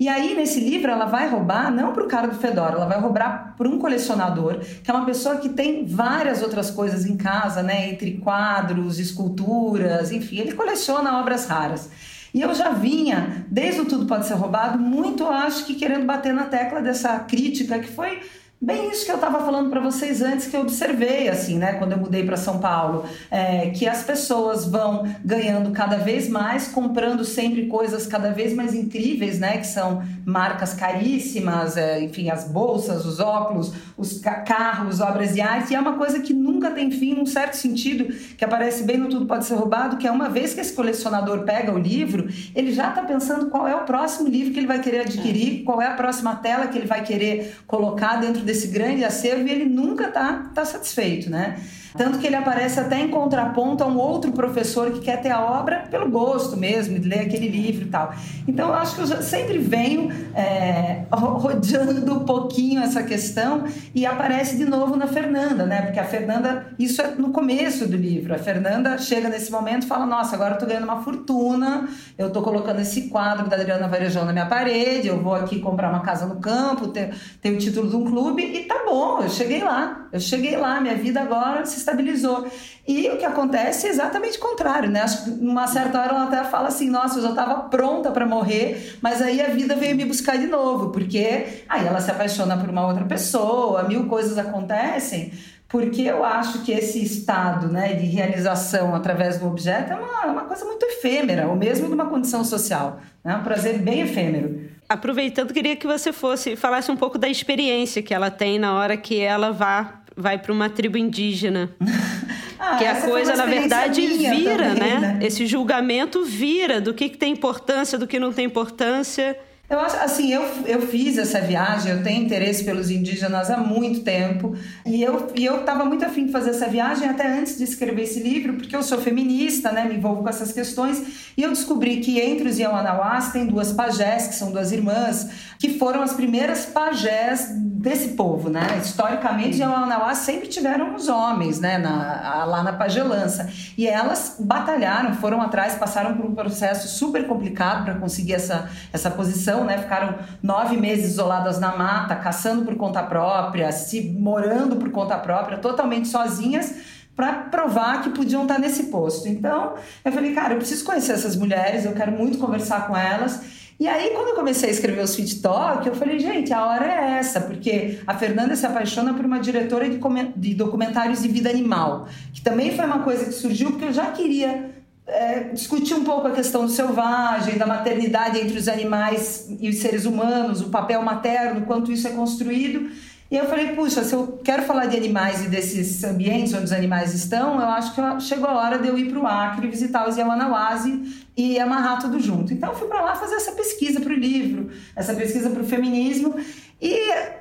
E 0.00 0.08
aí, 0.08 0.34
nesse 0.34 0.58
livro, 0.58 0.90
ela 0.90 1.04
vai 1.04 1.28
roubar 1.28 1.70
não 1.70 1.92
para 1.92 2.04
o 2.04 2.08
cara 2.08 2.28
do 2.28 2.36
Fedora, 2.36 2.76
ela 2.76 2.86
vai 2.86 2.98
roubar 2.98 3.54
para 3.58 3.68
um 3.68 3.78
colecionador, 3.78 4.60
que 4.82 4.90
é 4.90 4.94
uma 4.94 5.04
pessoa 5.04 5.36
que 5.36 5.48
tem 5.48 5.84
várias 5.84 6.40
outras 6.40 6.70
coisas 6.70 7.04
em 7.04 7.16
casa, 7.16 7.62
né? 7.62 7.90
Entre 7.90 8.12
quadros, 8.12 8.98
esculturas, 8.98 10.12
enfim, 10.12 10.38
ele 10.38 10.52
coleciona 10.52 11.20
obras 11.20 11.46
raras. 11.46 11.90
E 12.32 12.40
eu 12.40 12.54
já 12.54 12.70
vinha, 12.70 13.46
desde 13.48 13.80
o 13.80 13.86
Tudo 13.86 14.06
Pode 14.06 14.26
Ser 14.26 14.34
Roubado, 14.34 14.78
muito, 14.78 15.26
acho 15.26 15.64
que 15.64 15.74
querendo 15.74 16.06
bater 16.06 16.34
na 16.34 16.44
tecla 16.44 16.82
dessa 16.82 17.18
crítica 17.20 17.78
que 17.78 17.88
foi 17.88 18.20
Bem 18.60 18.90
isso 18.90 19.04
que 19.04 19.12
eu 19.12 19.14
estava 19.14 19.38
falando 19.38 19.70
para 19.70 19.78
vocês 19.78 20.20
antes 20.20 20.48
que 20.48 20.56
eu 20.56 20.62
observei 20.62 21.28
assim, 21.28 21.56
né, 21.56 21.74
quando 21.74 21.92
eu 21.92 21.98
mudei 21.98 22.24
para 22.26 22.36
São 22.36 22.58
Paulo, 22.58 23.04
é, 23.30 23.70
que 23.70 23.86
as 23.86 24.02
pessoas 24.02 24.66
vão 24.66 25.08
ganhando 25.24 25.70
cada 25.70 25.96
vez 25.96 26.28
mais, 26.28 26.66
comprando 26.66 27.24
sempre 27.24 27.68
coisas 27.68 28.04
cada 28.08 28.32
vez 28.32 28.52
mais 28.52 28.74
incríveis, 28.74 29.38
né, 29.38 29.58
que 29.58 29.66
são 29.68 30.02
marcas 30.26 30.74
caríssimas, 30.74 31.76
é, 31.76 32.02
enfim, 32.02 32.30
as 32.30 32.48
bolsas, 32.48 33.06
os 33.06 33.20
óculos, 33.20 33.72
os 33.96 34.20
carros, 34.44 35.00
obras 35.00 35.34
de 35.34 35.40
arte, 35.40 35.72
e 35.72 35.76
é 35.76 35.80
uma 35.80 35.96
coisa 35.96 36.18
que 36.18 36.34
nunca 36.34 36.72
tem 36.72 36.90
fim, 36.90 37.14
num 37.14 37.26
certo 37.26 37.54
sentido, 37.54 38.12
que 38.36 38.44
aparece 38.44 38.82
bem 38.82 38.96
no 38.96 39.08
Tudo 39.08 39.26
Pode 39.26 39.44
Ser 39.44 39.54
Roubado, 39.54 39.98
que 39.98 40.06
é 40.06 40.10
uma 40.10 40.28
vez 40.28 40.52
que 40.52 40.60
esse 40.60 40.72
colecionador 40.72 41.44
pega 41.44 41.72
o 41.72 41.78
livro, 41.78 42.26
ele 42.56 42.72
já 42.72 42.88
está 42.88 43.02
pensando 43.02 43.50
qual 43.50 43.68
é 43.68 43.76
o 43.76 43.84
próximo 43.84 44.28
livro 44.28 44.52
que 44.52 44.58
ele 44.58 44.66
vai 44.66 44.80
querer 44.80 45.02
adquirir, 45.02 45.62
qual 45.62 45.80
é 45.80 45.86
a 45.86 45.94
próxima 45.94 46.34
tela 46.34 46.66
que 46.66 46.76
ele 46.76 46.88
vai 46.88 47.04
querer 47.04 47.56
colocar 47.64 48.16
dentro 48.16 48.47
desse 48.48 48.68
grande 48.68 49.04
acervo 49.04 49.46
e 49.46 49.50
ele 49.50 49.66
nunca 49.66 50.08
está 50.08 50.50
tá 50.54 50.64
satisfeito, 50.64 51.28
né? 51.28 51.60
Tanto 51.98 52.18
que 52.18 52.26
ele 52.28 52.36
aparece 52.36 52.78
até 52.78 53.00
em 53.00 53.08
contraponto 53.08 53.82
a 53.82 53.86
um 53.88 53.98
outro 53.98 54.30
professor 54.30 54.92
que 54.92 55.00
quer 55.00 55.20
ter 55.20 55.30
a 55.30 55.40
obra 55.40 55.84
pelo 55.90 56.08
gosto 56.08 56.56
mesmo, 56.56 56.96
de 56.96 57.08
ler 57.08 57.20
aquele 57.20 57.48
livro 57.48 57.86
e 57.86 57.90
tal. 57.90 58.14
Então, 58.46 58.68
eu 58.68 58.74
acho 58.74 58.94
que 58.94 59.00
eu 59.00 59.22
sempre 59.22 59.58
venho 59.58 60.08
é, 60.32 61.02
rodeando 61.10 62.14
um 62.14 62.24
pouquinho 62.24 62.80
essa 62.80 63.02
questão 63.02 63.64
e 63.92 64.06
aparece 64.06 64.56
de 64.56 64.64
novo 64.64 64.94
na 64.94 65.08
Fernanda, 65.08 65.66
né? 65.66 65.82
Porque 65.82 65.98
a 65.98 66.04
Fernanda, 66.04 66.68
isso 66.78 67.02
é 67.02 67.08
no 67.16 67.30
começo 67.30 67.88
do 67.88 67.96
livro. 67.96 68.32
A 68.32 68.38
Fernanda 68.38 68.96
chega 68.98 69.28
nesse 69.28 69.50
momento 69.50 69.82
e 69.82 69.86
fala: 69.86 70.06
Nossa, 70.06 70.36
agora 70.36 70.54
eu 70.54 70.58
tô 70.58 70.66
ganhando 70.66 70.84
uma 70.84 71.02
fortuna, 71.02 71.88
eu 72.16 72.30
tô 72.30 72.42
colocando 72.42 72.80
esse 72.80 73.08
quadro 73.08 73.48
da 73.48 73.56
Adriana 73.56 73.88
Varejão 73.88 74.24
na 74.24 74.32
minha 74.32 74.46
parede, 74.46 75.08
eu 75.08 75.20
vou 75.20 75.34
aqui 75.34 75.58
comprar 75.58 75.90
uma 75.90 76.00
casa 76.00 76.26
no 76.26 76.36
campo, 76.36 76.88
ter, 76.88 77.12
ter 77.42 77.50
o 77.50 77.58
título 77.58 77.90
de 77.90 77.96
um 77.96 78.04
clube 78.04 78.42
e 78.42 78.64
tá 78.64 78.84
bom, 78.86 79.20
eu 79.20 79.28
cheguei 79.28 79.64
lá. 79.64 80.06
Eu 80.12 80.20
cheguei 80.20 80.56
lá, 80.56 80.80
minha 80.80 80.94
vida 80.94 81.20
agora 81.20 81.66
se 81.66 81.76
estabilizou. 81.88 82.46
E 82.86 83.08
o 83.10 83.16
que 83.16 83.24
acontece 83.24 83.86
é 83.86 83.90
exatamente 83.90 84.38
o 84.38 84.40
contrário, 84.40 84.90
né? 84.90 85.02
Acho 85.02 85.24
que 85.24 85.30
numa 85.30 85.66
certa 85.66 86.00
hora 86.00 86.10
ela 86.10 86.24
até 86.24 86.44
fala 86.44 86.68
assim: 86.68 86.88
nossa, 86.88 87.18
eu 87.18 87.22
já 87.22 87.30
estava 87.30 87.62
pronta 87.68 88.10
para 88.10 88.26
morrer, 88.26 88.96
mas 89.00 89.20
aí 89.22 89.40
a 89.40 89.48
vida 89.48 89.74
veio 89.74 89.96
me 89.96 90.04
buscar 90.04 90.38
de 90.38 90.46
novo, 90.46 90.90
porque 90.90 91.46
aí 91.68 91.86
ela 91.86 92.00
se 92.00 92.10
apaixona 92.10 92.56
por 92.56 92.68
uma 92.68 92.86
outra 92.86 93.04
pessoa, 93.04 93.82
mil 93.84 94.06
coisas 94.06 94.38
acontecem. 94.38 95.32
Porque 95.68 96.00
eu 96.00 96.24
acho 96.24 96.62
que 96.62 96.72
esse 96.72 97.02
estado 97.02 97.68
né, 97.68 97.92
de 97.92 98.06
realização 98.06 98.94
através 98.94 99.38
do 99.38 99.46
objeto 99.46 99.92
é 99.92 99.96
uma, 99.96 100.24
uma 100.24 100.44
coisa 100.44 100.64
muito 100.64 100.82
efêmera, 100.86 101.46
ou 101.46 101.54
mesmo 101.54 101.88
de 101.88 101.92
uma 101.92 102.06
condição 102.06 102.42
social. 102.42 103.00
É 103.22 103.28
né? 103.28 103.36
um 103.36 103.42
prazer 103.42 103.78
bem 103.78 104.00
efêmero. 104.00 104.66
Aproveitando, 104.88 105.52
queria 105.52 105.76
que 105.76 105.86
você 105.86 106.10
fosse 106.10 106.56
falasse 106.56 106.90
um 106.90 106.96
pouco 106.96 107.18
da 107.18 107.28
experiência 107.28 108.02
que 108.02 108.14
ela 108.14 108.30
tem 108.30 108.58
na 108.58 108.72
hora 108.72 108.96
que 108.96 109.20
ela 109.20 109.52
vá 109.52 109.97
vai 110.18 110.36
para 110.36 110.52
uma 110.52 110.68
tribo 110.68 110.98
indígena. 110.98 111.70
ah, 112.58 112.76
que 112.76 112.84
a 112.84 113.00
coisa, 113.00 113.36
na 113.36 113.46
verdade, 113.46 114.00
vira, 114.00 114.70
também, 114.70 114.74
né? 114.74 114.98
né? 115.00 115.18
Esse 115.22 115.46
julgamento 115.46 116.24
vira 116.24 116.80
do 116.80 116.92
que, 116.92 117.08
que 117.08 117.16
tem 117.16 117.32
importância, 117.32 117.96
do 117.96 118.06
que 118.06 118.18
não 118.18 118.32
tem 118.32 118.46
importância. 118.46 119.38
Eu 119.70 119.78
acho 119.80 119.96
assim, 119.96 120.32
eu, 120.32 120.42
eu 120.64 120.80
fiz 120.80 121.18
essa 121.18 121.42
viagem, 121.42 121.92
eu 121.92 122.02
tenho 122.02 122.24
interesse 122.24 122.64
pelos 122.64 122.90
indígenas 122.90 123.50
há 123.50 123.58
muito 123.58 124.00
tempo 124.00 124.56
e 124.86 125.02
eu 125.02 125.30
e 125.36 125.44
eu 125.44 125.60
estava 125.60 125.84
muito 125.84 126.06
afim 126.06 126.24
de 126.24 126.32
fazer 126.32 126.50
essa 126.50 126.66
viagem 126.68 127.06
até 127.06 127.30
antes 127.38 127.58
de 127.58 127.64
escrever 127.64 128.04
esse 128.04 128.18
livro, 128.18 128.54
porque 128.54 128.74
eu 128.74 128.82
sou 128.82 128.96
feminista, 128.96 129.70
né, 129.70 129.84
me 129.84 129.96
envolvo 129.96 130.22
com 130.22 130.28
essas 130.30 130.52
questões 130.52 131.32
e 131.36 131.42
eu 131.42 131.50
descobri 131.50 131.98
que 131.98 132.18
entre 132.18 132.48
os 132.48 132.58
Yawanawás 132.58 133.30
tem 133.30 133.44
duas 133.44 133.70
pajés, 133.70 134.28
que 134.28 134.34
são 134.36 134.50
duas 134.50 134.72
irmãs, 134.72 135.28
que 135.58 135.78
foram 135.78 136.00
as 136.00 136.14
primeiras 136.14 136.64
pajés 136.64 137.50
desse 137.78 138.08
povo, 138.08 138.50
né? 138.50 138.80
Historicamente, 138.82 139.50
os 139.50 139.58
Yawanawás 139.58 140.18
sempre 140.18 140.48
tiveram 140.48 140.96
os 140.96 141.08
homens, 141.08 141.60
né, 141.60 141.78
na, 141.78 142.44
lá 142.44 142.62
na 142.64 142.72
pagelança 142.72 143.48
e 143.76 143.86
elas 143.86 144.36
batalharam, 144.40 145.14
foram 145.14 145.40
atrás, 145.40 145.76
passaram 145.76 146.16
por 146.16 146.26
um 146.26 146.34
processo 146.34 146.88
super 146.88 147.26
complicado 147.28 147.84
para 147.84 147.94
conseguir 147.94 148.34
essa 148.34 148.68
essa 148.92 149.10
posição 149.10 149.64
né? 149.64 149.78
Ficaram 149.78 150.16
nove 150.42 150.76
meses 150.76 151.12
isoladas 151.12 151.60
na 151.60 151.76
mata, 151.76 152.16
caçando 152.16 152.64
por 152.64 152.74
conta 152.76 153.02
própria, 153.02 153.70
se 153.70 154.02
morando 154.10 154.76
por 154.76 154.90
conta 154.90 155.16
própria, 155.16 155.58
totalmente 155.58 156.08
sozinhas 156.08 156.74
para 157.14 157.32
provar 157.32 158.02
que 158.02 158.10
podiam 158.10 158.42
estar 158.42 158.58
nesse 158.58 158.84
posto. 158.84 159.28
Então, 159.28 159.74
eu 160.04 160.12
falei, 160.12 160.34
cara, 160.34 160.54
eu 160.54 160.58
preciso 160.58 160.84
conhecer 160.84 161.12
essas 161.12 161.36
mulheres, 161.36 161.84
eu 161.84 161.92
quero 161.92 162.12
muito 162.12 162.38
conversar 162.38 162.86
com 162.86 162.96
elas. 162.96 163.40
E 163.80 163.86
aí, 163.86 164.10
quando 164.10 164.28
eu 164.28 164.34
comecei 164.34 164.68
a 164.68 164.72
escrever 164.72 165.02
os 165.02 165.10
Sweet 165.10 165.40
Talk, 165.40 165.86
eu 165.86 165.94
falei, 165.94 166.18
gente, 166.18 166.52
a 166.52 166.66
hora 166.66 166.84
é 166.84 167.18
essa, 167.18 167.40
porque 167.40 168.00
a 168.04 168.14
Fernanda 168.14 168.56
se 168.56 168.66
apaixona 168.66 169.14
por 169.14 169.24
uma 169.24 169.38
diretora 169.38 169.88
de, 169.88 170.00
de 170.36 170.54
documentários 170.54 171.22
de 171.22 171.28
vida 171.28 171.48
animal, 171.48 172.08
que 172.32 172.40
também 172.40 172.74
foi 172.74 172.84
uma 172.84 173.00
coisa 173.00 173.26
que 173.26 173.32
surgiu 173.32 173.70
porque 173.70 173.84
eu 173.84 173.92
já 173.92 174.06
queria 174.10 174.70
é, 175.06 175.44
discutir 175.54 175.94
um 175.94 176.02
pouco 176.02 176.26
a 176.26 176.32
questão 176.32 176.66
do 176.66 176.70
selvagem, 176.72 177.56
da 177.56 177.66
maternidade 177.66 178.40
entre 178.40 178.58
os 178.58 178.66
animais 178.66 179.48
e 179.60 179.68
os 179.68 179.76
seres 179.76 180.04
humanos, 180.04 180.60
o 180.60 180.70
papel 180.70 181.00
materno, 181.02 181.64
quanto 181.64 181.92
isso 181.92 182.08
é 182.08 182.10
construído. 182.10 182.90
E 183.30 183.36
eu 183.36 183.44
falei, 183.46 183.74
puxa, 183.74 184.02
se 184.02 184.14
eu 184.14 184.40
quero 184.42 184.62
falar 184.62 184.86
de 184.86 184.96
animais 184.96 185.44
e 185.44 185.48
desses 185.48 186.02
ambientes 186.02 186.54
onde 186.54 186.64
os 186.64 186.72
animais 186.72 187.12
estão, 187.12 187.60
eu 187.60 187.66
acho 187.68 187.94
que 187.94 188.20
chegou 188.22 188.48
a 188.48 188.54
hora 188.54 188.78
de 188.78 188.88
eu 188.88 188.96
ir 188.96 189.10
para 189.10 189.20
o 189.20 189.26
Acre, 189.26 189.68
visitar 189.68 190.08
os 190.08 190.16
Yamanawasi 190.16 191.26
e 191.36 191.58
amarrar 191.58 192.00
tudo 192.00 192.18
junto. 192.18 192.54
Então 192.54 192.70
eu 192.70 192.74
fui 192.74 192.88
para 192.88 193.02
lá 193.02 193.14
fazer 193.14 193.34
essa 193.34 193.52
pesquisa 193.52 194.00
para 194.00 194.12
o 194.12 194.16
livro, 194.16 194.70
essa 194.96 195.14
pesquisa 195.14 195.50
para 195.50 195.62
o 195.62 195.66
feminismo. 195.66 196.34
E 196.80 196.96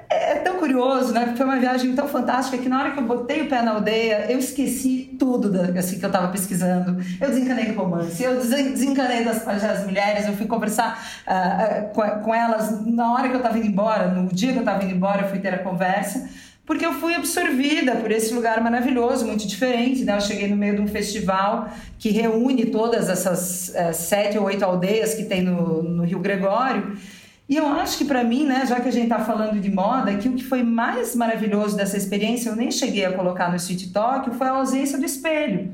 é 0.10 0.36
tão 0.36 0.58
curioso, 0.58 1.14
né? 1.14 1.34
Foi 1.36 1.46
uma 1.46 1.58
viagem 1.58 1.94
tão 1.94 2.08
fantástica 2.08 2.58
que 2.58 2.70
na 2.70 2.80
hora 2.80 2.92
que 2.92 3.00
eu 3.00 3.04
botei 3.04 3.42
o 3.42 3.50
pé 3.50 3.62
na 3.62 3.72
aldeia, 3.72 4.26
eu 4.30 4.40
esqueci 4.40 5.16
tudo 5.20 5.52
da, 5.52 5.80
assim, 5.80 6.00
que 6.00 6.06
eu 6.06 6.08
estava 6.08 6.30
pesquisando. 6.30 6.98
Eu 7.20 7.30
desencanei 7.30 7.66
do 7.66 7.80
romance, 7.80 8.24
eu 8.24 8.40
desencanei 8.40 9.24
das, 9.24 9.44
das 9.44 9.86
mulheres, 9.86 10.26
eu 10.26 10.34
fui 10.34 10.46
conversar 10.46 11.24
uh, 11.28 11.94
com, 11.94 12.02
com, 12.24 12.34
elas 12.34 12.86
na 12.86 13.14
hora 13.14 13.28
que 13.28 13.34
eu 13.34 13.40
estava 13.40 13.58
indo 13.58 13.68
embora, 13.68 14.08
no 14.08 14.34
dia 14.34 14.52
que 14.52 14.58
eu 14.58 14.62
estava 14.62 14.84
indo 14.84 14.94
embora, 14.94 15.24
eu 15.24 15.30
fui 15.30 15.40
ter 15.40 15.54
a 15.54 15.60
conversa. 15.60 16.30
Porque 16.66 16.86
eu 16.86 16.94
fui 16.96 17.16
absorvida 17.16 17.96
por 17.96 18.12
esse 18.12 18.34
lugar 18.34 18.62
maravilhoso, 18.62 19.26
muito 19.26 19.48
diferente. 19.48 20.04
Né? 20.04 20.14
Eu 20.14 20.20
cheguei 20.20 20.50
no 20.50 20.58
meio 20.58 20.76
de 20.76 20.82
um 20.82 20.88
festival 20.88 21.70
que 21.98 22.10
reúne 22.10 22.66
todas 22.66 23.08
essas 23.08 23.70
uh, 23.70 23.94
sete 23.94 24.38
ou 24.38 24.46
oito 24.46 24.64
aldeias 24.64 25.14
que 25.14 25.24
tem 25.24 25.42
no, 25.42 25.82
no 25.82 26.04
Rio 26.04 26.20
Gregório. 26.20 26.98
E 27.50 27.56
eu 27.56 27.66
acho 27.66 27.98
que 27.98 28.06
para 28.06 28.24
mim, 28.24 28.44
né, 28.44 28.66
já 28.66 28.80
que 28.80 28.90
a 28.90 28.92
gente 28.92 29.04
está 29.04 29.20
falando 29.20 29.60
de 29.60 29.72
moda, 29.72 30.16
que 30.18 30.28
o 30.28 30.34
que 30.34 30.44
foi 30.44 30.64
mais 30.64 31.16
maravilhoso 31.16 31.78
dessa 31.78 31.96
experiência, 31.96 32.50
eu 32.50 32.56
nem 32.56 32.70
cheguei 32.70 33.06
a 33.06 33.14
colocar 33.14 33.50
no 33.50 33.56
Street 33.56 33.92
Talk, 33.94 34.36
foi 34.36 34.48
a 34.48 34.52
ausência 34.52 34.98
do 34.98 35.06
espelho. 35.06 35.72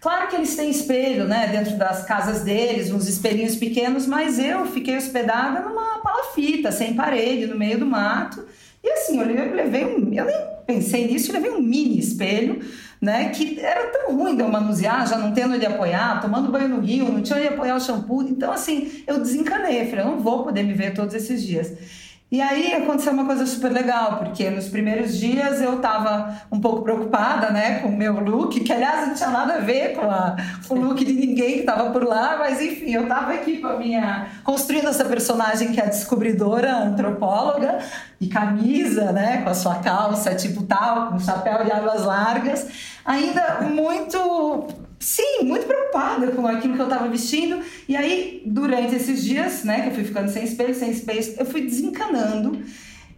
Claro 0.00 0.28
que 0.28 0.36
eles 0.36 0.54
têm 0.54 0.70
espelho, 0.70 1.24
né, 1.24 1.48
dentro 1.48 1.76
das 1.76 2.04
casas 2.04 2.42
deles, 2.42 2.92
uns 2.92 3.08
espelhinhos 3.08 3.56
pequenos, 3.56 4.06
mas 4.06 4.38
eu 4.38 4.64
fiquei 4.66 4.96
hospedada 4.96 5.60
numa 5.60 5.98
palafita, 5.98 6.70
sem 6.70 6.94
parede, 6.94 7.46
no 7.46 7.58
meio 7.58 7.78
do 7.78 7.86
mato. 7.86 8.46
E 8.82 8.90
assim, 8.92 9.20
eu 9.20 9.54
levei 9.54 9.84
um, 9.84 10.14
eu 10.14 10.24
nem 10.24 10.36
pensei 10.64 11.06
nisso, 11.08 11.30
eu 11.30 11.34
levei 11.34 11.50
um 11.50 11.60
mini 11.60 11.98
espelho 11.98 12.60
né? 13.00 13.30
Que 13.30 13.58
era 13.60 13.88
tão 13.88 14.14
ruim 14.14 14.36
de 14.36 14.42
eu 14.42 14.48
manusear, 14.48 15.06
já 15.08 15.16
não 15.16 15.32
tendo 15.32 15.54
onde 15.54 15.64
apoiar, 15.64 16.20
tomando 16.20 16.52
banho 16.52 16.68
no 16.68 16.80
rio, 16.80 17.10
não 17.10 17.22
tinha 17.22 17.38
onde 17.38 17.48
apoiar 17.48 17.76
o 17.76 17.80
shampoo. 17.80 18.22
Então, 18.22 18.52
assim, 18.52 19.02
eu 19.06 19.20
desencanei. 19.20 19.86
Falei, 19.88 20.04
eu 20.04 20.10
não 20.10 20.20
vou 20.20 20.44
poder 20.44 20.62
me 20.62 20.74
ver 20.74 20.92
todos 20.92 21.14
esses 21.14 21.42
dias. 21.42 21.72
E 22.30 22.40
aí 22.40 22.72
aconteceu 22.74 23.12
uma 23.12 23.26
coisa 23.26 23.44
super 23.44 23.72
legal, 23.72 24.18
porque 24.18 24.48
nos 24.50 24.68
primeiros 24.68 25.18
dias 25.18 25.60
eu 25.60 25.76
estava 25.76 26.40
um 26.50 26.60
pouco 26.60 26.82
preocupada, 26.82 27.50
né, 27.50 27.80
com 27.80 27.88
o 27.88 27.96
meu 27.96 28.20
look, 28.20 28.60
que 28.60 28.72
aliás 28.72 29.08
não 29.08 29.14
tinha 29.14 29.30
nada 29.30 29.54
a 29.54 29.58
ver 29.58 29.96
com, 29.96 30.08
a, 30.08 30.36
com 30.68 30.74
o 30.74 30.80
look 30.80 31.04
de 31.04 31.12
ninguém 31.12 31.54
que 31.54 31.60
estava 31.60 31.90
por 31.90 32.04
lá, 32.04 32.36
mas 32.38 32.62
enfim, 32.62 32.92
eu 32.92 33.02
estava 33.02 33.32
aqui 33.32 33.58
com 33.58 33.66
a 33.66 33.76
minha 33.76 34.28
construindo 34.44 34.86
essa 34.86 35.04
personagem 35.04 35.72
que 35.72 35.80
é 35.80 35.86
descobridora, 35.86 36.72
antropóloga, 36.72 37.80
e 38.20 38.28
camisa, 38.28 39.10
né, 39.10 39.42
com 39.42 39.50
a 39.50 39.54
sua 39.54 39.76
calça 39.76 40.32
tipo 40.32 40.62
tal, 40.62 41.08
com 41.08 41.18
chapéu 41.18 41.64
de 41.64 41.72
abas 41.72 42.04
largas, 42.04 42.68
ainda 43.04 43.62
muito 43.62 44.68
Sim, 45.02 45.44
muito 45.44 45.66
preocupada 45.66 46.30
com 46.32 46.46
aquilo 46.46 46.74
que 46.74 46.80
eu 46.80 46.84
estava 46.84 47.08
vestindo. 47.08 47.62
E 47.88 47.96
aí, 47.96 48.42
durante 48.44 48.94
esses 48.94 49.24
dias, 49.24 49.64
né, 49.64 49.80
que 49.80 49.88
eu 49.88 49.94
fui 49.94 50.04
ficando 50.04 50.30
sem 50.30 50.44
espelho, 50.44 50.74
sem 50.74 50.90
espelho, 50.90 51.34
eu 51.38 51.46
fui 51.46 51.62
desencanando. 51.62 52.62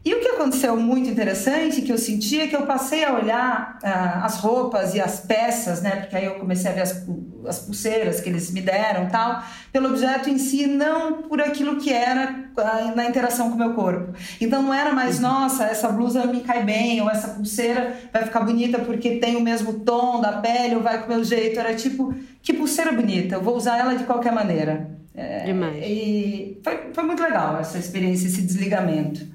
E 0.05 0.13
o 0.15 0.21
que 0.21 0.29
aconteceu 0.29 0.77
muito 0.77 1.09
interessante, 1.09 1.81
que 1.81 1.93
eu 1.93 1.99
senti, 1.99 2.41
é 2.41 2.49
que 2.49 2.57
eu 2.57 2.67
passei 2.67 3.05
a 3.05 3.13
olhar 3.13 3.79
ah, 3.85 4.25
as 4.25 4.39
roupas 4.39 4.95
e 4.95 5.01
as 5.01 5.21
peças, 5.21 5.81
né? 5.81 5.97
Porque 5.97 6.17
aí 6.17 6.25
eu 6.25 6.35
comecei 6.35 6.73
a 6.73 6.75
ver 6.75 6.81
as, 6.81 7.07
as 7.47 7.61
pulseiras 7.61 8.21
que 8.21 8.29
eles 8.29 8.51
me 8.51 8.61
deram 8.61 9.09
tal, 9.09 9.45
pelo 9.73 9.91
objeto 9.91 10.29
em 10.29 10.39
si, 10.39 10.67
não 10.67 11.23
por 11.23 11.41
aquilo 11.41 11.77
que 11.77 11.93
era 11.93 12.47
ah, 12.57 12.93
na 12.97 13.05
interação 13.05 13.49
com 13.51 13.55
o 13.55 13.59
meu 13.59 13.75
corpo. 13.75 14.13
Então 14.41 14.61
não 14.61 14.75
era 14.75 14.93
mais, 14.93 15.17
uhum. 15.17 15.23
nossa, 15.23 15.67
essa 15.67 15.89
blusa 15.89 16.27
me 16.27 16.41
cai 16.41 16.65
bem, 16.65 17.01
ou 17.01 17.09
essa 17.09 17.29
pulseira 17.29 17.97
vai 18.13 18.25
ficar 18.25 18.41
bonita 18.41 18.81
porque 18.81 19.19
tem 19.19 19.37
o 19.37 19.41
mesmo 19.41 19.81
tom 19.81 20.21
da 20.21 20.33
pele, 20.33 20.75
ou 20.75 20.83
vai 20.83 20.99
com 20.99 21.13
o 21.13 21.15
meu 21.15 21.23
jeito. 21.23 21.61
Era 21.61 21.77
tipo, 21.77 22.13
que 22.43 22.53
pulseira 22.53 22.91
bonita, 22.91 23.37
eu 23.37 23.43
vou 23.43 23.57
usar 23.57 23.79
ela 23.79 23.95
de 23.95 24.03
qualquer 24.03 24.33
maneira. 24.33 24.91
É, 25.15 25.45
Demais. 25.45 25.77
E 25.87 26.61
foi, 26.65 26.91
foi 26.93 27.05
muito 27.05 27.23
legal 27.23 27.57
essa 27.61 27.79
experiência, 27.79 28.27
esse 28.27 28.43
desligamento. 28.43 29.31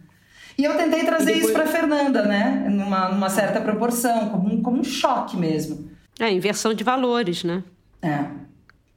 E 0.58 0.64
eu 0.64 0.76
tentei 0.76 1.03
trazer 1.03 1.26
depois... 1.26 1.43
isso 1.45 1.53
para 1.53 1.68
Fernanda, 1.68 2.24
né? 2.24 2.68
Numa, 2.70 3.10
numa 3.10 3.30
certa 3.30 3.62
proporção, 3.62 4.30
como 4.30 4.53
um, 4.53 4.62
como 4.62 4.80
um 4.80 4.84
choque 4.84 5.38
mesmo. 5.38 5.89
É, 6.20 6.32
inversão 6.32 6.74
de 6.74 6.84
valores, 6.84 7.43
né? 7.43 7.64
É. 8.01 8.26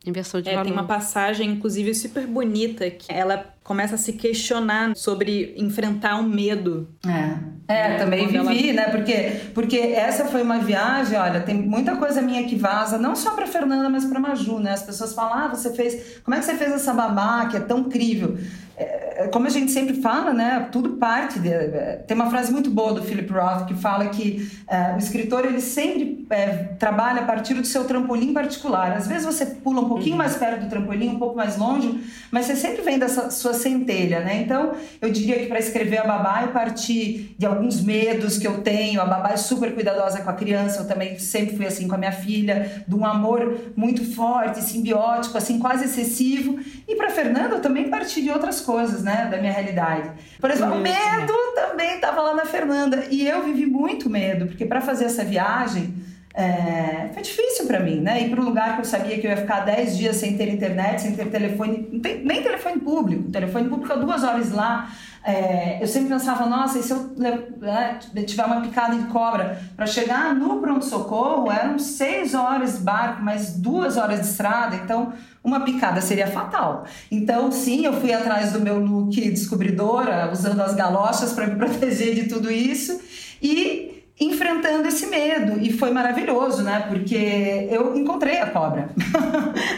Inversão 0.06 0.40
de 0.40 0.48
é, 0.48 0.52
valores. 0.52 0.72
Tem 0.72 0.80
uma 0.80 0.88
passagem, 0.88 1.50
inclusive, 1.50 1.94
super 1.94 2.26
bonita, 2.26 2.90
que 2.90 3.12
ela 3.12 3.54
começa 3.62 3.94
a 3.94 3.98
se 3.98 4.14
questionar 4.14 4.96
sobre 4.96 5.54
enfrentar 5.56 6.16
o 6.16 6.22
medo. 6.22 6.88
É. 7.06 7.60
É, 7.70 7.98
também 7.98 8.26
vivi, 8.26 8.70
ela... 8.70 8.82
né? 8.82 8.88
Porque, 8.90 9.42
porque 9.54 9.76
essa 9.76 10.24
foi 10.24 10.42
uma 10.42 10.58
viagem, 10.58 11.16
olha, 11.16 11.40
tem 11.40 11.54
muita 11.54 11.94
coisa 11.94 12.20
minha 12.20 12.42
que 12.42 12.56
vaza, 12.56 12.98
não 12.98 13.14
só 13.14 13.30
para 13.30 13.46
Fernanda, 13.46 13.88
mas 13.88 14.04
para 14.04 14.18
Maju, 14.18 14.58
né? 14.58 14.72
As 14.72 14.82
pessoas 14.82 15.14
falam: 15.14 15.34
"Ah, 15.34 15.48
você 15.48 15.72
fez, 15.72 16.20
como 16.24 16.34
é 16.34 16.40
que 16.40 16.46
você 16.46 16.56
fez 16.56 16.72
essa 16.72 16.92
babá 16.92 17.46
que 17.46 17.56
é 17.56 17.60
tão 17.60 17.78
incrível?" 17.78 18.36
É, 18.76 19.28
como 19.30 19.46
a 19.46 19.50
gente 19.50 19.70
sempre 19.70 20.00
fala, 20.00 20.32
né? 20.32 20.68
Tudo 20.72 20.96
parte 20.96 21.38
de, 21.38 21.50
é, 21.50 22.02
tem 22.06 22.16
uma 22.16 22.30
frase 22.30 22.50
muito 22.50 22.70
boa 22.70 22.94
do 22.94 23.02
Philip 23.02 23.30
Roth 23.30 23.66
que 23.66 23.74
fala 23.74 24.08
que 24.08 24.50
é, 24.66 24.94
o 24.94 24.98
escritor 24.98 25.44
ele 25.44 25.60
sempre 25.60 26.26
é, 26.30 26.48
trabalha 26.78 27.20
a 27.20 27.24
partir 27.26 27.52
do 27.52 27.66
seu 27.66 27.84
trampolim 27.84 28.32
particular. 28.32 28.96
Às 28.96 29.06
vezes 29.06 29.26
você 29.26 29.44
pula 29.44 29.82
um 29.82 29.88
pouquinho 29.88 30.12
uhum. 30.12 30.18
mais 30.18 30.34
perto 30.36 30.62
do 30.62 30.70
trampolim, 30.70 31.10
um 31.10 31.18
pouco 31.18 31.36
mais 31.36 31.58
longe, 31.58 32.02
mas 32.30 32.46
você 32.46 32.56
sempre 32.56 32.80
vem 32.80 32.98
dessa 32.98 33.30
sua 33.30 33.52
centelha, 33.60 34.20
né? 34.20 34.42
Então, 34.42 34.72
eu 35.00 35.10
diria 35.10 35.38
que 35.38 35.46
para 35.46 35.58
escrever 35.58 35.98
a 35.98 36.04
babá, 36.04 36.42
eu 36.42 36.48
parti 36.48 37.34
de 37.38 37.46
alguns 37.46 37.80
medos 37.80 38.38
que 38.38 38.46
eu 38.46 38.62
tenho. 38.62 39.00
A 39.00 39.04
babá 39.04 39.30
é 39.32 39.36
super 39.36 39.72
cuidadosa 39.74 40.20
com 40.20 40.30
a 40.30 40.32
criança, 40.32 40.80
eu 40.80 40.88
também 40.88 41.18
sempre 41.18 41.56
fui 41.56 41.66
assim 41.66 41.86
com 41.86 41.94
a 41.94 41.98
minha 41.98 42.12
filha, 42.12 42.84
de 42.86 42.94
um 42.94 43.04
amor 43.04 43.72
muito 43.76 44.04
forte, 44.14 44.62
simbiótico, 44.62 45.36
assim, 45.38 45.58
quase 45.58 45.84
excessivo. 45.84 46.58
E 46.88 46.96
para 46.96 47.10
Fernanda, 47.10 47.56
eu 47.56 47.60
também 47.60 47.88
parti 47.88 48.22
de 48.22 48.30
outras 48.30 48.60
coisas, 48.60 49.02
né, 49.02 49.28
da 49.30 49.38
minha 49.38 49.52
realidade. 49.52 50.10
Por 50.40 50.50
exemplo, 50.50 50.76
o 50.76 50.80
medo 50.80 51.32
também 51.54 51.94
estava 51.94 52.22
lá 52.22 52.34
na 52.34 52.44
Fernanda. 52.44 53.04
E 53.10 53.26
eu 53.26 53.42
vivi 53.42 53.66
muito 53.66 54.08
medo, 54.08 54.46
porque 54.46 54.64
para 54.64 54.80
fazer 54.80 55.04
essa 55.04 55.24
viagem, 55.24 55.94
é, 56.40 57.10
foi 57.12 57.22
difícil 57.22 57.66
para 57.66 57.80
mim, 57.80 58.00
né? 58.00 58.22
Ir 58.22 58.30
para 58.30 58.40
um 58.40 58.44
lugar 58.44 58.74
que 58.74 58.80
eu 58.80 58.84
sabia 58.86 59.18
que 59.18 59.26
eu 59.26 59.30
ia 59.30 59.36
ficar 59.36 59.60
10 59.60 59.98
dias 59.98 60.16
sem 60.16 60.38
ter 60.38 60.48
internet, 60.48 61.02
sem 61.02 61.14
ter 61.14 61.26
telefone, 61.26 62.00
tem, 62.00 62.24
nem 62.24 62.42
telefone 62.42 62.80
público. 62.80 63.28
O 63.28 63.30
telefone 63.30 63.68
público 63.68 63.92
é 63.92 63.98
duas 63.98 64.24
horas 64.24 64.50
lá. 64.50 64.90
É, 65.22 65.82
eu 65.82 65.86
sempre 65.86 66.08
pensava, 66.08 66.46
nossa, 66.46 66.78
e 66.78 66.82
se 66.82 66.92
eu 66.92 67.10
né, 67.18 67.98
tiver 68.26 68.44
uma 68.46 68.62
picada 68.62 68.96
de 68.96 69.04
cobra? 69.08 69.60
Para 69.76 69.84
chegar 69.84 70.34
no 70.34 70.62
pronto-socorro 70.62 71.52
eram 71.52 71.78
seis 71.78 72.32
horas 72.32 72.78
de 72.78 72.84
barco, 72.84 73.22
mais 73.22 73.52
duas 73.58 73.98
horas 73.98 74.20
de 74.20 74.26
estrada, 74.26 74.76
então 74.76 75.12
uma 75.44 75.60
picada 75.60 76.00
seria 76.00 76.26
fatal. 76.26 76.86
Então, 77.10 77.52
sim, 77.52 77.84
eu 77.84 77.92
fui 78.00 78.14
atrás 78.14 78.52
do 78.52 78.60
meu 78.60 78.78
look 78.78 79.20
descobridora, 79.30 80.30
usando 80.32 80.60
as 80.60 80.74
galochas 80.74 81.34
para 81.34 81.46
me 81.46 81.56
proteger 81.60 82.14
de 82.14 82.28
tudo 82.28 82.50
isso. 82.50 82.98
E 83.42 83.89
enfrentando 84.20 84.86
esse 84.86 85.06
medo 85.06 85.58
e 85.60 85.72
foi 85.72 85.90
maravilhoso, 85.90 86.62
né? 86.62 86.84
Porque 86.88 87.68
eu 87.70 87.96
encontrei 87.96 88.38
a 88.38 88.46
cobra. 88.46 88.90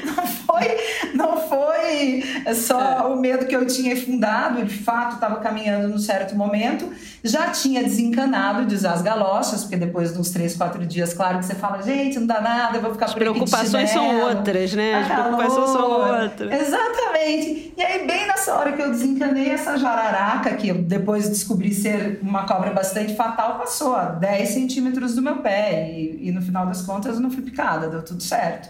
não 0.05 0.27
foi, 0.27 0.79
não 1.15 1.37
foi 1.37 2.25
só 2.55 2.81
é. 2.81 3.03
o 3.03 3.17
medo 3.17 3.47
que 3.47 3.55
eu 3.55 3.67
tinha 3.67 3.97
fundado, 3.97 4.65
de 4.65 4.77
fato 4.77 5.15
estava 5.15 5.37
caminhando 5.37 5.89
num 5.89 5.99
certo 5.99 6.35
momento, 6.35 6.91
já 7.23 7.51
tinha 7.51 7.83
desencanado 7.83 8.67
de 8.67 8.75
usar 8.75 8.95
as 8.95 9.03
galochas, 9.03 9.63
porque 9.63 9.77
depois 9.77 10.13
de 10.13 10.19
uns 10.19 10.31
três, 10.31 10.57
quatro 10.57 10.85
dias, 10.85 11.15
claro 11.15 11.39
que 11.39 11.45
você 11.45 11.55
fala, 11.55 11.81
gente, 11.83 12.19
não 12.19 12.27
dá 12.27 12.41
nada, 12.41 12.79
eu 12.79 12.83
vou 12.83 12.93
ficar 12.93 13.07
As 13.07 13.15
preocupações 13.15 13.91
são 13.91 14.21
outras, 14.23 14.73
né? 14.73 14.95
As 14.95 15.07
preocupações 15.07 15.71
são 15.71 16.23
outras. 16.23 16.61
Exatamente. 16.61 17.73
E 17.77 17.83
aí, 17.83 18.07
bem 18.07 18.27
nessa 18.27 18.55
hora 18.55 18.73
que 18.73 18.83
eu 18.83 18.91
desencanei 18.91 19.51
essa 19.51 19.77
jararaca, 19.77 20.55
que 20.55 20.69
eu 20.69 20.83
depois 20.83 21.29
descobri 21.29 21.73
ser 21.73 22.19
uma 22.23 22.45
cobra 22.45 22.71
bastante 22.71 23.15
fatal, 23.15 23.59
passou 23.59 23.95
a 23.95 24.07
10 24.07 24.32
centímetros 24.47 25.15
do 25.15 25.23
meu 25.23 25.37
pé. 25.37 25.91
E, 25.91 26.29
e 26.29 26.33
no 26.33 26.43
final 26.43 26.67
das 26.67 26.83
contas 26.83 27.17
eu 27.17 27.21
não 27.21 27.31
fui 27.31 27.43
picada, 27.43 27.89
deu 27.89 28.05
tudo 28.05 28.23
certo. 28.23 28.69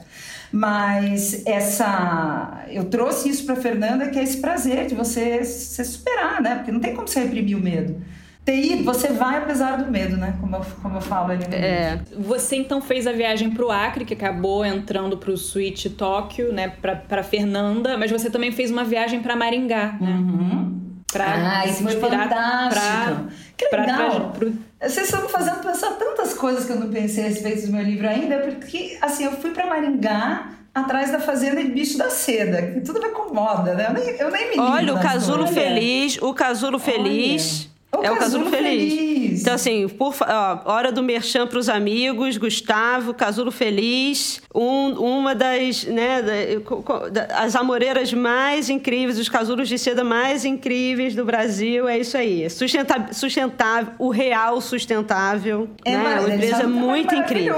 Mas 0.53 1.47
essa. 1.47 2.65
Eu 2.69 2.85
trouxe 2.85 3.31
isso 3.31 3.47
para 3.47 3.57
Fernanda, 3.57 4.11
que 4.11 4.19
é 4.19 4.23
esse 4.23 4.39
prazer 4.39 4.87
de 4.87 4.95
você 4.95 5.43
se 5.45 5.83
superar, 5.85 6.43
né? 6.43 6.57
Porque 6.57 6.71
não 6.71 6.81
tem 6.81 6.95
como 6.95 7.09
você 7.09 7.21
reprimir 7.21 7.57
o 7.57 7.61
medo. 7.61 8.03
TI, 8.45 8.83
você 8.83 9.09
vai 9.09 9.39
apesar 9.39 9.77
do 9.77 9.91
medo, 9.91 10.17
né? 10.17 10.37
Como 10.41 10.57
eu, 10.57 10.63
como 10.83 10.97
eu 10.97 11.01
falo 11.01 11.31
ali 11.31 11.47
no 11.47 11.55
é. 11.55 12.01
Você 12.19 12.57
então 12.57 12.83
fez 12.83 13.07
a 13.07 13.13
viagem 13.13 13.51
para 13.51 13.65
o 13.65 13.71
Acre, 13.71 14.05
que 14.05 14.15
acabou 14.15 14.65
entrando 14.65 15.17
para 15.17 15.31
o 15.31 15.37
Suite 15.37 15.89
Tóquio, 15.89 16.53
né? 16.53 16.69
Para 16.69 17.23
Fernanda, 17.23 17.97
mas 17.97 18.11
você 18.11 18.29
também 18.29 18.51
fez 18.51 18.71
uma 18.71 18.85
viagem 18.85 19.23
para 19.23 19.37
Maringá, 19.37 19.97
né? 20.01 20.11
Uhum. 20.11 20.92
Pra 21.13 21.61
ah, 21.61 21.67
isso 21.67 21.83
foi 21.83 22.01
fantástico. 22.01 22.71
Pra, 22.71 23.25
que 23.57 23.77
legal. 23.77 24.33
Pra, 24.33 24.49
Vocês 24.89 25.07
estão 25.07 25.23
me 25.23 25.29
fazendo 25.29 25.63
pensar 25.63 25.91
tantas 25.91 26.33
coisas 26.33 26.65
que 26.65 26.73
eu 26.73 26.81
não 26.81 26.89
pensei 26.89 27.25
a 27.25 27.29
respeito 27.29 27.67
do 27.67 27.73
meu 27.73 27.83
livro 27.83 28.09
ainda, 28.09 28.39
porque 28.39 28.97
assim, 29.01 29.25
eu 29.25 29.33
fui 29.33 29.51
para 29.51 29.67
Maringá 29.67 30.53
atrás 30.75 31.13
da 31.13 31.21
fazenda 31.21 31.63
de 31.63 31.71
bicho 31.71 31.99
da 31.99 32.09
seda, 32.09 32.63
que 32.63 32.81
tudo 32.81 33.01
me 33.01 33.09
incomoda, 33.09 33.75
né? 33.75 33.89
Eu 33.89 33.93
nem, 33.93 34.09
eu 34.17 34.31
nem 34.31 34.51
me 34.51 34.59
Olha, 34.59 34.95
o 34.95 35.01
casulo 35.01 35.47
feliz, 35.47 36.19
o 36.21 36.33
casulo 36.33 36.79
feliz. 36.79 37.69
O 37.95 38.03
é 38.03 38.11
o 38.11 38.17
Casulo 38.17 38.49
Feliz. 38.49 38.95
Feliz. 38.95 39.41
Então, 39.43 39.55
assim, 39.55 39.87
por, 39.87 40.15
ó, 40.21 40.61
hora 40.65 40.91
do 40.91 41.03
merchan 41.03 41.47
para 41.47 41.59
os 41.59 41.69
amigos, 41.69 42.39
Gustavo, 42.39 43.13
Casulo 43.13 43.51
Feliz, 43.51 44.41
um, 44.55 44.93
uma 44.93 45.35
das, 45.35 45.85
né, 45.85 46.23
da, 46.23 47.27
as 47.37 47.55
amoreiras 47.55 48.13
mais 48.15 48.71
incríveis, 48.71 49.19
os 49.19 49.29
casulos 49.29 49.69
de 49.69 49.79
seda 49.79 50.03
mais 50.03 50.47
incríveis 50.47 51.15
do 51.15 51.25
Brasil, 51.25 51.87
é 51.87 51.99
isso 51.99 52.17
aí. 52.17 52.49
Sustentável, 52.49 53.13
sustentável 53.13 53.93
o 53.99 54.09
real 54.09 54.61
sustentável. 54.61 55.69
É, 55.85 55.95
né? 55.95 56.21
uma 56.21 56.35
empresa 56.35 56.67
muito 56.67 57.15
incrível. 57.15 57.57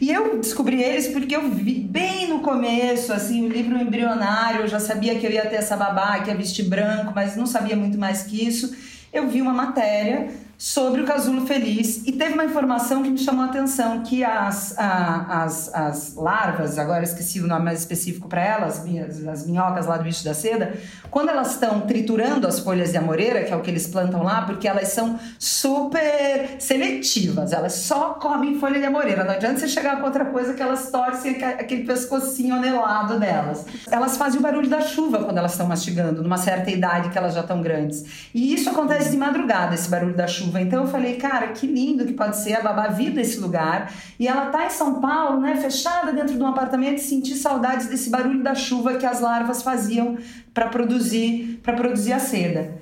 E 0.00 0.10
eu 0.10 0.38
descobri 0.38 0.82
eles 0.82 1.08
porque 1.08 1.36
eu 1.36 1.48
vi 1.48 1.74
bem 1.74 2.28
no 2.28 2.40
começo, 2.40 3.12
assim, 3.12 3.46
o 3.46 3.48
livro 3.48 3.78
embrionário, 3.78 4.62
eu 4.62 4.68
já 4.68 4.80
sabia 4.80 5.14
que 5.14 5.24
eu 5.24 5.30
ia 5.30 5.46
ter 5.46 5.56
essa 5.56 5.76
babá, 5.76 6.18
que 6.18 6.28
ia 6.28 6.36
vestir 6.36 6.64
branco, 6.64 7.12
mas 7.14 7.36
não 7.36 7.46
sabia 7.46 7.76
muito 7.76 7.96
mais 7.96 8.24
que 8.24 8.44
isso 8.44 8.74
eu 9.12 9.28
vi 9.28 9.42
uma 9.42 9.52
matéria 9.52 10.28
sobre 10.60 11.00
o 11.00 11.06
casulo 11.06 11.46
feliz 11.46 12.02
e 12.04 12.12
teve 12.12 12.34
uma 12.34 12.44
informação 12.44 13.02
que 13.02 13.08
me 13.08 13.16
chamou 13.16 13.46
a 13.46 13.46
atenção 13.46 14.02
que 14.02 14.22
as, 14.22 14.78
a, 14.78 15.42
as, 15.42 15.74
as 15.74 16.14
larvas, 16.14 16.78
agora 16.78 17.02
esqueci 17.02 17.40
o 17.40 17.46
nome 17.46 17.64
mais 17.64 17.78
específico 17.78 18.28
para 18.28 18.44
elas, 18.44 18.84
as, 18.84 19.26
as 19.26 19.46
minhocas 19.46 19.86
lá 19.86 19.96
do 19.96 20.04
bicho 20.04 20.22
da 20.22 20.34
seda, 20.34 20.74
quando 21.10 21.30
elas 21.30 21.52
estão 21.52 21.80
triturando 21.80 22.46
as 22.46 22.60
folhas 22.60 22.90
de 22.90 22.98
amoreira, 22.98 23.42
que 23.42 23.54
é 23.54 23.56
o 23.56 23.62
que 23.62 23.70
eles 23.70 23.86
plantam 23.86 24.22
lá, 24.22 24.42
porque 24.42 24.68
elas 24.68 24.88
são 24.88 25.18
super 25.38 26.56
seletivas, 26.58 27.54
elas 27.54 27.72
só 27.72 28.10
comem 28.20 28.60
folha 28.60 28.78
de 28.78 28.84
amoreira, 28.84 29.24
não 29.24 29.32
adianta 29.32 29.60
você 29.60 29.66
chegar 29.68 29.96
com 29.98 30.04
outra 30.04 30.26
coisa 30.26 30.52
que 30.52 30.62
elas 30.62 30.90
torcem 30.90 31.42
aquele 31.42 31.84
pescocinho 31.84 32.54
anelado 32.54 33.18
delas. 33.18 33.64
Elas 33.90 34.18
fazem 34.18 34.38
o 34.38 34.42
barulho 34.42 34.68
da 34.68 34.82
chuva 34.82 35.24
quando 35.24 35.38
elas 35.38 35.52
estão 35.52 35.66
mastigando, 35.66 36.22
numa 36.22 36.36
certa 36.36 36.70
idade 36.70 37.08
que 37.08 37.16
elas 37.16 37.32
já 37.32 37.40
estão 37.40 37.62
grandes. 37.62 38.04
E 38.34 38.52
isso 38.52 38.68
acontece 38.68 39.10
de 39.10 39.16
madrugada, 39.16 39.74
esse 39.74 39.88
barulho 39.88 40.14
da 40.14 40.26
chuva 40.26 40.49
chuva. 40.50 40.60
Então 40.60 40.82
eu 40.82 40.88
falei, 40.88 41.16
cara, 41.16 41.48
que 41.48 41.66
lindo 41.66 42.04
que 42.04 42.12
pode 42.12 42.36
ser 42.36 42.54
a 42.54 42.60
babá 42.60 42.88
vir 42.88 43.12
desse 43.12 43.38
lugar. 43.38 43.92
E 44.18 44.26
ela 44.26 44.46
tá 44.46 44.66
em 44.66 44.70
São 44.70 45.00
Paulo, 45.00 45.40
né, 45.40 45.56
fechada 45.56 46.12
dentro 46.12 46.36
de 46.36 46.42
um 46.42 46.46
apartamento 46.46 46.98
e 46.98 47.00
sentir 47.00 47.36
saudades 47.36 47.86
desse 47.86 48.10
barulho 48.10 48.42
da 48.42 48.54
chuva 48.54 48.94
que 48.94 49.06
as 49.06 49.20
larvas 49.20 49.62
faziam 49.62 50.18
para 50.52 50.66
produzir, 50.66 51.60
para 51.62 51.74
produzir 51.74 52.12
a 52.12 52.18
seda. 52.18 52.80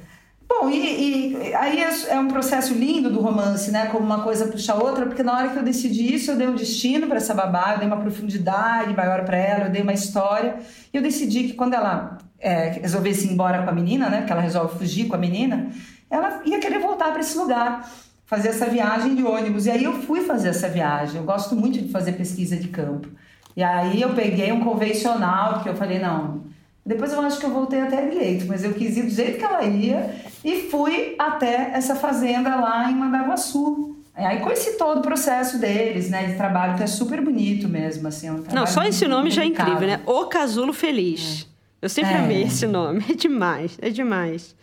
Bom, 0.49 0.71
e, 0.71 1.35
e, 1.37 1.55
aí 1.55 1.83
é, 1.83 1.91
é, 2.09 2.19
um 2.19 2.29
processo 2.29 2.73
lindo 2.73 3.11
do 3.11 3.21
romance, 3.21 3.71
né? 3.71 3.87
Como 3.89 4.03
uma 4.03 4.23
coisa 4.23 4.47
puxa 4.47 4.73
a 4.73 4.77
outra, 4.77 5.05
porque 5.05 5.23
na 5.23 5.37
hora 5.37 5.51
que 5.51 5.59
eu 5.59 5.63
decidi 5.63 6.15
isso, 6.15 6.31
eu 6.31 6.37
dei 6.37 6.49
um 6.49 6.55
destino 6.55 7.07
para 7.07 7.19
essa 7.19 7.35
babá, 7.35 7.75
eu 7.75 7.79
dei 7.81 7.87
uma 7.87 7.99
profundidade 7.99 8.97
maior 8.97 9.27
para 9.27 9.37
ela, 9.37 9.65
eu 9.67 9.71
dei 9.71 9.83
uma 9.83 9.93
história. 9.93 10.57
E 10.93 10.97
eu 10.97 11.03
decidi 11.03 11.45
que 11.45 11.53
quando 11.53 11.75
ela 11.75 12.17
é, 12.41 12.71
resolvesse 12.81 13.27
ir 13.27 13.33
embora 13.33 13.63
com 13.63 13.69
a 13.69 13.73
menina, 13.73 14.09
né? 14.09 14.19
Porque 14.19 14.33
ela 14.33 14.41
resolve 14.41 14.79
fugir 14.79 15.07
com 15.07 15.17
a 15.17 15.19
menina, 15.19 15.69
ela 16.11 16.41
ia 16.45 16.59
querer 16.59 16.79
voltar 16.79 17.11
para 17.11 17.21
esse 17.21 17.37
lugar, 17.37 17.91
fazer 18.27 18.49
essa 18.49 18.67
viagem 18.67 19.15
de 19.15 19.23
ônibus. 19.23 19.67
E 19.67 19.71
aí 19.71 19.85
eu 19.85 20.03
fui 20.03 20.23
fazer 20.23 20.49
essa 20.49 20.69
viagem. 20.69 21.17
Eu 21.17 21.25
gosto 21.25 21.55
muito 21.57 21.81
de 21.81 21.91
fazer 21.91 22.13
pesquisa 22.13 22.57
de 22.57 22.69
campo. 22.69 23.09
E 23.57 23.63
aí 23.63 24.01
eu 24.01 24.15
peguei 24.15 24.53
um 24.53 24.61
convencional, 24.61 25.55
porque 25.55 25.69
eu 25.69 25.77
falei, 25.77 25.99
não. 25.99 26.43
Depois 26.85 27.13
eu 27.13 27.21
acho 27.21 27.39
que 27.39 27.45
eu 27.45 27.51
voltei 27.51 27.81
até 27.81 28.07
direito, 28.07 28.47
mas 28.47 28.65
eu 28.65 28.73
quis 28.73 28.97
ir 28.97 29.03
do 29.03 29.11
jeito 29.11 29.39
que 29.39 29.45
ela 29.45 29.63
ia 29.65 30.15
e 30.45 30.71
fui 30.71 31.15
até 31.19 31.73
essa 31.75 31.95
fazenda 31.95 32.57
lá 32.57 32.91
em 32.91 32.95
Mandaguaçu. 32.95 33.97
Aí 34.15 34.41
conheci 34.41 34.77
todo 34.77 34.99
o 34.99 35.03
processo 35.03 35.59
deles, 35.59 36.11
né, 36.11 36.27
de 36.27 36.37
trabalho, 36.37 36.77
que 36.77 36.83
é 36.83 36.87
super 36.87 37.21
bonito 37.21 37.69
mesmo, 37.69 38.09
assim. 38.09 38.29
É 38.29 38.33
um 38.33 38.45
não, 38.53 38.67
só 38.67 38.83
esse 38.85 39.07
nome 39.07 39.31
já 39.31 39.43
é 39.43 39.47
incrível, 39.47 39.87
né? 39.87 40.01
O 40.07 40.25
Casulo 40.27 40.73
Feliz. 40.73 41.47
É. 41.55 41.59
Eu 41.83 41.89
sempre 41.89 42.13
é. 42.13 42.19
amei 42.19 42.43
esse 42.43 42.67
nome. 42.67 43.05
É 43.11 43.15
demais, 43.15 43.79
é 43.81 43.91
demais. 43.91 44.57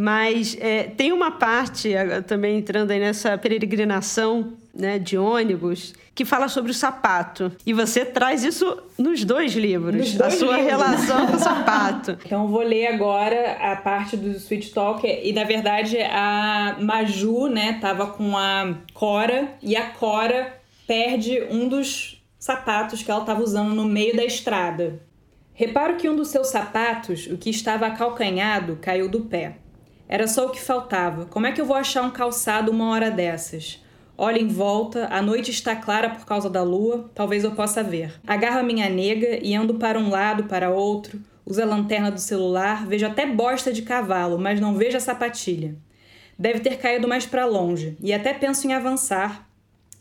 Mas 0.00 0.56
é, 0.58 0.84
tem 0.84 1.12
uma 1.12 1.32
parte, 1.32 1.92
também 2.26 2.56
entrando 2.56 2.90
aí 2.90 2.98
nessa 2.98 3.36
peregrinação 3.36 4.54
né, 4.74 4.98
de 4.98 5.18
ônibus, 5.18 5.92
que 6.14 6.24
fala 6.24 6.48
sobre 6.48 6.70
o 6.70 6.74
sapato. 6.74 7.52
E 7.66 7.74
você 7.74 8.02
traz 8.02 8.42
isso 8.42 8.82
nos 8.96 9.26
dois 9.26 9.52
livros, 9.52 9.94
nos 9.94 10.14
dois 10.14 10.34
a 10.34 10.38
sua 10.38 10.56
livros. 10.56 10.72
relação 10.72 11.26
com 11.26 11.36
o 11.36 11.38
sapato. 11.38 12.18
Então 12.24 12.48
vou 12.48 12.62
ler 12.62 12.86
agora 12.86 13.58
a 13.60 13.76
parte 13.76 14.16
do 14.16 14.30
Sweet 14.30 14.72
Talk. 14.72 15.06
E 15.06 15.34
na 15.34 15.44
verdade 15.44 15.98
a 16.00 16.78
Maju, 16.80 17.48
né, 17.48 17.78
tava 17.78 18.06
com 18.06 18.38
a 18.38 18.76
Cora 18.94 19.52
e 19.62 19.76
a 19.76 19.90
Cora 19.90 20.60
perde 20.86 21.46
um 21.50 21.68
dos 21.68 22.24
sapatos 22.38 23.02
que 23.02 23.10
ela 23.10 23.20
estava 23.20 23.42
usando 23.42 23.74
no 23.74 23.84
meio 23.84 24.16
da 24.16 24.24
estrada. 24.24 24.98
Reparo 25.52 25.96
que 25.96 26.08
um 26.08 26.16
dos 26.16 26.28
seus 26.28 26.46
sapatos, 26.46 27.26
o 27.26 27.36
que 27.36 27.50
estava 27.50 27.86
acalcanhado, 27.86 28.78
caiu 28.80 29.06
do 29.06 29.20
pé. 29.20 29.56
Era 30.12 30.26
só 30.26 30.46
o 30.46 30.50
que 30.50 30.60
faltava. 30.60 31.26
Como 31.26 31.46
é 31.46 31.52
que 31.52 31.60
eu 31.60 31.64
vou 31.64 31.76
achar 31.76 32.02
um 32.02 32.10
calçado 32.10 32.72
uma 32.72 32.90
hora 32.90 33.12
dessas? 33.12 33.80
Olho 34.18 34.38
em 34.38 34.48
volta, 34.48 35.06
a 35.06 35.22
noite 35.22 35.52
está 35.52 35.76
clara 35.76 36.10
por 36.10 36.26
causa 36.26 36.50
da 36.50 36.64
lua, 36.64 37.08
talvez 37.14 37.44
eu 37.44 37.52
possa 37.52 37.80
ver. 37.80 38.20
Agarro 38.26 38.58
a 38.58 38.62
minha 38.64 38.88
nega 38.88 39.38
e 39.40 39.54
ando 39.54 39.74
para 39.74 40.00
um 40.00 40.10
lado, 40.10 40.44
para 40.44 40.68
outro, 40.68 41.20
uso 41.46 41.62
a 41.62 41.64
lanterna 41.64 42.10
do 42.10 42.18
celular, 42.18 42.88
vejo 42.88 43.06
até 43.06 43.24
bosta 43.24 43.72
de 43.72 43.82
cavalo, 43.82 44.36
mas 44.36 44.60
não 44.60 44.74
vejo 44.74 44.96
a 44.96 45.00
sapatilha. 45.00 45.76
Deve 46.36 46.58
ter 46.58 46.78
caído 46.78 47.06
mais 47.06 47.24
para 47.24 47.46
longe, 47.46 47.96
e 48.02 48.12
até 48.12 48.34
penso 48.34 48.66
em 48.66 48.72
avançar, 48.72 49.48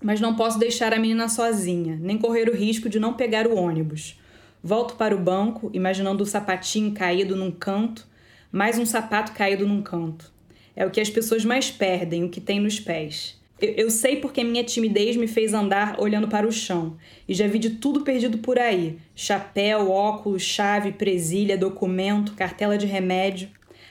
mas 0.01 0.20
não 0.20 0.36
posso 0.36 0.57
deixar 0.57 0.91
a 0.91 0.99
menina 0.99 1.30
sozinha, 1.30 1.99
nem 2.01 2.18
correr 2.18 2.49
o 2.49 2.55
risco 2.55 2.89
de 2.89 2.99
não 2.99 3.14
pegar 3.14 3.45
o 3.45 3.55
ônibus. 3.55 4.20
Volto 4.64 4.95
para 4.95 5.16
o 5.16 5.20
banco, 5.20 5.70
imaginando 5.72 6.24
o 6.24 6.28
sapatinho 6.28 6.93
caído 6.93 7.36
num 7.36 7.51
canto, 7.51 8.09
mais 8.52 8.80
um 8.80 8.86
sapato 8.86 9.34
caído 9.34 9.68
num 9.68 9.82
canto. 9.82 10.34
É 10.76 10.84
o 10.84 10.89
que 10.89 11.00
as 11.00 11.10
pessoas 11.10 11.45
mais 11.45 11.70
perdem, 11.70 12.24
o 12.24 12.30
que 12.30 12.41
tem 12.41 12.60
nos 12.60 12.80
pés. 12.80 13.39
Eu, 13.62 13.70
eu 13.74 13.91
sei 13.91 14.16
porque 14.16 14.43
minha 14.43 14.64
timidez 14.64 15.16
me 15.16 15.28
fez 15.28 15.54
andar 15.54 16.00
olhando 16.00 16.28
para 16.28 16.47
o 16.47 16.52
chão. 16.52 16.97
E 17.28 17.34
já 17.34 17.45
vi 17.45 17.60
de 17.60 17.72
tudo 17.72 18.02
perdido 18.02 18.39
por 18.39 18.58
aí: 18.58 18.97
chapéu, 19.16 19.91
óculos, 19.91 20.41
chave, 20.41 20.93
presilha, 20.93 21.58
documento, 21.58 22.34
cartela 22.34 22.78
de 22.78 22.88
remédio. 22.88 23.50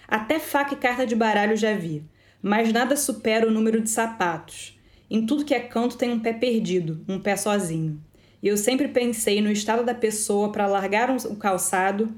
Até 0.08 0.40
faca 0.40 0.74
e 0.74 0.78
carta 0.78 1.06
de 1.06 1.14
baralho 1.14 1.56
já 1.56 1.74
vi. 1.74 2.02
Mas 2.42 2.72
nada 2.72 2.96
supera 2.96 3.46
o 3.46 3.50
número 3.52 3.80
de 3.80 3.90
sapatos. 3.90 4.76
Em 5.08 5.24
tudo 5.24 5.44
que 5.44 5.54
é 5.54 5.60
canto 5.60 5.96
tem 5.96 6.10
um 6.10 6.18
pé 6.18 6.32
perdido, 6.32 7.04
um 7.08 7.20
pé 7.20 7.36
sozinho. 7.36 8.02
E 8.42 8.48
eu 8.48 8.56
sempre 8.56 8.88
pensei 8.88 9.40
no 9.40 9.50
estado 9.50 9.84
da 9.84 9.94
pessoa 9.94 10.50
para 10.50 10.66
largar 10.66 11.10
o 11.10 11.36
calçado 11.36 12.12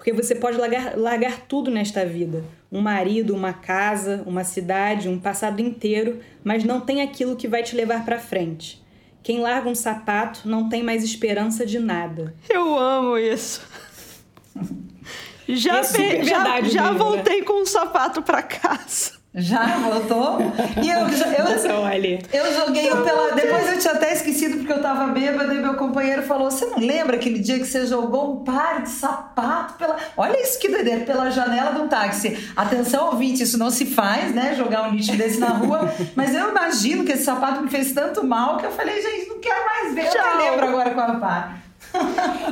porque 0.00 0.14
você 0.14 0.34
pode 0.34 0.56
largar, 0.56 0.96
largar 0.96 1.40
tudo 1.42 1.70
nesta 1.70 2.06
vida: 2.06 2.42
um 2.72 2.80
marido, 2.80 3.34
uma 3.34 3.52
casa, 3.52 4.24
uma 4.26 4.44
cidade, 4.44 5.10
um 5.10 5.20
passado 5.20 5.60
inteiro, 5.60 6.20
mas 6.42 6.64
não 6.64 6.80
tem 6.80 7.02
aquilo 7.02 7.36
que 7.36 7.46
vai 7.46 7.62
te 7.62 7.76
levar 7.76 8.02
para 8.02 8.18
frente. 8.18 8.82
Quem 9.22 9.40
larga 9.40 9.68
um 9.68 9.74
sapato 9.74 10.48
não 10.48 10.70
tem 10.70 10.82
mais 10.82 11.04
esperança 11.04 11.66
de 11.66 11.78
nada. 11.78 12.34
Eu 12.48 12.78
amo 12.78 13.18
isso. 13.18 13.60
Já, 15.52 15.80
é 15.80 16.22
já, 16.22 16.60
já 16.62 16.92
né? 16.92 16.96
voltei 16.96 17.40
né? 17.40 17.44
com 17.44 17.62
um 17.62 17.66
sapato 17.66 18.22
para 18.22 18.40
casa. 18.40 19.19
Já 19.32 19.78
voltou? 19.78 20.38
E 20.82 20.90
eu, 20.90 20.98
eu, 21.02 21.46
eu 22.32 22.52
joguei 22.52 22.90
pela. 22.90 23.30
Depois 23.32 23.68
eu 23.68 23.78
tinha 23.78 23.92
até 23.92 24.12
esquecido 24.12 24.58
porque 24.58 24.72
eu 24.72 24.82
tava 24.82 25.06
bêbada 25.12 25.54
e 25.54 25.58
meu 25.58 25.74
companheiro 25.74 26.22
falou: 26.24 26.50
Você 26.50 26.66
não 26.66 26.80
lembra 26.80 27.14
aquele 27.14 27.38
dia 27.38 27.56
que 27.56 27.64
você 27.64 27.86
jogou 27.86 28.32
um 28.32 28.44
par 28.44 28.82
de 28.82 28.90
sapato 28.90 29.74
pela. 29.74 29.96
Olha 30.16 30.40
isso 30.42 30.58
que 30.58 30.68
doideira, 30.68 31.04
pela 31.04 31.30
janela 31.30 31.72
de 31.72 31.80
um 31.80 31.86
táxi. 31.86 32.50
Atenção, 32.56 33.06
ouvinte, 33.06 33.44
isso 33.44 33.56
não 33.56 33.70
se 33.70 33.86
faz, 33.86 34.34
né? 34.34 34.56
Jogar 34.56 34.88
um 34.88 34.94
lixo 34.94 35.16
desse 35.16 35.38
na 35.38 35.50
rua. 35.50 35.94
Mas 36.16 36.34
eu 36.34 36.50
imagino 36.50 37.04
que 37.04 37.12
esse 37.12 37.22
sapato 37.22 37.62
me 37.62 37.70
fez 37.70 37.92
tanto 37.92 38.26
mal 38.26 38.56
que 38.56 38.66
eu 38.66 38.72
falei: 38.72 39.00
Gente, 39.00 39.28
não 39.28 39.38
quero 39.38 39.64
mais 39.64 39.94
ver. 39.94 40.06
Eu 40.06 40.22
não 40.24 40.38
lembro 40.38 40.66
agora 40.66 40.90
qual 40.90 41.08
é 41.08 41.12
o 41.12 41.20
par. 41.20 41.69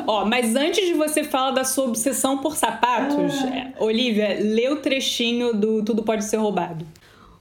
Ó, 0.07 0.24
mas 0.24 0.57
antes 0.57 0.86
de 0.86 0.95
você 0.95 1.24
falar 1.24 1.51
da 1.51 1.64
sua 1.64 1.84
obsessão 1.84 2.39
por 2.39 2.57
sapatos, 2.57 3.34
ah. 3.43 3.72
Olivia, 3.78 4.39
lê 4.41 4.68
o 4.68 4.76
trechinho 4.76 5.55
do 5.55 5.82
Tudo 5.84 6.03
Pode 6.03 6.24
Ser 6.24 6.36
Roubado. 6.36 6.86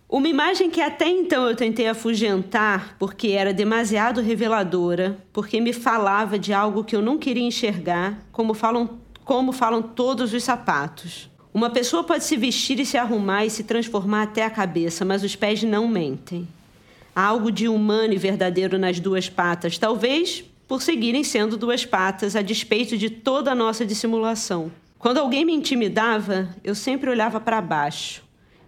Uma 0.10 0.30
imagem 0.30 0.70
que 0.70 0.80
até 0.80 1.08
então 1.08 1.50
eu 1.50 1.56
tentei 1.56 1.88
afugentar 1.88 2.96
porque 2.98 3.30
era 3.30 3.54
demasiado 3.54 4.22
reveladora, 4.22 5.18
porque 5.34 5.60
me 5.60 5.74
falava 5.74 6.40
de 6.40 6.54
algo 6.54 6.84
que 6.84 6.96
eu 6.96 7.02
não 7.02 7.18
queria 7.18 7.44
enxergar, 7.44 8.18
como 8.32 8.54
falam, 8.54 8.90
como 9.26 9.52
falam 9.52 9.82
todos 9.82 10.34
os 10.34 10.44
sapatos. 10.44 11.30
Uma 11.54 11.70
pessoa 11.70 12.06
pode 12.06 12.24
se 12.24 12.38
vestir 12.38 12.80
e 12.80 12.86
se 12.86 12.98
arrumar 12.98 13.46
e 13.46 13.50
se 13.50 13.66
transformar 13.66 14.24
até 14.24 14.46
a 14.46 14.50
cabeça, 14.50 15.04
mas 15.04 15.24
os 15.24 15.36
pés 15.36 15.62
não 15.64 15.90
mentem. 15.90 16.48
Há 17.14 17.26
algo 17.26 17.52
de 17.52 17.68
humano 17.68 18.14
e 18.14 18.18
verdadeiro 18.18 18.78
nas 18.78 19.02
duas 19.02 19.28
patas, 19.28 19.78
talvez 19.78 20.46
por 20.68 20.82
seguirem 20.82 21.24
sendo 21.24 21.56
duas 21.56 21.86
patas, 21.86 22.36
a 22.36 22.42
despeito 22.42 22.98
de 22.98 23.10
toda 23.10 23.52
a 23.52 23.56
nossa 23.56 23.86
dissimulação. 23.86 24.72
Quando 25.00 25.20
alguém 25.20 25.46
me 25.46 25.54
intimidava, 25.54 26.50
eu 26.64 26.76
sempre 26.76 27.10
olhava 27.10 27.40
para 27.40 27.62
baixo. 27.62 28.24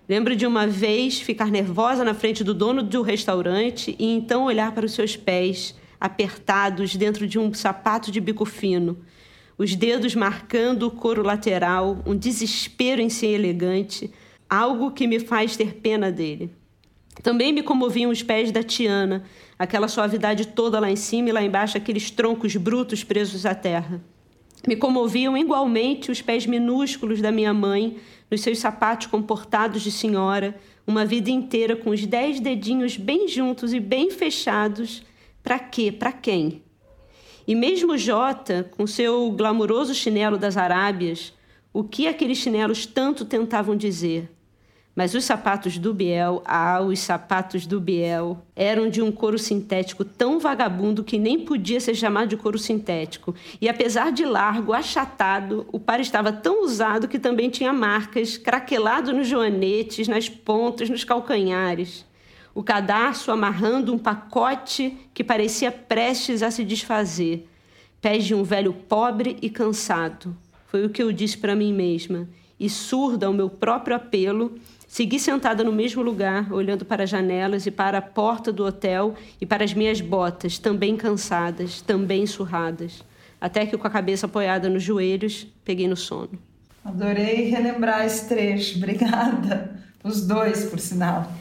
Lembro 0.07 0.35
de 0.35 0.47
uma 0.47 0.65
vez 0.65 1.19
ficar 1.19 1.51
nervosa 1.51 2.03
na 2.03 2.13
frente 2.13 2.43
do 2.43 2.53
dono 2.53 2.81
do 2.81 3.01
restaurante 3.01 3.95
e 3.99 4.05
então 4.05 4.45
olhar 4.45 4.71
para 4.71 4.85
os 4.85 4.93
seus 4.93 5.15
pés, 5.15 5.75
apertados 5.99 6.95
dentro 6.95 7.27
de 7.27 7.37
um 7.37 7.53
sapato 7.53 8.11
de 8.11 8.21
bico 8.21 8.45
fino, 8.45 8.97
os 9.57 9.75
dedos 9.75 10.15
marcando 10.15 10.83
o 10.83 10.91
couro 10.91 11.21
lateral, 11.21 12.01
um 12.05 12.15
desespero 12.15 13.01
em 13.01 13.09
ser 13.09 13.27
elegante, 13.27 14.09
algo 14.49 14.91
que 14.91 15.05
me 15.05 15.19
faz 15.19 15.57
ter 15.57 15.75
pena 15.75 16.09
dele. 16.09 16.49
Também 17.21 17.51
me 17.51 17.61
comoviam 17.61 18.11
os 18.11 18.23
pés 18.23 18.51
da 18.51 18.63
Tiana, 18.63 19.23
aquela 19.57 19.87
suavidade 19.87 20.47
toda 20.47 20.79
lá 20.79 20.89
em 20.89 20.95
cima 20.95 21.29
e 21.29 21.31
lá 21.31 21.43
embaixo 21.43 21.77
aqueles 21.77 22.09
troncos 22.09 22.55
brutos 22.55 23.03
presos 23.03 23.45
à 23.45 23.53
terra. 23.53 24.01
Me 24.67 24.75
comoviam 24.75 25.37
igualmente 25.37 26.11
os 26.11 26.21
pés 26.21 26.45
minúsculos 26.45 27.21
da 27.21 27.31
minha 27.31 27.53
mãe, 27.53 27.97
nos 28.29 28.41
seus 28.41 28.59
sapatos 28.59 29.07
comportados 29.07 29.81
de 29.81 29.91
senhora, 29.91 30.59
uma 30.85 31.05
vida 31.05 31.29
inteira 31.29 31.75
com 31.75 31.89
os 31.89 32.05
dez 32.05 32.39
dedinhos 32.39 32.97
bem 32.97 33.27
juntos 33.27 33.73
e 33.73 33.79
bem 33.79 34.11
fechados. 34.11 35.03
Para 35.43 35.59
quê? 35.59 35.91
Para 35.91 36.11
quem? 36.11 36.61
E 37.47 37.55
mesmo 37.55 37.97
Jota, 37.97 38.69
com 38.75 38.85
seu 38.85 39.31
glamuroso 39.31 39.93
chinelo 39.93 40.37
das 40.37 40.55
Arábias, 40.55 41.33
o 41.73 41.83
que 41.83 42.07
aqueles 42.07 42.37
chinelos 42.37 42.85
tanto 42.85 43.25
tentavam 43.25 43.75
dizer? 43.75 44.29
Mas 44.99 45.13
os 45.13 45.23
sapatos 45.23 45.77
do 45.77 45.93
Biel, 45.93 46.43
ah, 46.43 46.81
os 46.81 46.99
sapatos 46.99 47.65
do 47.65 47.79
Biel, 47.79 48.37
eram 48.53 48.89
de 48.89 49.01
um 49.01 49.13
couro 49.13 49.39
sintético 49.39 50.03
tão 50.03 50.41
vagabundo 50.41 51.05
que 51.05 51.17
nem 51.17 51.39
podia 51.39 51.79
ser 51.79 51.95
chamado 51.95 52.27
de 52.27 52.35
couro 52.35 52.59
sintético. 52.59 53.33
E 53.61 53.69
apesar 53.69 54.11
de 54.11 54.25
largo, 54.25 54.73
achatado, 54.73 55.65
o 55.71 55.79
par 55.79 56.01
estava 56.01 56.33
tão 56.33 56.65
usado 56.65 57.07
que 57.07 57.17
também 57.17 57.49
tinha 57.49 57.71
marcas, 57.71 58.37
craquelado 58.37 59.13
nos 59.13 59.25
joanetes, 59.25 60.09
nas 60.09 60.27
pontas, 60.27 60.89
nos 60.89 61.05
calcanhares. 61.05 62.05
O 62.53 62.61
cadarço 62.61 63.31
amarrando 63.31 63.93
um 63.93 63.97
pacote 63.97 64.97
que 65.13 65.23
parecia 65.23 65.71
prestes 65.71 66.43
a 66.43 66.51
se 66.51 66.65
desfazer. 66.65 67.47
Pés 68.01 68.25
de 68.25 68.35
um 68.35 68.43
velho 68.43 68.73
pobre 68.73 69.37
e 69.41 69.49
cansado. 69.49 70.35
Foi 70.67 70.85
o 70.85 70.89
que 70.89 71.01
eu 71.01 71.13
disse 71.13 71.37
para 71.37 71.55
mim 71.55 71.71
mesma. 71.71 72.27
E 72.59 72.69
surda 72.69 73.27
ao 73.27 73.31
meu 73.31 73.49
próprio 73.49 73.95
apelo, 73.95 74.59
Segui 74.89 75.19
sentada 75.19 75.63
no 75.63 75.71
mesmo 75.71 76.01
lugar, 76.01 76.51
olhando 76.51 76.83
para 76.83 77.03
as 77.03 77.09
janelas 77.11 77.67
e 77.67 77.69
para 77.69 77.99
a 77.99 78.01
porta 78.01 78.51
do 78.51 78.65
hotel 78.65 79.13
e 79.39 79.45
para 79.45 79.63
as 79.63 79.71
minhas 79.71 80.01
botas, 80.01 80.57
também 80.57 80.97
cansadas, 80.97 81.79
também 81.79 82.25
surradas, 82.25 83.03
até 83.39 83.67
que 83.67 83.77
com 83.77 83.85
a 83.85 83.89
cabeça 83.91 84.25
apoiada 84.25 84.67
nos 84.67 84.81
joelhos, 84.81 85.45
peguei 85.63 85.87
no 85.87 85.95
sono. 85.95 86.31
Adorei 86.83 87.51
relembrar 87.51 88.03
esse 88.03 88.27
trecho, 88.27 88.77
obrigada. 88.77 89.79
Os 90.03 90.25
dois, 90.25 90.65
por 90.65 90.79
sinal. 90.79 91.31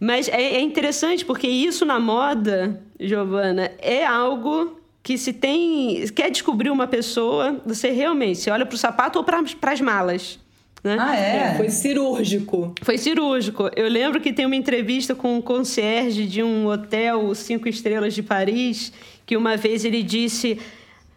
Mas 0.00 0.26
é, 0.26 0.56
é 0.56 0.60
interessante 0.60 1.24
porque 1.24 1.46
isso 1.46 1.84
na 1.84 2.00
moda, 2.00 2.82
Giovana, 2.98 3.70
é 3.78 4.04
algo 4.04 4.80
que 5.04 5.16
se 5.16 5.32
tem. 5.32 6.04
Quer 6.08 6.32
descobrir 6.32 6.70
uma 6.70 6.88
pessoa, 6.88 7.62
você 7.64 7.90
realmente 7.90 8.40
você 8.40 8.50
olha 8.50 8.66
para 8.66 8.74
o 8.74 8.78
sapato 8.78 9.20
ou 9.20 9.24
para 9.24 9.40
as 9.70 9.80
malas. 9.80 10.44
Né? 10.82 10.96
Ah, 11.00 11.16
é? 11.16 11.36
é? 11.36 11.54
Foi 11.56 11.68
cirúrgico. 11.70 12.74
Foi 12.82 12.98
cirúrgico. 12.98 13.70
Eu 13.74 13.88
lembro 13.88 14.20
que 14.20 14.32
tem 14.32 14.46
uma 14.46 14.56
entrevista 14.56 15.14
com 15.14 15.36
um 15.36 15.42
concierge 15.42 16.26
de 16.26 16.42
um 16.42 16.66
hotel 16.66 17.34
cinco 17.34 17.68
estrelas 17.68 18.14
de 18.14 18.22
Paris, 18.22 18.92
que 19.24 19.36
uma 19.36 19.56
vez 19.56 19.84
ele 19.84 20.02
disse 20.02 20.58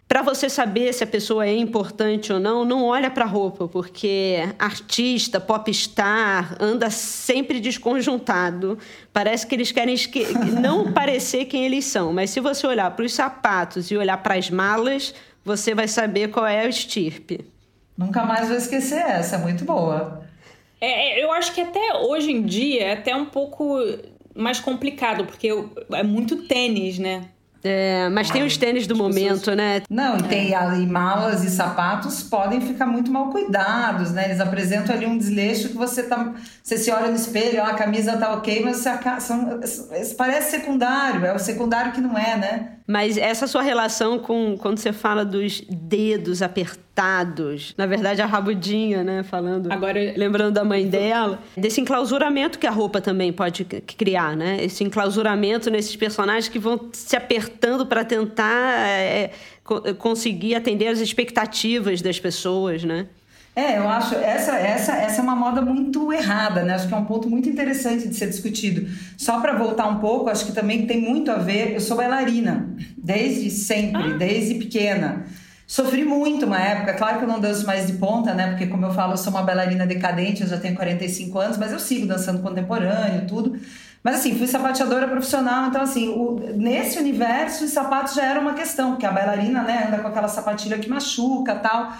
para 0.09 0.23
você 0.23 0.49
saber 0.49 0.91
se 0.91 1.03
a 1.03 1.07
pessoa 1.07 1.45
é 1.45 1.55
importante 1.55 2.33
ou 2.33 2.39
não, 2.39 2.65
não 2.65 2.83
olha 2.83 3.11
para 3.11 3.25
a 3.25 3.27
roupa, 3.27 3.67
porque 3.67 4.37
artista, 4.57 5.39
popstar, 5.39 6.57
anda 6.59 6.89
sempre 6.89 7.59
desconjuntado. 7.59 8.75
Parece 9.13 9.45
que 9.45 9.53
eles 9.53 9.71
querem 9.71 9.93
esque... 9.93 10.25
não 10.59 10.91
parecer 10.91 11.45
quem 11.45 11.63
eles 11.63 11.85
são. 11.85 12.11
Mas 12.11 12.31
se 12.31 12.39
você 12.39 12.65
olhar 12.65 12.89
para 12.95 13.05
os 13.05 13.13
sapatos 13.13 13.91
e 13.91 13.97
olhar 13.97 14.17
para 14.17 14.33
as 14.33 14.49
malas, 14.49 15.13
você 15.45 15.75
vai 15.75 15.87
saber 15.87 16.29
qual 16.29 16.47
é 16.47 16.61
a 16.61 16.67
estirpe. 16.67 17.45
Nunca 17.99 18.23
mais 18.23 18.47
vou 18.47 18.55
esquecer 18.55 19.01
essa, 19.01 19.37
muito 19.37 19.65
boa. 19.65 20.23
É, 20.79 21.19
é 21.19 21.23
eu 21.23 21.33
acho 21.33 21.53
que 21.53 21.59
até 21.59 21.95
hoje 21.95 22.31
em 22.31 22.43
dia 22.43 22.81
é 22.85 22.93
até 22.93 23.13
um 23.13 23.25
pouco 23.25 23.77
mais 24.33 24.57
complicado, 24.57 25.25
porque 25.25 25.49
é 25.91 26.01
muito 26.01 26.47
tênis, 26.47 26.97
né? 26.97 27.25
É, 27.61 28.07
mas 28.07 28.29
tem 28.29 28.41
os 28.41 28.55
tênis 28.55 28.87
do 28.87 28.95
momento, 28.95 29.53
né? 29.53 29.81
Não, 29.89 30.17
e 30.17 30.23
tem 30.23 30.55
ali 30.55 30.87
malas 30.87 31.43
e 31.43 31.49
sapatos 31.49 32.23
podem 32.23 32.61
ficar 32.61 32.85
muito 32.85 33.11
mal 33.11 33.31
cuidados, 33.31 34.13
né? 34.13 34.27
Eles 34.27 34.39
apresentam 34.39 34.95
ali 34.95 35.05
um 35.05 35.17
desleixo 35.17 35.67
que 35.67 35.75
você 35.75 36.03
tá. 36.03 36.35
Você 36.63 36.77
se 36.77 36.89
olha 36.89 37.09
no 37.09 37.17
espelho, 37.17 37.61
ó, 37.61 37.65
a 37.65 37.73
camisa 37.73 38.15
tá 38.15 38.31
ok, 38.31 38.63
mas 38.63 38.77
você, 38.77 38.97
são, 39.19 39.59
parece 40.17 40.51
secundário, 40.51 41.25
é 41.25 41.35
o 41.35 41.39
secundário 41.39 41.91
que 41.91 41.99
não 41.99 42.17
é, 42.17 42.37
né? 42.37 42.78
Mas 42.89 43.19
essa 43.19 43.45
sua 43.45 43.61
relação 43.61 44.17
com 44.17 44.57
quando 44.57 44.79
você 44.79 44.91
fala 44.91 45.23
dos 45.23 45.61
dedos 45.69 46.41
apertados, 46.41 47.75
na 47.77 47.85
verdade 47.85 48.19
a 48.19 48.25
rabudinha, 48.25 49.03
né, 49.03 49.21
falando, 49.21 49.71
Agora, 49.71 49.99
lembrando 50.17 50.55
da 50.55 50.63
mãe 50.65 50.87
dela, 50.87 51.37
desse 51.55 51.79
enclausuramento 51.79 52.57
que 52.57 52.65
a 52.65 52.71
roupa 52.71 52.99
também 52.99 53.31
pode 53.31 53.63
criar, 53.63 54.35
né? 54.35 54.57
Esse 54.63 54.83
enclausuramento 54.83 55.69
nesses 55.69 55.95
personagens 55.95 56.49
que 56.49 56.57
vão 56.57 56.89
se 56.91 57.15
apertando 57.15 57.85
para 57.85 58.03
tentar 58.03 58.87
é, 58.87 59.33
conseguir 59.99 60.55
atender 60.55 60.87
as 60.87 60.99
expectativas 60.99 62.01
das 62.01 62.19
pessoas, 62.19 62.83
né? 62.83 63.05
É, 63.59 63.77
eu 63.77 63.89
acho 63.89 64.15
essa 64.15 64.55
essa 64.55 64.93
essa 64.93 65.19
é 65.19 65.21
uma 65.21 65.35
moda 65.35 65.61
muito 65.61 66.13
errada, 66.13 66.63
né? 66.63 66.75
Acho 66.75 66.87
que 66.87 66.93
é 66.93 66.97
um 66.97 67.03
ponto 67.03 67.29
muito 67.29 67.49
interessante 67.49 68.07
de 68.07 68.15
ser 68.15 68.27
discutido. 68.27 68.89
Só 69.17 69.41
para 69.41 69.51
voltar 69.51 69.85
um 69.89 69.99
pouco, 69.99 70.29
acho 70.29 70.45
que 70.45 70.53
também 70.53 70.87
tem 70.87 71.01
muito 71.01 71.29
a 71.29 71.35
ver. 71.35 71.73
Eu 71.73 71.81
sou 71.81 71.97
bailarina 71.97 72.69
desde 72.97 73.51
sempre, 73.51 74.13
ah. 74.13 74.17
desde 74.17 74.55
pequena. 74.55 75.25
Sofri 75.67 76.05
muito 76.05 76.45
uma 76.45 76.57
época, 76.57 76.93
claro 76.93 77.17
que 77.17 77.25
eu 77.25 77.27
não 77.27 77.39
danço 77.39 77.65
mais 77.65 77.85
de 77.85 77.93
ponta, 77.93 78.33
né? 78.33 78.47
Porque, 78.47 78.65
como 78.65 78.85
eu 78.85 78.93
falo, 78.93 79.13
eu 79.13 79.17
sou 79.17 79.31
uma 79.31 79.43
bailarina 79.43 79.85
decadente, 79.85 80.41
eu 80.41 80.47
já 80.47 80.57
tenho 80.57 80.73
45 80.73 81.37
anos, 81.37 81.57
mas 81.57 81.73
eu 81.73 81.79
sigo 81.79 82.07
dançando 82.07 82.41
contemporâneo, 82.41 83.27
tudo. 83.27 83.59
Mas 84.01 84.15
assim, 84.15 84.37
fui 84.37 84.47
sapateadora 84.47 85.05
profissional, 85.07 85.67
então 85.67 85.81
assim, 85.81 86.07
o, 86.07 86.39
nesse 86.55 86.97
universo 86.97 87.65
os 87.65 87.71
sapatos 87.71 88.15
já 88.15 88.23
era 88.23 88.39
uma 88.39 88.53
questão, 88.53 88.91
porque 88.91 89.05
a 89.05 89.11
bailarina, 89.11 89.61
né, 89.63 89.85
anda 89.87 89.99
com 89.99 90.07
aquela 90.07 90.29
sapatilha 90.29 90.79
que 90.79 90.89
machuca 90.89 91.53
tal. 91.55 91.91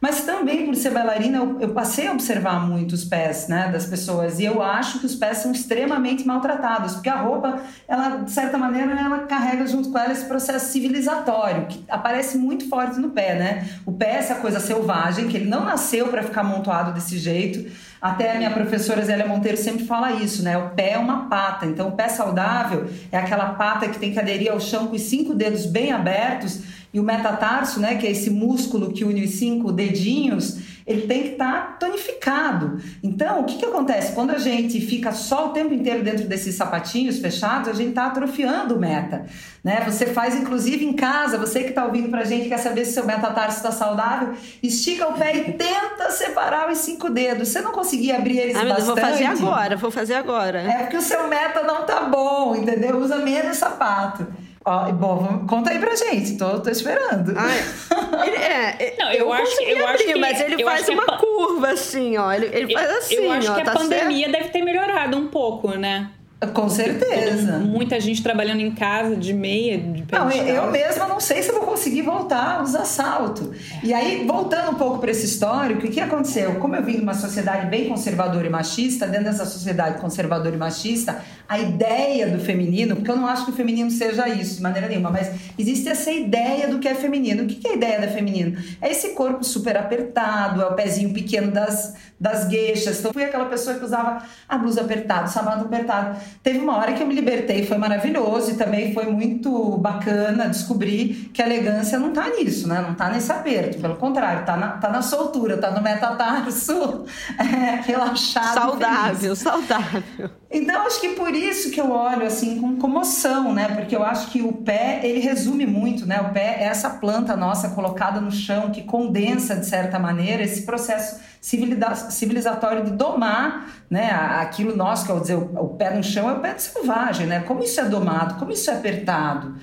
Mas 0.00 0.24
também 0.24 0.64
por 0.64 0.76
ser 0.76 0.90
bailarina, 0.90 1.38
eu, 1.38 1.60
eu, 1.60 1.68
passei 1.70 2.06
a 2.06 2.12
observar 2.12 2.60
muito 2.66 2.92
os 2.92 3.04
pés 3.04 3.48
né, 3.48 3.68
das 3.72 3.84
pessoas 3.84 4.38
e 4.38 4.44
eu 4.44 4.62
acho 4.62 5.00
que 5.00 5.06
os 5.06 5.14
pés 5.14 5.38
são 5.38 5.50
extremamente 5.50 6.24
maltratados, 6.24 6.94
porque 6.94 7.08
a 7.08 7.16
roupa, 7.16 7.60
ela 7.88 8.18
de 8.18 8.30
certa 8.30 8.56
maneira, 8.56 8.92
ela 8.92 9.20
carrega 9.20 9.66
junto 9.66 9.90
com 9.90 9.98
ela 9.98 10.12
esse 10.12 10.26
processo 10.26 10.72
civilizatório 10.72 11.66
que 11.66 11.84
aparece 11.88 12.38
muito 12.38 12.68
forte 12.68 13.00
no 13.00 13.10
pé, 13.10 13.34
né? 13.34 13.68
O 13.84 13.92
pé 13.92 14.12
é 14.12 14.16
essa 14.18 14.36
coisa 14.36 14.60
selvagem 14.60 15.26
que 15.28 15.36
ele 15.36 15.48
não 15.48 15.64
nasceu 15.64 16.08
para 16.08 16.22
ficar 16.22 16.42
amontoado 16.42 16.92
desse 16.92 17.18
jeito. 17.18 17.68
Até 18.00 18.32
a 18.32 18.34
minha 18.36 18.50
professora 18.52 19.04
Zélia 19.04 19.26
Monteiro 19.26 19.56
sempre 19.56 19.84
fala 19.84 20.12
isso, 20.12 20.44
né? 20.44 20.56
O 20.56 20.70
pé 20.70 20.92
é 20.92 20.98
uma 20.98 21.28
pata. 21.28 21.66
Então, 21.66 21.88
o 21.88 21.92
pé 21.92 22.08
saudável 22.08 22.88
é 23.10 23.18
aquela 23.18 23.54
pata 23.54 23.88
que 23.88 23.98
tem 23.98 24.12
que 24.12 24.20
aderir 24.20 24.52
ao 24.52 24.60
chão 24.60 24.86
com 24.86 24.94
os 24.94 25.02
cinco 25.02 25.34
dedos 25.34 25.66
bem 25.66 25.90
abertos 25.90 26.62
e 26.92 26.98
o 26.98 27.02
metatarso, 27.02 27.80
né, 27.80 27.96
que 27.96 28.06
é 28.06 28.10
esse 28.10 28.30
músculo 28.30 28.92
que 28.92 29.04
une 29.04 29.24
os 29.24 29.32
cinco 29.32 29.70
dedinhos, 29.70 30.58
ele 30.88 31.02
tem 31.02 31.22
que 31.22 31.28
estar 31.32 31.52
tá 31.52 31.76
tonificado. 31.78 32.80
Então, 33.02 33.40
o 33.40 33.44
que, 33.44 33.58
que 33.58 33.64
acontece? 33.66 34.14
Quando 34.14 34.30
a 34.30 34.38
gente 34.38 34.80
fica 34.80 35.12
só 35.12 35.48
o 35.48 35.50
tempo 35.50 35.74
inteiro 35.74 36.02
dentro 36.02 36.26
desses 36.26 36.54
sapatinhos 36.54 37.18
fechados, 37.18 37.68
a 37.68 37.74
gente 37.74 37.90
está 37.90 38.06
atrofiando 38.06 38.74
o 38.74 38.78
meta. 38.78 39.26
Né? 39.62 39.82
Você 39.84 40.06
faz, 40.06 40.34
inclusive, 40.34 40.86
em 40.86 40.94
casa, 40.94 41.36
você 41.36 41.62
que 41.62 41.68
está 41.68 41.84
ouvindo 41.84 42.08
para 42.08 42.20
a 42.20 42.24
gente, 42.24 42.48
quer 42.48 42.56
saber 42.56 42.86
se 42.86 42.94
seu 42.94 43.04
metatarso 43.04 43.58
está 43.58 43.70
saudável, 43.70 44.32
estica 44.62 45.06
o 45.08 45.12
pé 45.12 45.36
e 45.36 45.52
tenta 45.52 46.10
separar 46.10 46.70
os 46.70 46.78
cinco 46.78 47.10
dedos. 47.10 47.48
Você 47.48 47.60
não 47.60 47.72
conseguir 47.72 48.12
abrir 48.12 48.38
eles 48.38 48.56
ah, 48.56 48.64
bastante... 48.64 48.86
Vou 48.86 48.96
fazer 48.96 49.24
agora, 49.26 49.76
vou 49.76 49.90
fazer 49.90 50.14
agora. 50.14 50.60
É 50.62 50.78
porque 50.84 50.96
o 50.96 51.02
seu 51.02 51.28
meta 51.28 51.62
não 51.64 51.84
tá 51.84 52.04
bom, 52.04 52.56
entendeu? 52.56 52.96
Usa 52.96 53.18
menos 53.18 53.58
sapato. 53.58 54.26
Ó, 54.68 54.92
bom, 54.92 55.46
conta 55.48 55.70
aí 55.70 55.78
pra 55.78 55.96
gente, 55.96 56.36
tô, 56.36 56.60
tô 56.60 56.68
esperando. 56.68 57.32
Ai, 57.34 57.58
ele, 58.28 58.36
é, 58.36 58.76
é 58.78 58.96
não, 58.98 59.10
eu, 59.10 59.20
eu 59.20 59.32
acho, 59.32 59.62
eu 59.62 59.86
abrir, 59.86 59.94
acho 59.94 60.04
que, 60.04 60.14
mas 60.16 60.40
ele 60.42 60.62
faz 60.62 60.86
uma 60.90 61.06
curva 61.16 61.70
assim, 61.70 62.18
ó. 62.18 62.30
Ele, 62.30 62.50
ele 62.52 62.74
faz 62.74 62.90
assim, 62.98 63.14
Eu 63.14 63.32
acho 63.32 63.50
ó, 63.50 63.54
que 63.54 63.64
tá 63.64 63.72
a 63.72 63.74
pandemia 63.74 64.26
certo? 64.26 64.38
deve 64.38 64.48
ter 64.50 64.62
melhorado 64.62 65.16
um 65.16 65.28
pouco, 65.28 65.68
né? 65.70 66.10
Com 66.46 66.68
certeza. 66.68 67.58
Muita 67.58 67.98
gente 67.98 68.22
trabalhando 68.22 68.60
em 68.60 68.70
casa 68.70 69.16
de 69.16 69.32
meia, 69.32 69.76
de 69.76 70.04
pé 70.04 70.16
Não, 70.16 70.30
eu 70.30 70.70
mesma 70.70 71.08
não 71.08 71.18
sei 71.18 71.42
se 71.42 71.50
vou 71.50 71.62
conseguir 71.62 72.02
voltar 72.02 72.60
a 72.60 72.62
usar 72.62 72.84
salto. 72.84 73.52
E 73.82 73.92
aí, 73.92 74.24
voltando 74.24 74.70
um 74.70 74.74
pouco 74.74 74.98
para 74.98 75.10
esse 75.10 75.26
histórico, 75.26 75.84
o 75.84 75.90
que 75.90 76.00
aconteceu? 76.00 76.54
Como 76.56 76.76
eu 76.76 76.84
vim 76.84 76.92
de 76.92 77.02
uma 77.02 77.14
sociedade 77.14 77.66
bem 77.66 77.88
conservadora 77.88 78.46
e 78.46 78.50
machista, 78.50 79.04
dentro 79.04 79.24
dessa 79.24 79.44
sociedade 79.44 80.00
conservadora 80.00 80.54
e 80.54 80.58
machista, 80.58 81.20
a 81.48 81.58
ideia 81.58 82.28
do 82.28 82.38
feminino, 82.38 82.94
porque 82.94 83.10
eu 83.10 83.16
não 83.16 83.26
acho 83.26 83.44
que 83.44 83.50
o 83.50 83.54
feminino 83.54 83.90
seja 83.90 84.28
isso 84.28 84.56
de 84.56 84.62
maneira 84.62 84.86
nenhuma, 84.86 85.10
mas 85.10 85.32
existe 85.58 85.88
essa 85.88 86.12
ideia 86.12 86.68
do 86.68 86.78
que 86.78 86.86
é 86.86 86.94
feminino. 86.94 87.42
O 87.42 87.46
que 87.46 87.66
é 87.66 87.72
a 87.72 87.74
ideia 87.74 88.00
da 88.00 88.08
feminino? 88.08 88.56
É 88.80 88.90
esse 88.90 89.08
corpo 89.10 89.42
super 89.42 89.76
apertado, 89.76 90.62
é 90.62 90.66
o 90.66 90.74
pezinho 90.74 91.12
pequeno 91.12 91.50
das, 91.50 91.96
das 92.20 92.46
gueixas. 92.46 93.00
Então, 93.00 93.12
fui 93.12 93.24
aquela 93.24 93.46
pessoa 93.46 93.76
que 93.76 93.84
usava 93.84 94.22
a 94.48 94.56
blusa 94.56 94.82
apertada, 94.82 95.24
o 95.24 95.28
sapato 95.28 95.64
apertado 95.64 96.27
Teve 96.42 96.58
uma 96.58 96.76
hora 96.76 96.92
que 96.92 97.02
eu 97.02 97.06
me 97.06 97.14
libertei, 97.14 97.66
foi 97.66 97.78
maravilhoso 97.78 98.52
e 98.52 98.54
também 98.54 98.94
foi 98.94 99.06
muito 99.06 99.76
bacana 99.78 100.48
descobrir 100.48 101.30
que 101.32 101.42
a 101.42 101.46
elegância 101.46 101.98
não 101.98 102.12
tá 102.12 102.28
nisso, 102.30 102.68
né? 102.68 102.80
Não 102.80 102.94
tá 102.94 103.10
nesse 103.10 103.30
aperto, 103.30 103.78
pelo 103.78 103.96
contrário, 103.96 104.44
tá 104.46 104.56
na, 104.56 104.68
tá 104.72 104.88
na 104.88 105.02
soltura, 105.02 105.56
tá 105.58 105.70
no 105.70 105.82
metatarso 105.82 107.04
é, 107.38 107.80
relaxado. 107.82 108.54
Saudável, 108.54 109.36
saudável. 109.36 110.30
Então, 110.50 110.86
acho 110.86 110.98
que 110.98 111.10
por 111.10 111.34
isso 111.34 111.70
que 111.70 111.78
eu 111.78 111.90
olho 111.90 112.24
assim 112.24 112.58
com 112.58 112.76
comoção, 112.76 113.52
né? 113.52 113.68
Porque 113.68 113.94
eu 113.94 114.02
acho 114.02 114.30
que 114.30 114.40
o 114.40 114.52
pé, 114.52 115.00
ele 115.02 115.18
resume 115.18 115.66
muito, 115.66 116.06
né? 116.06 116.22
O 116.22 116.32
pé 116.32 116.56
é 116.60 116.64
essa 116.64 116.88
planta 116.88 117.36
nossa 117.36 117.68
colocada 117.70 118.18
no 118.18 118.30
chão 118.30 118.70
que 118.70 118.82
condensa, 118.82 119.54
de 119.56 119.66
certa 119.66 119.98
maneira, 119.98 120.42
esse 120.42 120.62
processo 120.62 121.20
civilizatório 121.40 122.84
de 122.84 122.92
domar 122.92 123.70
né, 123.90 124.10
aquilo 124.10 124.74
nosso, 124.74 125.06
que 125.06 125.20
dizer, 125.20 125.36
o 125.36 125.68
pé 125.68 125.94
no 125.94 126.02
chão 126.02 126.28
é 126.28 126.32
o 126.32 126.40
pé 126.40 126.54
de 126.54 126.62
selvagem, 126.62 127.26
né? 127.26 127.40
Como 127.40 127.62
isso 127.62 127.78
é 127.80 127.84
domado, 127.84 128.36
como 128.36 128.50
isso 128.50 128.70
é 128.70 128.74
apertado. 128.74 129.54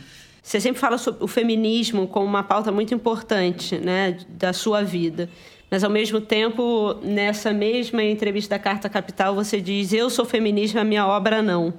Você 0.41 0.59
sempre 0.59 0.79
fala 0.79 0.99
sobre 0.99 1.23
o 1.23 1.27
feminismo 1.27 2.07
como 2.07 2.27
uma 2.27 2.43
pauta 2.43 2.71
muito 2.71 2.93
importante 2.93 3.79
né, 3.79 4.19
da 4.29 4.53
sua 4.53 4.83
vida. 4.83 5.27
Mas, 5.75 5.83
ao 5.83 5.89
mesmo 5.89 6.21
tempo, 6.21 6.95
nessa 7.03 7.51
mesma 7.51 8.01
entrevista 8.01 8.55
da 8.55 8.59
Carta 8.59 8.87
Capital, 8.87 9.35
você 9.35 9.59
diz: 9.59 9.91
Eu 9.91 10.09
sou 10.09 10.23
feminista, 10.23 10.81
minha 10.85 11.05
obra 11.05 11.41
não. 11.41 11.73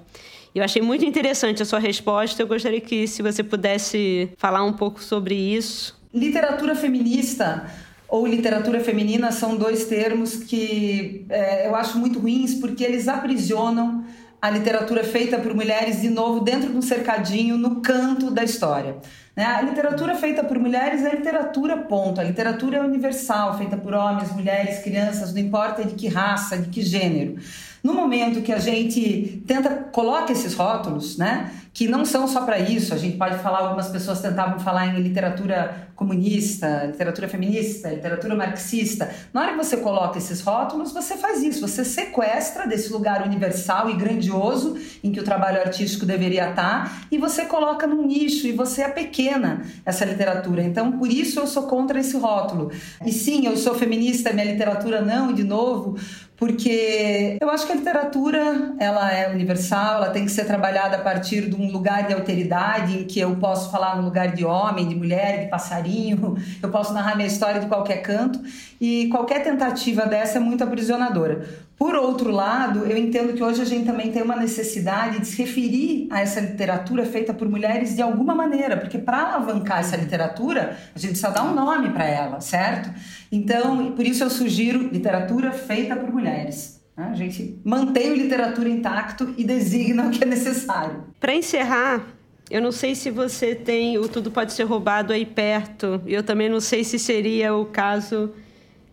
Eu 0.54 0.62
achei 0.62 0.82
muito 0.82 1.02
interessante 1.02 1.62
a 1.62 1.64
sua 1.64 1.78
resposta. 1.78 2.42
Eu 2.42 2.46
gostaria 2.46 2.78
que, 2.78 3.08
se 3.08 3.22
você 3.22 3.42
pudesse 3.42 4.28
falar 4.36 4.62
um 4.64 4.72
pouco 4.74 5.02
sobre 5.02 5.34
isso. 5.34 5.98
Literatura 6.12 6.74
feminista 6.74 7.70
ou 8.06 8.26
literatura 8.26 8.80
feminina 8.80 9.32
são 9.32 9.56
dois 9.56 9.86
termos 9.86 10.44
que 10.44 11.24
é, 11.30 11.66
eu 11.66 11.74
acho 11.74 11.96
muito 11.96 12.18
ruins 12.18 12.54
porque 12.56 12.84
eles 12.84 13.08
aprisionam 13.08 14.04
a 14.42 14.50
literatura 14.50 15.02
feita 15.02 15.38
por 15.38 15.54
mulheres 15.54 16.02
de 16.02 16.10
novo 16.10 16.40
dentro 16.40 16.68
de 16.68 16.76
um 16.76 16.82
cercadinho 16.82 17.56
no 17.56 17.80
canto 17.80 18.30
da 18.30 18.44
história. 18.44 18.98
Né? 19.36 19.44
A 19.44 19.60
literatura 19.60 20.14
feita 20.14 20.42
por 20.42 20.58
mulheres 20.58 21.04
é 21.04 21.14
literatura, 21.14 21.76
ponto. 21.76 22.18
A 22.18 22.24
literatura 22.24 22.78
é 22.78 22.80
universal, 22.80 23.58
feita 23.58 23.76
por 23.76 23.92
homens, 23.92 24.32
mulheres, 24.32 24.78
crianças, 24.78 25.34
não 25.34 25.40
importa 25.40 25.84
de 25.84 25.94
que 25.94 26.08
raça, 26.08 26.56
de 26.56 26.70
que 26.70 26.80
gênero. 26.80 27.36
No 27.82 27.94
momento 27.94 28.42
que 28.42 28.52
a 28.52 28.58
gente 28.58 29.42
tenta 29.46 29.70
coloca 29.92 30.32
esses 30.32 30.54
rótulos, 30.54 31.16
né, 31.16 31.50
que 31.76 31.86
não 31.86 32.06
são 32.06 32.26
só 32.26 32.40
para 32.40 32.58
isso, 32.58 32.94
a 32.94 32.96
gente 32.96 33.18
pode 33.18 33.38
falar, 33.38 33.58
algumas 33.58 33.88
pessoas 33.88 34.22
tentavam 34.22 34.58
falar 34.58 34.86
em 34.86 35.02
literatura 35.02 35.88
comunista, 35.94 36.84
literatura 36.86 37.28
feminista, 37.28 37.90
literatura 37.90 38.34
marxista. 38.34 39.10
Na 39.32 39.42
hora 39.42 39.52
que 39.52 39.58
você 39.58 39.76
coloca 39.76 40.16
esses 40.16 40.40
rótulos, 40.40 40.92
você 40.92 41.18
faz 41.18 41.42
isso, 41.42 41.60
você 41.60 41.84
sequestra 41.84 42.66
desse 42.66 42.90
lugar 42.90 43.26
universal 43.26 43.90
e 43.90 43.94
grandioso 43.94 44.78
em 45.04 45.12
que 45.12 45.20
o 45.20 45.22
trabalho 45.22 45.60
artístico 45.60 46.06
deveria 46.06 46.48
estar 46.48 47.06
e 47.10 47.18
você 47.18 47.44
coloca 47.44 47.86
num 47.86 48.06
nicho 48.06 48.46
e 48.46 48.52
você 48.52 48.80
é 48.82 48.88
pequena 48.88 49.62
essa 49.84 50.04
literatura. 50.06 50.62
Então, 50.62 50.92
por 50.92 51.10
isso 51.10 51.40
eu 51.40 51.46
sou 51.46 51.64
contra 51.64 52.00
esse 52.00 52.16
rótulo. 52.16 52.70
E 53.04 53.12
sim, 53.12 53.46
eu 53.46 53.56
sou 53.56 53.74
feminista, 53.74 54.32
minha 54.32 54.50
literatura 54.50 55.02
não, 55.02 55.30
e 55.30 55.34
de 55.34 55.44
novo, 55.44 55.98
porque 56.36 57.38
eu 57.40 57.48
acho 57.48 57.66
que 57.66 57.72
a 57.72 57.76
literatura 57.76 58.74
ela 58.78 59.10
é 59.10 59.32
universal, 59.32 59.96
ela 59.96 60.10
tem 60.10 60.24
que 60.24 60.30
ser 60.30 60.44
trabalhada 60.44 60.96
a 60.96 61.00
partir 61.00 61.48
de 61.48 61.56
um 61.56 61.70
lugar 61.70 62.06
de 62.06 62.12
alteridade 62.12 62.98
em 62.98 63.04
que 63.04 63.18
eu 63.18 63.36
posso 63.36 63.70
falar 63.70 63.96
no 63.96 64.02
lugar 64.02 64.34
de 64.34 64.44
homem, 64.44 64.86
de 64.86 64.94
mulher, 64.94 65.44
de 65.44 65.50
passarinho, 65.50 66.36
eu 66.62 66.68
posso 66.68 66.92
narrar 66.92 67.16
minha 67.16 67.26
história 67.26 67.60
de 67.60 67.66
qualquer 67.66 68.02
canto 68.02 68.38
e 68.78 69.08
qualquer 69.08 69.42
tentativa 69.42 70.04
dessa 70.04 70.36
é 70.36 70.40
muito 70.40 70.62
aprisionadora. 70.62 71.65
Por 71.78 71.94
outro 71.94 72.30
lado, 72.30 72.86
eu 72.86 72.96
entendo 72.96 73.34
que 73.34 73.42
hoje 73.42 73.60
a 73.60 73.64
gente 73.64 73.84
também 73.84 74.10
tem 74.10 74.22
uma 74.22 74.36
necessidade 74.36 75.20
de 75.20 75.26
se 75.26 75.36
referir 75.36 76.08
a 76.10 76.20
essa 76.20 76.40
literatura 76.40 77.04
feita 77.04 77.34
por 77.34 77.48
mulheres 77.48 77.94
de 77.94 78.00
alguma 78.00 78.34
maneira, 78.34 78.78
porque 78.78 78.96
para 78.96 79.34
alavancar 79.34 79.80
essa 79.80 79.94
literatura, 79.94 80.76
a 80.94 80.98
gente 80.98 81.18
só 81.18 81.30
dá 81.30 81.42
um 81.42 81.54
nome 81.54 81.90
para 81.90 82.06
ela, 82.06 82.40
certo? 82.40 82.90
Então, 83.30 83.92
por 83.92 84.06
isso 84.06 84.24
eu 84.24 84.30
sugiro 84.30 84.88
literatura 84.88 85.52
feita 85.52 85.94
por 85.94 86.10
mulheres. 86.10 86.80
Né? 86.96 87.08
A 87.12 87.14
gente 87.14 87.60
mantém 87.62 88.10
o 88.10 88.14
literatura 88.14 88.68
intacto 88.70 89.34
e 89.36 89.44
designa 89.44 90.06
o 90.06 90.10
que 90.10 90.24
é 90.24 90.26
necessário. 90.26 91.04
Para 91.20 91.34
encerrar, 91.34 92.06
eu 92.50 92.62
não 92.62 92.72
sei 92.72 92.94
se 92.94 93.10
você 93.10 93.54
tem 93.54 93.98
o 93.98 94.08
Tudo 94.08 94.30
Pode 94.30 94.54
Ser 94.54 94.64
Roubado 94.64 95.12
aí 95.12 95.26
perto. 95.26 96.00
Eu 96.06 96.22
também 96.22 96.48
não 96.48 96.60
sei 96.60 96.84
se 96.84 96.98
seria 96.98 97.54
o 97.54 97.66
caso 97.66 98.32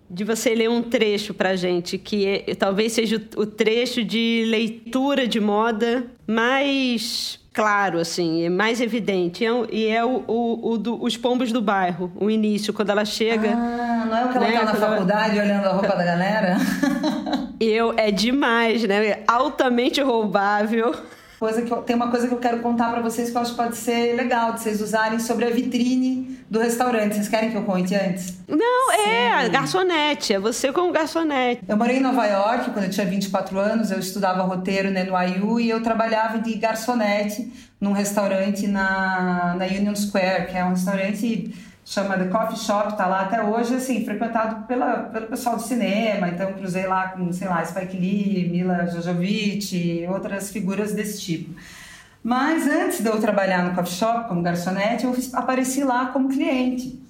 de 0.10 0.24
você 0.24 0.54
ler 0.54 0.70
um 0.70 0.82
trecho 0.82 1.34
para 1.34 1.56
gente, 1.56 1.98
que 1.98 2.26
é, 2.28 2.56
talvez 2.56 2.94
seja 2.94 3.22
o 3.36 3.46
trecho 3.46 4.04
de 4.04 4.46
leitura 4.48 5.28
de 5.28 5.40
moda 5.40 6.06
mais 6.28 7.40
claro, 7.54 8.00
assim, 8.00 8.46
é 8.46 8.50
mais 8.50 8.82
evidente. 8.82 9.46
É, 9.46 9.50
e 9.72 9.88
é 9.88 10.04
o, 10.04 10.24
o, 10.28 10.72
o 10.72 10.78
do, 10.78 11.04
os 11.04 11.16
pombos 11.16 11.52
do 11.52 11.62
bairro, 11.62 12.12
o 12.16 12.30
início, 12.30 12.74
quando 12.74 12.90
ela 12.90 13.06
chega. 13.06 13.52
Ah, 13.52 14.06
não 14.10 14.18
é 14.18 14.26
o 14.26 14.30
que 14.30 14.38
ela 14.38 14.48
né, 14.48 14.60
tá 14.60 14.66
na 14.66 14.76
faculdade 14.76 15.38
ela... 15.38 15.46
olhando 15.46 15.66
a 15.66 15.72
roupa 15.74 15.96
da 15.96 16.04
galera? 16.04 16.58
Eu, 17.60 17.94
é 17.96 18.12
demais, 18.12 18.84
né? 18.84 19.20
Altamente 19.28 20.02
roubável 20.02 20.94
coisa 21.44 21.62
que 21.62 21.74
eu, 21.74 21.82
tem 21.82 21.94
uma 21.94 22.10
coisa 22.10 22.26
que 22.26 22.34
eu 22.34 22.38
quero 22.38 22.60
contar 22.60 22.90
para 22.90 23.02
vocês 23.02 23.30
que 23.30 23.36
eu 23.36 23.42
acho 23.42 23.52
que 23.52 23.58
pode 23.58 23.76
ser 23.76 24.16
legal 24.16 24.54
de 24.54 24.62
vocês 24.62 24.80
usarem 24.80 25.20
sobre 25.20 25.44
a 25.44 25.50
vitrine 25.50 26.40
do 26.50 26.58
restaurante. 26.58 27.16
Vocês 27.16 27.28
querem 27.28 27.52
que 27.52 27.58
eu 27.58 27.64
conte 27.64 27.94
antes? 27.94 28.40
Não, 28.48 28.94
é 28.94 29.42
Sim. 29.42 29.46
é 29.46 29.50
garçonete, 29.50 30.34
é 30.34 30.40
você 30.40 30.72
como 30.72 30.94
garçonete. 30.94 31.62
Eu 31.68 31.76
morei 31.76 31.98
em 31.98 32.00
Nova 32.00 32.26
York 32.26 32.72
quando 32.72 32.86
eu 32.86 32.90
tinha 32.90 33.06
24 33.06 33.60
anos, 33.60 33.92
eu 33.92 34.00
estudava 34.00 34.42
roteiro 34.44 34.90
né, 34.90 35.04
no 35.04 35.22
IU 35.22 35.60
e 35.60 35.70
eu 35.70 35.84
trabalhava 35.84 36.40
de 36.40 36.56
garçonete 36.56 37.52
num 37.78 37.92
restaurante 37.92 38.66
na, 38.66 39.54
na 39.60 39.66
Union 39.66 39.96
Square, 39.98 40.48
que 40.48 40.58
é 40.58 40.64
um 40.64 40.70
restaurante 40.70 41.54
chama 41.86 42.18
The 42.18 42.26
Coffee 42.26 42.58
Shop, 42.58 42.96
tá 42.96 43.06
lá 43.06 43.22
até 43.22 43.44
hoje, 43.44 43.76
assim, 43.76 44.06
frequentado 44.06 44.66
pela, 44.68 45.04
pelo 45.04 45.28
pessoal 45.28 45.58
do 45.58 45.62
cinema, 45.62 46.30
então 46.30 46.54
cruzei 46.54 46.88
lá 46.88 47.10
com, 47.10 47.32
sei 47.34 47.48
lá, 47.48 47.64
Spike 47.64 47.98
Lee, 47.98 48.50
Mila 48.50 48.88
Jovovich, 48.88 50.06
outras 50.10 50.52
figuras 50.52 50.94
desse 50.94 51.22
tipo. 51.22 51.54
Mas 52.24 52.66
antes 52.68 53.02
de 53.02 53.08
eu 53.08 53.20
trabalhar 53.20 53.64
no 53.64 53.76
coffee 53.76 53.94
shop 53.94 54.30
como 54.30 54.42
garçonete, 54.42 55.04
eu 55.04 55.14
apareci 55.34 55.84
lá 55.84 56.06
como 56.08 56.30
cliente. 56.30 57.02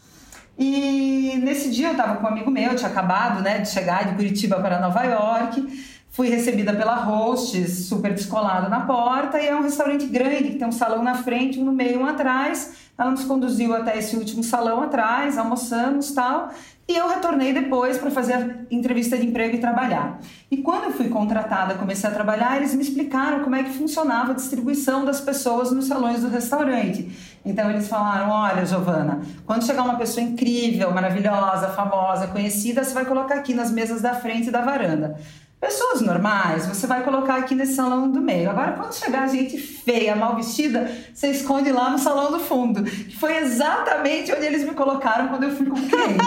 E 0.58 1.40
nesse 1.44 1.70
dia 1.72 1.88
eu 1.88 1.92
estava 1.92 2.16
com 2.16 2.26
um 2.26 2.28
amigo 2.28 2.50
meu, 2.50 2.76
tinha 2.76 2.90
acabado 2.90 3.42
né, 3.42 3.60
de 3.60 3.70
chegar 3.70 4.06
de 4.06 4.16
Curitiba 4.16 4.60
para 4.60 4.80
Nova 4.80 5.04
York, 5.04 5.93
fui 6.14 6.30
recebida 6.30 6.72
pela 6.76 6.94
host, 6.94 7.68
super 7.68 8.14
descolada 8.14 8.70
na 8.70 8.82
porta, 8.82 9.42
e 9.42 9.48
é 9.48 9.56
um 9.56 9.64
restaurante 9.64 10.06
grande, 10.06 10.52
que 10.52 10.60
tem 10.60 10.68
um 10.68 10.72
salão 10.72 11.02
na 11.04 11.16
frente, 11.16 11.60
um 11.60 11.66
no 11.66 11.74
meio, 11.74 12.02
um 12.02 12.06
atrás, 12.06 12.76
ela 12.96 13.10
nos 13.10 13.26
conduziu 13.26 13.76
até 13.76 13.98
esse 13.98 14.16
último 14.16 14.44
salão 14.44 14.84
atrás, 14.84 15.40
almoçamos 15.40 16.12
tal. 16.12 16.52
E 16.88 16.96
eu 16.96 17.08
retornei 17.08 17.52
depois 17.52 17.98
para 17.98 18.12
fazer 18.12 18.34
a 18.34 18.48
entrevista 18.70 19.18
de 19.18 19.26
emprego 19.26 19.56
e 19.56 19.60
trabalhar. 19.60 20.20
E 20.52 20.58
quando 20.58 20.84
eu 20.84 20.92
fui 20.92 21.10
contratada, 21.10 21.76
comecei 21.76 22.08
a 22.08 22.14
trabalhar, 22.14 22.58
eles 22.58 22.76
me 22.76 22.84
explicaram 22.84 23.44
como 23.44 23.56
é 23.56 23.64
que 23.64 23.72
funcionava 23.72 24.34
a 24.34 24.36
distribuição 24.36 25.06
das 25.06 25.20
pessoas 25.20 25.72
nos 25.72 25.88
salões 25.88 26.22
do 26.22 26.28
restaurante. 26.28 27.10
Então 27.44 27.72
eles 27.72 27.88
falaram: 27.88 28.30
olha, 28.30 28.66
Giovana, 28.66 29.22
quando 29.46 29.66
chegar 29.66 29.84
uma 29.84 29.96
pessoa 29.96 30.24
incrível, 30.24 30.92
maravilhosa, 30.92 31.70
famosa, 31.70 32.28
conhecida, 32.28 32.84
você 32.84 32.94
vai 32.94 33.06
colocar 33.06 33.36
aqui 33.36 33.54
nas 33.54 33.72
mesas 33.72 34.02
da 34.02 34.14
frente 34.14 34.52
da 34.52 34.62
varanda. 34.62 35.18
Pessoas 35.64 36.02
normais, 36.02 36.66
você 36.68 36.86
vai 36.86 37.04
colocar 37.04 37.38
aqui 37.38 37.56
nesse 37.56 37.76
salão 37.76 38.12
do 38.12 38.20
meio. 38.20 38.50
Agora, 38.50 38.74
quando 38.74 38.94
chegar 38.94 39.30
gente 39.30 39.58
feia, 39.58 40.14
mal 40.14 40.36
vestida, 40.36 40.92
você 41.14 41.28
esconde 41.28 41.72
lá 41.72 41.90
no 41.90 41.98
salão 41.98 42.34
do 42.34 42.40
fundo. 42.40 42.84
Que 42.84 43.18
foi 43.18 43.38
exatamente 43.38 44.30
onde 44.34 44.46
eles 44.46 44.66
me 44.66 44.72
colocaram 44.72 45.30
quando 45.30 45.44
eu 45.44 45.56
fui 45.56 45.66
como 45.66 45.82
cliente. 45.88 46.20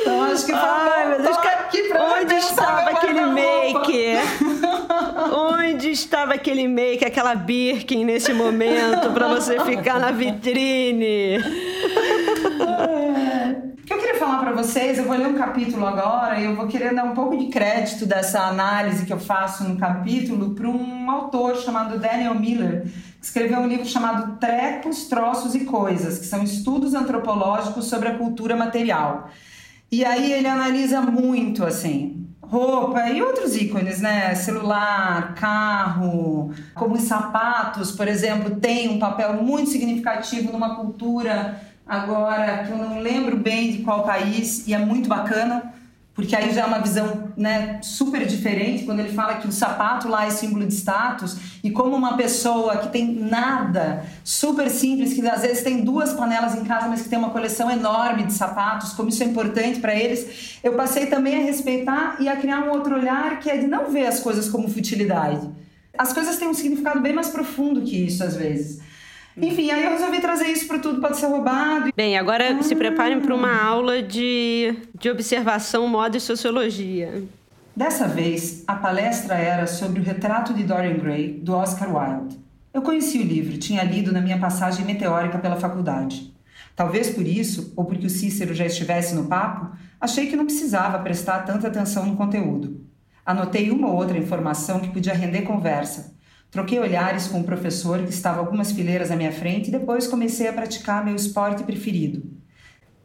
então, 0.00 0.22
acho 0.26 0.46
que 0.46 0.52
foi 0.52 0.60
Ai, 0.60 1.08
meu 1.08 1.20
Deus, 1.20 1.36
aqui 1.38 1.88
pra 1.88 2.04
onde 2.04 2.34
estava 2.36 2.90
aquele 2.90 3.26
make? 3.26 4.16
onde 5.34 5.90
estava 5.90 6.34
aquele 6.34 6.68
make, 6.68 7.04
aquela 7.04 7.34
Birkin 7.34 8.04
nesse 8.04 8.32
momento 8.32 9.10
para 9.12 9.26
você 9.26 9.58
ficar 9.58 9.98
na 9.98 10.12
vitrine? 10.12 11.38
O 13.86 13.88
que 13.88 13.94
eu 13.94 13.98
queria 13.98 14.18
falar 14.18 14.38
para 14.38 14.50
vocês, 14.50 14.98
eu 14.98 15.04
vou 15.04 15.16
ler 15.16 15.28
um 15.28 15.34
capítulo 15.34 15.86
agora 15.86 16.40
e 16.40 16.44
eu 16.44 16.56
vou 16.56 16.66
querer 16.66 16.92
dar 16.92 17.04
um 17.04 17.14
pouco 17.14 17.38
de 17.38 17.46
crédito 17.46 18.04
dessa 18.04 18.40
análise 18.40 19.06
que 19.06 19.12
eu 19.12 19.20
faço 19.20 19.62
no 19.62 19.76
capítulo 19.76 20.56
para 20.56 20.68
um 20.68 21.08
autor 21.08 21.54
chamado 21.54 21.96
Daniel 21.96 22.34
Miller, 22.34 22.82
que 22.82 23.24
escreveu 23.24 23.60
um 23.60 23.68
livro 23.68 23.86
chamado 23.86 24.40
Trecos, 24.40 25.04
Troços 25.04 25.54
e 25.54 25.60
Coisas, 25.60 26.18
que 26.18 26.26
são 26.26 26.42
estudos 26.42 26.94
antropológicos 26.94 27.84
sobre 27.84 28.08
a 28.08 28.18
cultura 28.18 28.56
material. 28.56 29.30
E 29.88 30.04
aí 30.04 30.32
ele 30.32 30.48
analisa 30.48 31.00
muito 31.00 31.64
assim, 31.64 32.26
roupa 32.42 33.08
e 33.08 33.22
outros 33.22 33.54
ícones, 33.54 34.00
né? 34.00 34.34
Celular, 34.34 35.32
carro, 35.36 36.50
como 36.74 36.96
os 36.96 37.02
sapatos, 37.02 37.92
por 37.92 38.08
exemplo, 38.08 38.56
têm 38.56 38.88
um 38.88 38.98
papel 38.98 39.34
muito 39.34 39.70
significativo 39.70 40.50
numa 40.50 40.74
cultura 40.74 41.75
agora 41.86 42.64
que 42.64 42.72
eu 42.72 42.78
não 42.78 43.00
lembro 43.00 43.36
bem 43.36 43.70
de 43.70 43.78
qual 43.82 44.02
país 44.02 44.66
e 44.66 44.74
é 44.74 44.78
muito 44.78 45.08
bacana, 45.08 45.72
porque 46.16 46.34
aí 46.34 46.52
já 46.52 46.62
é 46.62 46.64
uma 46.64 46.78
visão 46.78 47.28
né, 47.36 47.78
super 47.82 48.26
diferente 48.26 48.84
quando 48.84 49.00
ele 49.00 49.12
fala 49.12 49.34
que 49.34 49.46
o 49.46 49.52
sapato 49.52 50.08
lá 50.08 50.24
é 50.24 50.30
símbolo 50.30 50.64
de 50.64 50.72
status 50.72 51.36
e 51.62 51.70
como 51.70 51.94
uma 51.94 52.16
pessoa 52.16 52.78
que 52.78 52.88
tem 52.88 53.14
nada, 53.14 54.02
super 54.24 54.70
simples, 54.70 55.12
que 55.12 55.28
às 55.28 55.42
vezes 55.42 55.62
tem 55.62 55.84
duas 55.84 56.14
panelas 56.14 56.54
em 56.54 56.64
casa, 56.64 56.88
mas 56.88 57.02
que 57.02 57.10
tem 57.10 57.18
uma 57.18 57.30
coleção 57.30 57.70
enorme 57.70 58.24
de 58.24 58.32
sapatos, 58.32 58.94
como 58.94 59.10
isso 59.10 59.22
é 59.22 59.26
importante 59.26 59.78
para 59.78 59.94
eles, 59.94 60.58
eu 60.64 60.72
passei 60.72 61.04
também 61.04 61.36
a 61.36 61.44
respeitar 61.44 62.16
e 62.18 62.30
a 62.30 62.36
criar 62.36 62.60
um 62.60 62.70
outro 62.70 62.94
olhar 62.94 63.38
que 63.38 63.50
é 63.50 63.58
de 63.58 63.66
não 63.66 63.90
ver 63.90 64.06
as 64.06 64.18
coisas 64.18 64.48
como 64.48 64.70
futilidade. 64.70 65.50
As 65.98 66.14
coisas 66.14 66.38
têm 66.38 66.48
um 66.48 66.54
significado 66.54 67.00
bem 67.00 67.12
mais 67.12 67.28
profundo 67.28 67.82
que 67.82 68.06
isso 68.06 68.24
às 68.24 68.34
vezes. 68.34 68.80
Enfim, 69.36 69.70
aí 69.70 69.84
eu 69.84 69.90
resolvi 69.90 70.20
trazer 70.20 70.46
isso 70.46 70.66
para 70.66 70.78
tudo 70.78 71.00
pode 71.00 71.18
ser 71.18 71.26
roubado. 71.26 71.90
Bem, 71.94 72.16
agora 72.16 72.56
ah. 72.58 72.62
se 72.62 72.74
preparem 72.74 73.20
para 73.20 73.34
uma 73.34 73.62
aula 73.62 74.02
de, 74.02 74.74
de 74.98 75.10
observação, 75.10 75.86
moda 75.86 76.16
e 76.16 76.20
sociologia. 76.20 77.22
Dessa 77.74 78.08
vez, 78.08 78.64
a 78.66 78.74
palestra 78.74 79.34
era 79.34 79.66
sobre 79.66 80.00
o 80.00 80.02
retrato 80.02 80.54
de 80.54 80.64
Dorian 80.64 80.96
Gray, 80.96 81.32
do 81.32 81.52
Oscar 81.52 81.94
Wilde. 81.94 82.40
Eu 82.72 82.80
conheci 82.80 83.18
o 83.18 83.22
livro, 83.22 83.58
tinha 83.58 83.82
lido 83.82 84.10
na 84.10 84.22
minha 84.22 84.38
passagem 84.38 84.86
meteórica 84.86 85.38
pela 85.38 85.56
faculdade. 85.56 86.34
Talvez 86.74 87.10
por 87.10 87.26
isso, 87.26 87.72
ou 87.76 87.84
porque 87.84 88.06
o 88.06 88.10
Cícero 88.10 88.54
já 88.54 88.64
estivesse 88.64 89.14
no 89.14 89.26
papo, 89.26 89.76
achei 90.00 90.26
que 90.26 90.36
não 90.36 90.46
precisava 90.46 90.98
prestar 91.00 91.40
tanta 91.40 91.68
atenção 91.68 92.06
no 92.06 92.16
conteúdo. 92.16 92.80
Anotei 93.24 93.70
uma 93.70 93.88
ou 93.88 93.96
outra 93.96 94.16
informação 94.16 94.80
que 94.80 94.90
podia 94.90 95.12
render 95.12 95.42
conversa, 95.42 96.15
Troquei 96.50 96.78
olhares 96.78 97.26
com 97.26 97.40
o 97.40 97.44
professor 97.44 97.98
que 98.02 98.10
estava 98.10 98.38
algumas 98.38 98.72
fileiras 98.72 99.10
à 99.10 99.16
minha 99.16 99.32
frente 99.32 99.68
e 99.68 99.72
depois 99.72 100.06
comecei 100.06 100.48
a 100.48 100.52
praticar 100.52 101.04
meu 101.04 101.14
esporte 101.14 101.64
preferido. 101.64 102.22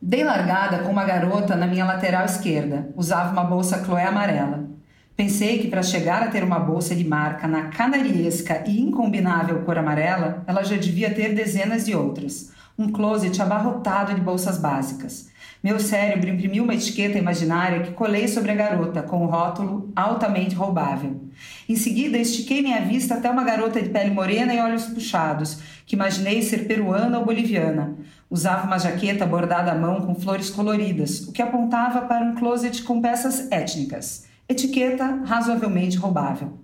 Dei 0.01 0.23
largada 0.23 0.79
com 0.79 0.91
uma 0.91 1.05
garota 1.05 1.55
na 1.55 1.67
minha 1.67 1.85
lateral 1.85 2.25
esquerda, 2.25 2.89
usava 2.95 3.31
uma 3.31 3.43
bolsa 3.43 3.83
Chloé 3.83 4.05
amarela. 4.05 4.69
Pensei 5.15 5.59
que 5.59 5.67
para 5.67 5.83
chegar 5.83 6.23
a 6.23 6.27
ter 6.27 6.43
uma 6.43 6.59
bolsa 6.59 6.95
de 6.95 7.03
marca 7.03 7.47
na 7.47 7.65
canariesca 7.65 8.63
e 8.65 8.81
incombinável 8.81 9.61
cor 9.63 9.77
amarela, 9.77 10.43
ela 10.47 10.63
já 10.63 10.77
devia 10.77 11.13
ter 11.13 11.35
dezenas 11.35 11.85
de 11.85 11.95
outras. 11.95 12.51
Um 12.77 12.91
closet 12.91 13.39
abarrotado 13.41 14.15
de 14.15 14.21
bolsas 14.21 14.57
básicas. 14.57 15.30
Meu 15.64 15.80
cérebro 15.80 16.28
imprimiu 16.28 16.64
uma 16.64 16.74
etiqueta 16.74 17.20
imaginária 17.20 17.82
que 17.82 17.91
colei 17.91 18.28
sobre 18.28 18.51
a 18.51 18.55
garota 18.55 19.03
com 19.03 19.24
o 19.24 19.28
rótulo 19.28 19.91
altamente 19.95 20.55
roubável. 20.55 21.22
Em 21.70 21.76
seguida, 21.76 22.18
estiquei 22.18 22.64
minha 22.64 22.82
vista 22.82 23.14
até 23.14 23.30
uma 23.30 23.43
garota 23.43 23.80
de 23.80 23.89
pele 23.89 24.09
morena 24.09 24.51
e 24.55 24.59
olhos 24.59 24.86
puxados, 24.86 25.59
que 25.86 25.95
imaginei 25.95 26.41
ser 26.41 26.68
peruana 26.68 27.20
ou 27.20 27.26
boliviana. 27.26 27.95
Usava 28.28 28.66
uma 28.66 28.80
jaqueta 28.80 29.24
bordada 29.24 29.72
à 29.72 29.76
mão 29.76 30.01
com 30.01 30.16
flores 30.16 30.49
coloridas, 30.49 31.28
o 31.28 31.32
que 31.32 31.43
apontava 31.43 32.01
para 32.01 32.26
um 32.26 32.34
closet 32.34 32.82
com 32.82 32.99
peças 32.99 33.51
étnicas. 33.51 34.26
Etiqueta 34.49 35.22
razoavelmente 35.26 35.95
roubável. 35.95 36.57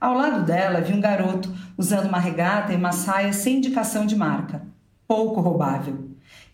Ao 0.00 0.14
lado 0.14 0.44
dela 0.44 0.80
vi 0.80 0.92
um 0.92 1.00
garoto 1.00 1.52
usando 1.76 2.06
uma 2.06 2.20
regata 2.20 2.72
e 2.72 2.76
uma 2.76 2.92
saia 2.92 3.32
sem 3.32 3.56
indicação 3.56 4.06
de 4.06 4.14
marca. 4.14 4.62
Pouco 5.08 5.40
roubável. 5.40 6.05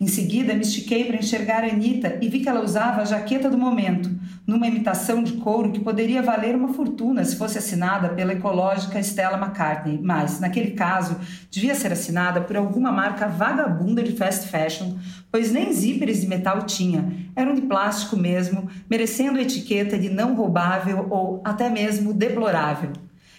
Em 0.03 0.07
seguida, 0.07 0.53
me 0.53 0.63
estiquei 0.63 1.05
para 1.05 1.15
enxergar 1.15 1.63
a 1.63 1.67
Anitta 1.67 2.17
e 2.21 2.27
vi 2.27 2.41
que 2.41 2.49
ela 2.49 2.61
usava 2.61 3.01
a 3.01 3.05
jaqueta 3.05 3.49
do 3.49 3.57
momento, 3.57 4.11
numa 4.45 4.67
imitação 4.67 5.23
de 5.23 5.31
couro 5.37 5.71
que 5.71 5.79
poderia 5.79 6.21
valer 6.21 6.57
uma 6.57 6.73
fortuna 6.73 7.23
se 7.23 7.37
fosse 7.37 7.57
assinada 7.57 8.09
pela 8.09 8.33
ecológica 8.33 8.99
Stella 8.99 9.37
McCartney, 9.37 10.01
mas, 10.03 10.41
naquele 10.41 10.71
caso, 10.71 11.15
devia 11.49 11.73
ser 11.73 11.93
assinada 11.93 12.41
por 12.41 12.57
alguma 12.57 12.91
marca 12.91 13.29
vagabunda 13.29 14.03
de 14.03 14.11
fast 14.11 14.49
fashion, 14.49 14.97
pois 15.31 15.53
nem 15.53 15.71
zíperes 15.71 16.19
de 16.19 16.27
metal 16.27 16.63
tinha, 16.63 17.09
eram 17.33 17.55
de 17.55 17.61
plástico 17.61 18.17
mesmo, 18.17 18.69
merecendo 18.89 19.39
a 19.39 19.41
etiqueta 19.41 19.97
de 19.97 20.09
não 20.09 20.35
roubável 20.35 21.07
ou 21.09 21.41
até 21.45 21.69
mesmo 21.69 22.13
deplorável. 22.13 22.91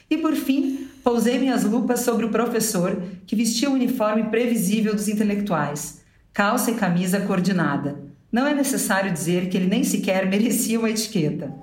E 0.08 0.16
por 0.16 0.34
fim, 0.34 0.88
pousei 1.04 1.38
minhas 1.38 1.62
lupas 1.62 2.00
sobre 2.00 2.24
o 2.24 2.30
professor, 2.30 3.02
que 3.26 3.36
vestia 3.36 3.68
o 3.68 3.74
uniforme 3.74 4.24
previsível 4.30 4.94
dos 4.94 5.08
intelectuais 5.08 6.02
calça 6.34 6.72
e 6.72 6.74
camisa 6.74 7.20
coordenada. 7.20 7.96
Não 8.30 8.44
é 8.44 8.52
necessário 8.52 9.12
dizer 9.12 9.48
que 9.48 9.56
ele 9.56 9.68
nem 9.68 9.84
sequer 9.84 10.26
merecia 10.26 10.80
uma 10.80 10.90
etiqueta. 10.90 11.54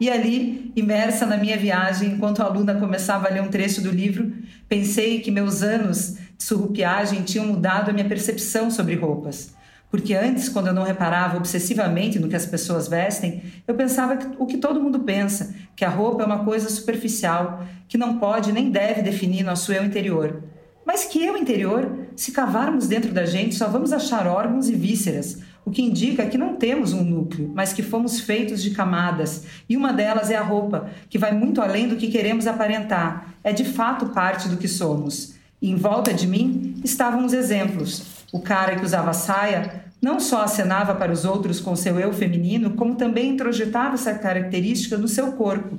E 0.00 0.10
ali, 0.10 0.72
imersa 0.74 1.26
na 1.26 1.36
minha 1.36 1.58
viagem, 1.58 2.12
enquanto 2.12 2.40
a 2.40 2.46
aluna 2.46 2.74
começava 2.74 3.28
a 3.28 3.30
ler 3.30 3.42
um 3.42 3.48
trecho 3.48 3.82
do 3.82 3.90
livro, 3.90 4.32
pensei 4.66 5.20
que 5.20 5.30
meus 5.30 5.62
anos 5.62 6.16
de 6.38 6.42
surrupiagem 6.42 7.22
tinham 7.22 7.46
mudado 7.46 7.90
a 7.90 7.92
minha 7.92 8.08
percepção 8.08 8.70
sobre 8.70 8.94
roupas. 8.94 9.54
Porque 9.90 10.14
antes, 10.14 10.48
quando 10.48 10.68
eu 10.68 10.74
não 10.74 10.82
reparava 10.82 11.36
obsessivamente 11.36 12.18
no 12.18 12.28
que 12.28 12.34
as 12.34 12.46
pessoas 12.46 12.88
vestem, 12.88 13.42
eu 13.68 13.74
pensava 13.74 14.16
que, 14.16 14.26
o 14.38 14.46
que 14.46 14.56
todo 14.56 14.80
mundo 14.80 15.00
pensa, 15.00 15.54
que 15.76 15.84
a 15.84 15.90
roupa 15.90 16.22
é 16.22 16.26
uma 16.26 16.44
coisa 16.44 16.70
superficial, 16.70 17.62
que 17.86 17.98
não 17.98 18.18
pode 18.18 18.52
nem 18.52 18.70
deve 18.70 19.02
definir 19.02 19.44
nosso 19.44 19.70
eu 19.70 19.84
interior. 19.84 20.42
Mas 20.84 21.04
que 21.04 21.24
eu 21.24 21.36
interior, 21.36 21.90
se 22.14 22.30
cavarmos 22.30 22.86
dentro 22.86 23.12
da 23.12 23.24
gente, 23.24 23.54
só 23.54 23.68
vamos 23.68 23.92
achar 23.92 24.26
órgãos 24.26 24.68
e 24.68 24.74
vísceras, 24.74 25.38
o 25.64 25.70
que 25.70 25.82
indica 25.82 26.26
que 26.26 26.36
não 26.36 26.56
temos 26.56 26.92
um 26.92 27.02
núcleo, 27.02 27.50
mas 27.54 27.72
que 27.72 27.82
fomos 27.82 28.20
feitos 28.20 28.62
de 28.62 28.70
camadas, 28.70 29.44
e 29.68 29.76
uma 29.76 29.92
delas 29.92 30.30
é 30.30 30.36
a 30.36 30.42
roupa, 30.42 30.90
que 31.08 31.18
vai 31.18 31.32
muito 31.32 31.62
além 31.62 31.88
do 31.88 31.96
que 31.96 32.08
queremos 32.08 32.46
aparentar, 32.46 33.34
é 33.42 33.52
de 33.52 33.64
fato 33.64 34.06
parte 34.06 34.48
do 34.48 34.58
que 34.58 34.68
somos. 34.68 35.34
E 35.62 35.70
em 35.70 35.76
volta 35.76 36.12
de 36.12 36.26
mim 36.26 36.74
estavam 36.84 37.24
os 37.24 37.32
exemplos. 37.32 38.24
O 38.30 38.40
cara 38.40 38.76
que 38.76 38.84
usava 38.84 39.14
saia 39.14 39.84
não 40.02 40.20
só 40.20 40.42
acenava 40.42 40.94
para 40.94 41.10
os 41.10 41.24
outros 41.24 41.60
com 41.60 41.74
seu 41.74 41.98
eu 41.98 42.12
feminino, 42.12 42.72
como 42.72 42.96
também 42.96 43.30
introjetava 43.30 43.94
essa 43.94 44.12
característica 44.12 44.98
no 44.98 45.08
seu 45.08 45.32
corpo 45.32 45.78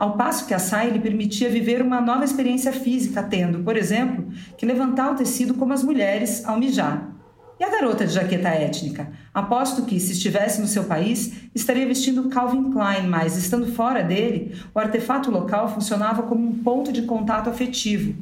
ao 0.00 0.16
passo 0.16 0.46
que 0.46 0.54
a 0.54 0.58
saia 0.58 0.90
lhe 0.90 0.98
permitia 0.98 1.50
viver 1.50 1.82
uma 1.82 2.00
nova 2.00 2.24
experiência 2.24 2.72
física, 2.72 3.22
tendo, 3.22 3.62
por 3.62 3.76
exemplo, 3.76 4.32
que 4.56 4.64
levantar 4.64 5.12
o 5.12 5.14
tecido 5.14 5.52
como 5.52 5.74
as 5.74 5.84
mulheres 5.84 6.42
ao 6.46 6.58
mijar. 6.58 7.12
E 7.60 7.62
a 7.64 7.68
garota 7.68 8.06
de 8.06 8.14
jaqueta 8.14 8.48
étnica? 8.48 9.12
Aposto 9.34 9.84
que, 9.84 10.00
se 10.00 10.12
estivesse 10.12 10.58
no 10.58 10.66
seu 10.66 10.84
país, 10.84 11.42
estaria 11.54 11.86
vestindo 11.86 12.30
Calvin 12.30 12.70
Klein, 12.70 13.08
mas, 13.08 13.36
estando 13.36 13.74
fora 13.74 14.02
dele, 14.02 14.58
o 14.74 14.78
artefato 14.78 15.30
local 15.30 15.68
funcionava 15.68 16.22
como 16.22 16.48
um 16.48 16.54
ponto 16.54 16.90
de 16.90 17.02
contato 17.02 17.50
afetivo. 17.50 18.14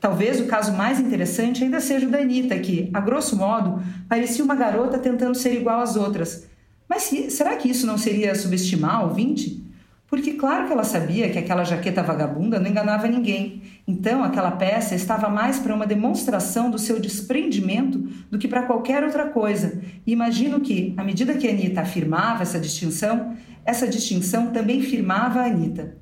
Talvez 0.00 0.40
o 0.40 0.46
caso 0.46 0.72
mais 0.74 1.00
interessante 1.00 1.64
ainda 1.64 1.80
seja 1.80 2.06
o 2.06 2.10
da 2.10 2.18
Anitta, 2.18 2.56
que, 2.60 2.88
a 2.94 3.00
grosso 3.00 3.36
modo, 3.36 3.82
parecia 4.08 4.44
uma 4.44 4.54
garota 4.54 4.96
tentando 4.96 5.34
ser 5.34 5.56
igual 5.56 5.80
às 5.80 5.96
outras. 5.96 6.46
Mas 6.88 7.10
será 7.30 7.56
que 7.56 7.68
isso 7.68 7.88
não 7.88 7.98
seria 7.98 8.36
subestimar 8.36 9.02
o 9.02 9.08
ouvinte? 9.08 9.66
Porque, 10.08 10.32
claro 10.32 10.66
que 10.66 10.72
ela 10.72 10.84
sabia 10.84 11.28
que 11.28 11.38
aquela 11.38 11.64
jaqueta 11.64 12.02
vagabunda 12.02 12.58
não 12.58 12.70
enganava 12.70 13.06
ninguém. 13.06 13.62
Então, 13.86 14.24
aquela 14.24 14.52
peça 14.52 14.94
estava 14.94 15.28
mais 15.28 15.58
para 15.58 15.74
uma 15.74 15.86
demonstração 15.86 16.70
do 16.70 16.78
seu 16.78 16.98
desprendimento 16.98 17.98
do 18.30 18.38
que 18.38 18.48
para 18.48 18.62
qualquer 18.62 19.04
outra 19.04 19.26
coisa. 19.26 19.82
E 20.06 20.12
imagino 20.12 20.60
que, 20.60 20.94
à 20.96 21.04
medida 21.04 21.34
que 21.34 21.46
a 21.46 21.50
Anitta 21.50 21.82
afirmava 21.82 22.42
essa 22.42 22.58
distinção, 22.58 23.36
essa 23.66 23.86
distinção 23.86 24.46
também 24.46 24.80
firmava 24.80 25.40
a 25.40 25.44
Anitta. 25.44 25.98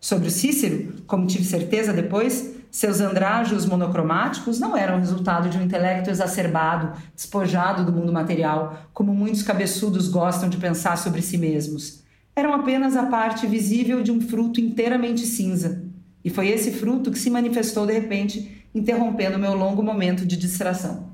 Sobre 0.00 0.28
o 0.28 0.30
Cícero, 0.30 0.94
como 1.06 1.26
tive 1.26 1.44
certeza 1.44 1.92
depois, 1.92 2.54
seus 2.70 3.02
andrajos 3.02 3.66
monocromáticos 3.66 4.58
não 4.58 4.74
eram 4.74 4.98
resultado 4.98 5.50
de 5.50 5.58
um 5.58 5.62
intelecto 5.62 6.08
exacerbado, 6.08 6.98
despojado 7.14 7.84
do 7.84 7.92
mundo 7.92 8.14
material, 8.14 8.78
como 8.94 9.14
muitos 9.14 9.42
cabeçudos 9.42 10.08
gostam 10.08 10.48
de 10.48 10.56
pensar 10.56 10.96
sobre 10.96 11.20
si 11.20 11.36
mesmos 11.36 12.01
eram 12.34 12.52
apenas 12.52 12.96
a 12.96 13.04
parte 13.06 13.46
visível 13.46 14.02
de 14.02 14.10
um 14.10 14.20
fruto 14.20 14.60
inteiramente 14.60 15.26
cinza. 15.26 15.84
E 16.24 16.30
foi 16.30 16.48
esse 16.48 16.72
fruto 16.72 17.10
que 17.10 17.18
se 17.18 17.30
manifestou 17.30 17.86
de 17.86 17.92
repente, 17.92 18.64
interrompendo 18.74 19.38
meu 19.38 19.54
longo 19.54 19.82
momento 19.82 20.24
de 20.24 20.36
distração. 20.36 21.10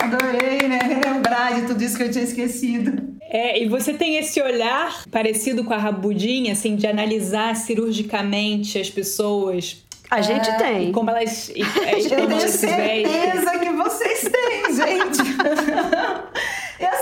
Adorei, 0.00 0.68
né? 0.68 0.80
Lembrar 1.04 1.60
de 1.60 1.66
tudo 1.66 1.82
isso 1.82 1.96
que 1.96 2.02
eu 2.02 2.10
tinha 2.10 2.24
esquecido. 2.24 3.14
É, 3.22 3.62
e 3.62 3.68
você 3.68 3.94
tem 3.94 4.16
esse 4.16 4.40
olhar 4.40 5.04
parecido 5.10 5.64
com 5.64 5.72
a 5.72 5.78
Rabudinha, 5.78 6.52
assim, 6.52 6.76
de 6.76 6.86
analisar 6.86 7.56
cirurgicamente 7.56 8.78
as 8.78 8.90
pessoas 8.90 9.84
a 10.10 10.20
gente 10.20 10.48
é, 10.48 10.56
tem. 10.56 10.92
Como 10.92 11.10
elas. 11.10 11.48
E, 11.48 11.60
eu 11.60 12.26
tenho 12.28 12.48
certeza 12.48 13.58
que 13.58 13.70
vocês 13.70 14.20
têm, 14.22 14.74
gente. 14.74 15.18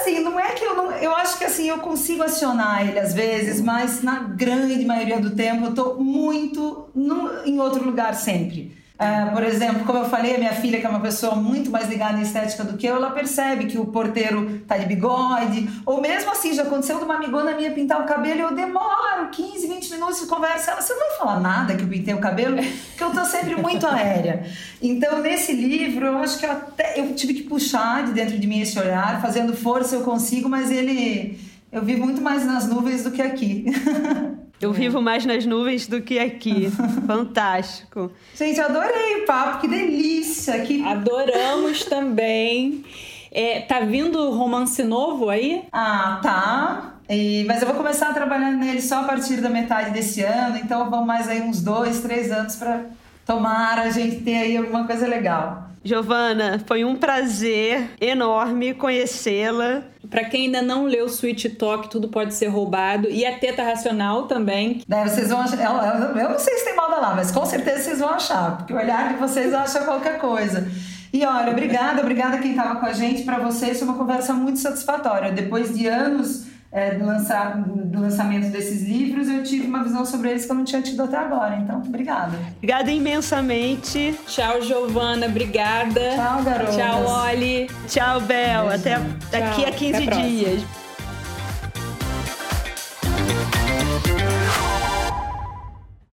Assim, 0.02 0.18
não 0.18 0.38
é 0.38 0.52
que 0.52 0.64
eu 0.64 0.74
não. 0.74 0.90
Eu 0.92 1.14
acho 1.14 1.38
que 1.38 1.44
assim, 1.44 1.68
eu 1.68 1.78
consigo 1.78 2.24
acionar 2.24 2.86
ele 2.86 2.98
às 2.98 3.14
vezes, 3.14 3.60
mas 3.60 4.02
na 4.02 4.18
grande 4.18 4.84
maioria 4.84 5.20
do 5.20 5.30
tempo 5.30 5.66
eu 5.66 5.74
tô 5.74 5.94
muito 5.94 6.88
no, 6.92 7.44
em 7.46 7.60
outro 7.60 7.84
lugar 7.84 8.14
sempre. 8.14 8.76
Uh, 9.02 9.32
por 9.32 9.42
exemplo, 9.42 9.84
como 9.84 9.98
eu 9.98 10.04
falei, 10.04 10.36
a 10.36 10.38
minha 10.38 10.52
filha, 10.52 10.78
que 10.78 10.86
é 10.86 10.88
uma 10.88 11.00
pessoa 11.00 11.34
muito 11.34 11.72
mais 11.72 11.88
ligada 11.88 12.18
em 12.18 12.22
estética 12.22 12.62
do 12.62 12.76
que 12.76 12.86
eu, 12.86 12.94
ela 12.94 13.10
percebe 13.10 13.66
que 13.66 13.76
o 13.76 13.86
porteiro 13.86 14.60
tá 14.60 14.78
de 14.78 14.86
bigode. 14.86 15.68
Ou 15.84 16.00
mesmo 16.00 16.30
assim, 16.30 16.54
já 16.54 16.62
aconteceu 16.62 16.98
de 16.98 17.04
uma 17.04 17.16
amigona 17.16 17.56
minha 17.56 17.72
pintar 17.72 18.00
o 18.00 18.04
cabelo 18.04 18.38
e 18.38 18.42
eu 18.42 18.54
demoro 18.54 19.28
15, 19.32 19.66
20 19.66 19.90
minutos 19.94 20.20
de 20.20 20.26
conversa. 20.26 20.70
Ela, 20.70 20.80
você 20.80 20.94
não 20.94 21.00
vai 21.00 21.18
falar 21.18 21.40
nada 21.40 21.74
que 21.74 21.82
eu 21.82 21.88
pintei 21.88 22.14
o 22.14 22.20
cabelo? 22.20 22.56
Porque 22.56 23.02
eu 23.02 23.10
tô 23.10 23.24
sempre 23.24 23.56
muito 23.56 23.84
aérea. 23.88 24.46
Então, 24.80 25.20
nesse 25.20 25.52
livro, 25.52 26.06
eu 26.06 26.18
acho 26.18 26.38
que 26.38 26.46
eu 26.46 26.52
até 26.52 27.00
eu 27.00 27.12
tive 27.16 27.34
que 27.34 27.42
puxar 27.42 28.04
de 28.04 28.12
dentro 28.12 28.38
de 28.38 28.46
mim 28.46 28.60
esse 28.60 28.78
olhar, 28.78 29.20
fazendo 29.20 29.56
força 29.56 29.96
eu 29.96 30.02
consigo, 30.02 30.48
mas 30.48 30.70
ele. 30.70 31.40
Eu 31.72 31.82
vivo 31.82 32.04
muito 32.04 32.20
mais 32.20 32.44
nas 32.44 32.68
nuvens 32.68 33.02
do 33.02 33.10
que 33.10 33.22
aqui. 33.22 33.64
Eu 34.62 34.72
vivo 34.72 35.02
mais 35.02 35.26
nas 35.26 35.44
nuvens 35.44 35.88
do 35.88 36.00
que 36.00 36.20
aqui. 36.20 36.70
Fantástico. 37.04 38.12
Gente, 38.36 38.60
eu 38.60 38.66
adorei 38.66 39.22
o 39.22 39.26
papo, 39.26 39.60
que 39.60 39.66
delícia. 39.66 40.56
Que... 40.60 40.84
Adoramos 40.84 41.84
também. 41.90 42.84
É, 43.32 43.62
tá 43.62 43.80
vindo 43.80 44.30
romance 44.30 44.84
novo 44.84 45.28
aí? 45.28 45.64
Ah, 45.72 46.20
tá. 46.22 46.94
E, 47.08 47.44
mas 47.48 47.60
eu 47.60 47.66
vou 47.66 47.76
começar 47.76 48.10
a 48.10 48.12
trabalhar 48.14 48.52
nele 48.52 48.80
só 48.80 49.00
a 49.00 49.04
partir 49.04 49.40
da 49.40 49.50
metade 49.50 49.90
desse 49.90 50.22
ano, 50.22 50.56
então 50.56 50.88
vão 50.88 51.04
mais 51.04 51.28
aí 51.28 51.42
uns 51.42 51.60
dois, 51.60 52.00
três 52.00 52.30
anos 52.30 52.54
para 52.54 52.84
tomar 53.26 53.80
a 53.80 53.90
gente 53.90 54.20
ter 54.20 54.36
aí 54.36 54.56
alguma 54.56 54.86
coisa 54.86 55.08
legal. 55.08 55.71
Giovana, 55.84 56.60
foi 56.64 56.84
um 56.84 56.94
prazer 56.94 57.90
enorme 58.00 58.72
conhecê-la. 58.72 59.82
Para 60.08 60.24
quem 60.24 60.46
ainda 60.46 60.62
não 60.62 60.84
leu 60.84 61.06
Sweet 61.06 61.50
Talk, 61.50 61.90
tudo 61.90 62.08
pode 62.08 62.34
ser 62.34 62.46
roubado. 62.46 63.08
E 63.10 63.26
a 63.26 63.38
Teta 63.38 63.62
Racional 63.62 64.26
também. 64.26 64.82
Deve, 64.86 65.10
vocês 65.10 65.28
vão 65.28 65.40
achar, 65.40 65.58
eu, 66.16 66.28
não 66.30 66.38
sei 66.38 66.58
se 66.58 66.64
tem 66.64 66.76
moda 66.76 66.96
lá, 66.96 67.14
mas 67.14 67.32
com 67.32 67.44
certeza 67.44 67.82
vocês 67.82 67.98
vão 67.98 68.10
achar, 68.10 68.58
porque 68.58 68.72
o 68.72 68.76
olhar 68.76 69.12
de 69.12 69.18
vocês 69.18 69.52
acha 69.52 69.80
qualquer 69.80 70.18
coisa. 70.18 70.68
E 71.12 71.26
olha, 71.26 71.50
obrigada, 71.50 72.00
obrigada 72.00 72.38
quem 72.38 72.52
estava 72.52 72.78
com 72.78 72.86
a 72.86 72.92
gente. 72.92 73.22
Para 73.22 73.38
vocês 73.38 73.78
foi 73.78 73.88
uma 73.88 73.98
conversa 73.98 74.32
muito 74.32 74.60
satisfatória. 74.60 75.32
Depois 75.32 75.74
de 75.76 75.86
anos 75.86 76.46
é, 76.72 76.94
do, 76.94 77.04
lançar, 77.04 77.58
do 77.62 78.00
lançamento 78.00 78.50
desses 78.50 78.82
livros, 78.82 79.28
eu 79.28 79.42
tive 79.42 79.66
uma 79.66 79.84
visão 79.84 80.06
sobre 80.06 80.30
eles 80.30 80.46
que 80.46 80.50
eu 80.50 80.56
não 80.56 80.64
tinha 80.64 80.80
tido 80.80 81.02
até 81.02 81.18
agora. 81.18 81.56
Então, 81.56 81.82
obrigada. 81.86 82.38
Obrigada 82.56 82.90
imensamente. 82.90 84.18
Tchau, 84.26 84.62
Giovana. 84.62 85.26
Obrigada. 85.26 86.00
Tchau, 86.16 86.42
garota. 86.42 86.72
Tchau, 86.72 87.06
Oli. 87.06 87.70
Tchau, 87.86 88.20
Bel. 88.22 88.70
Até 88.70 88.98
daqui 89.30 89.64
a 89.66 89.70
15 89.70 90.06
dias. 90.06 90.82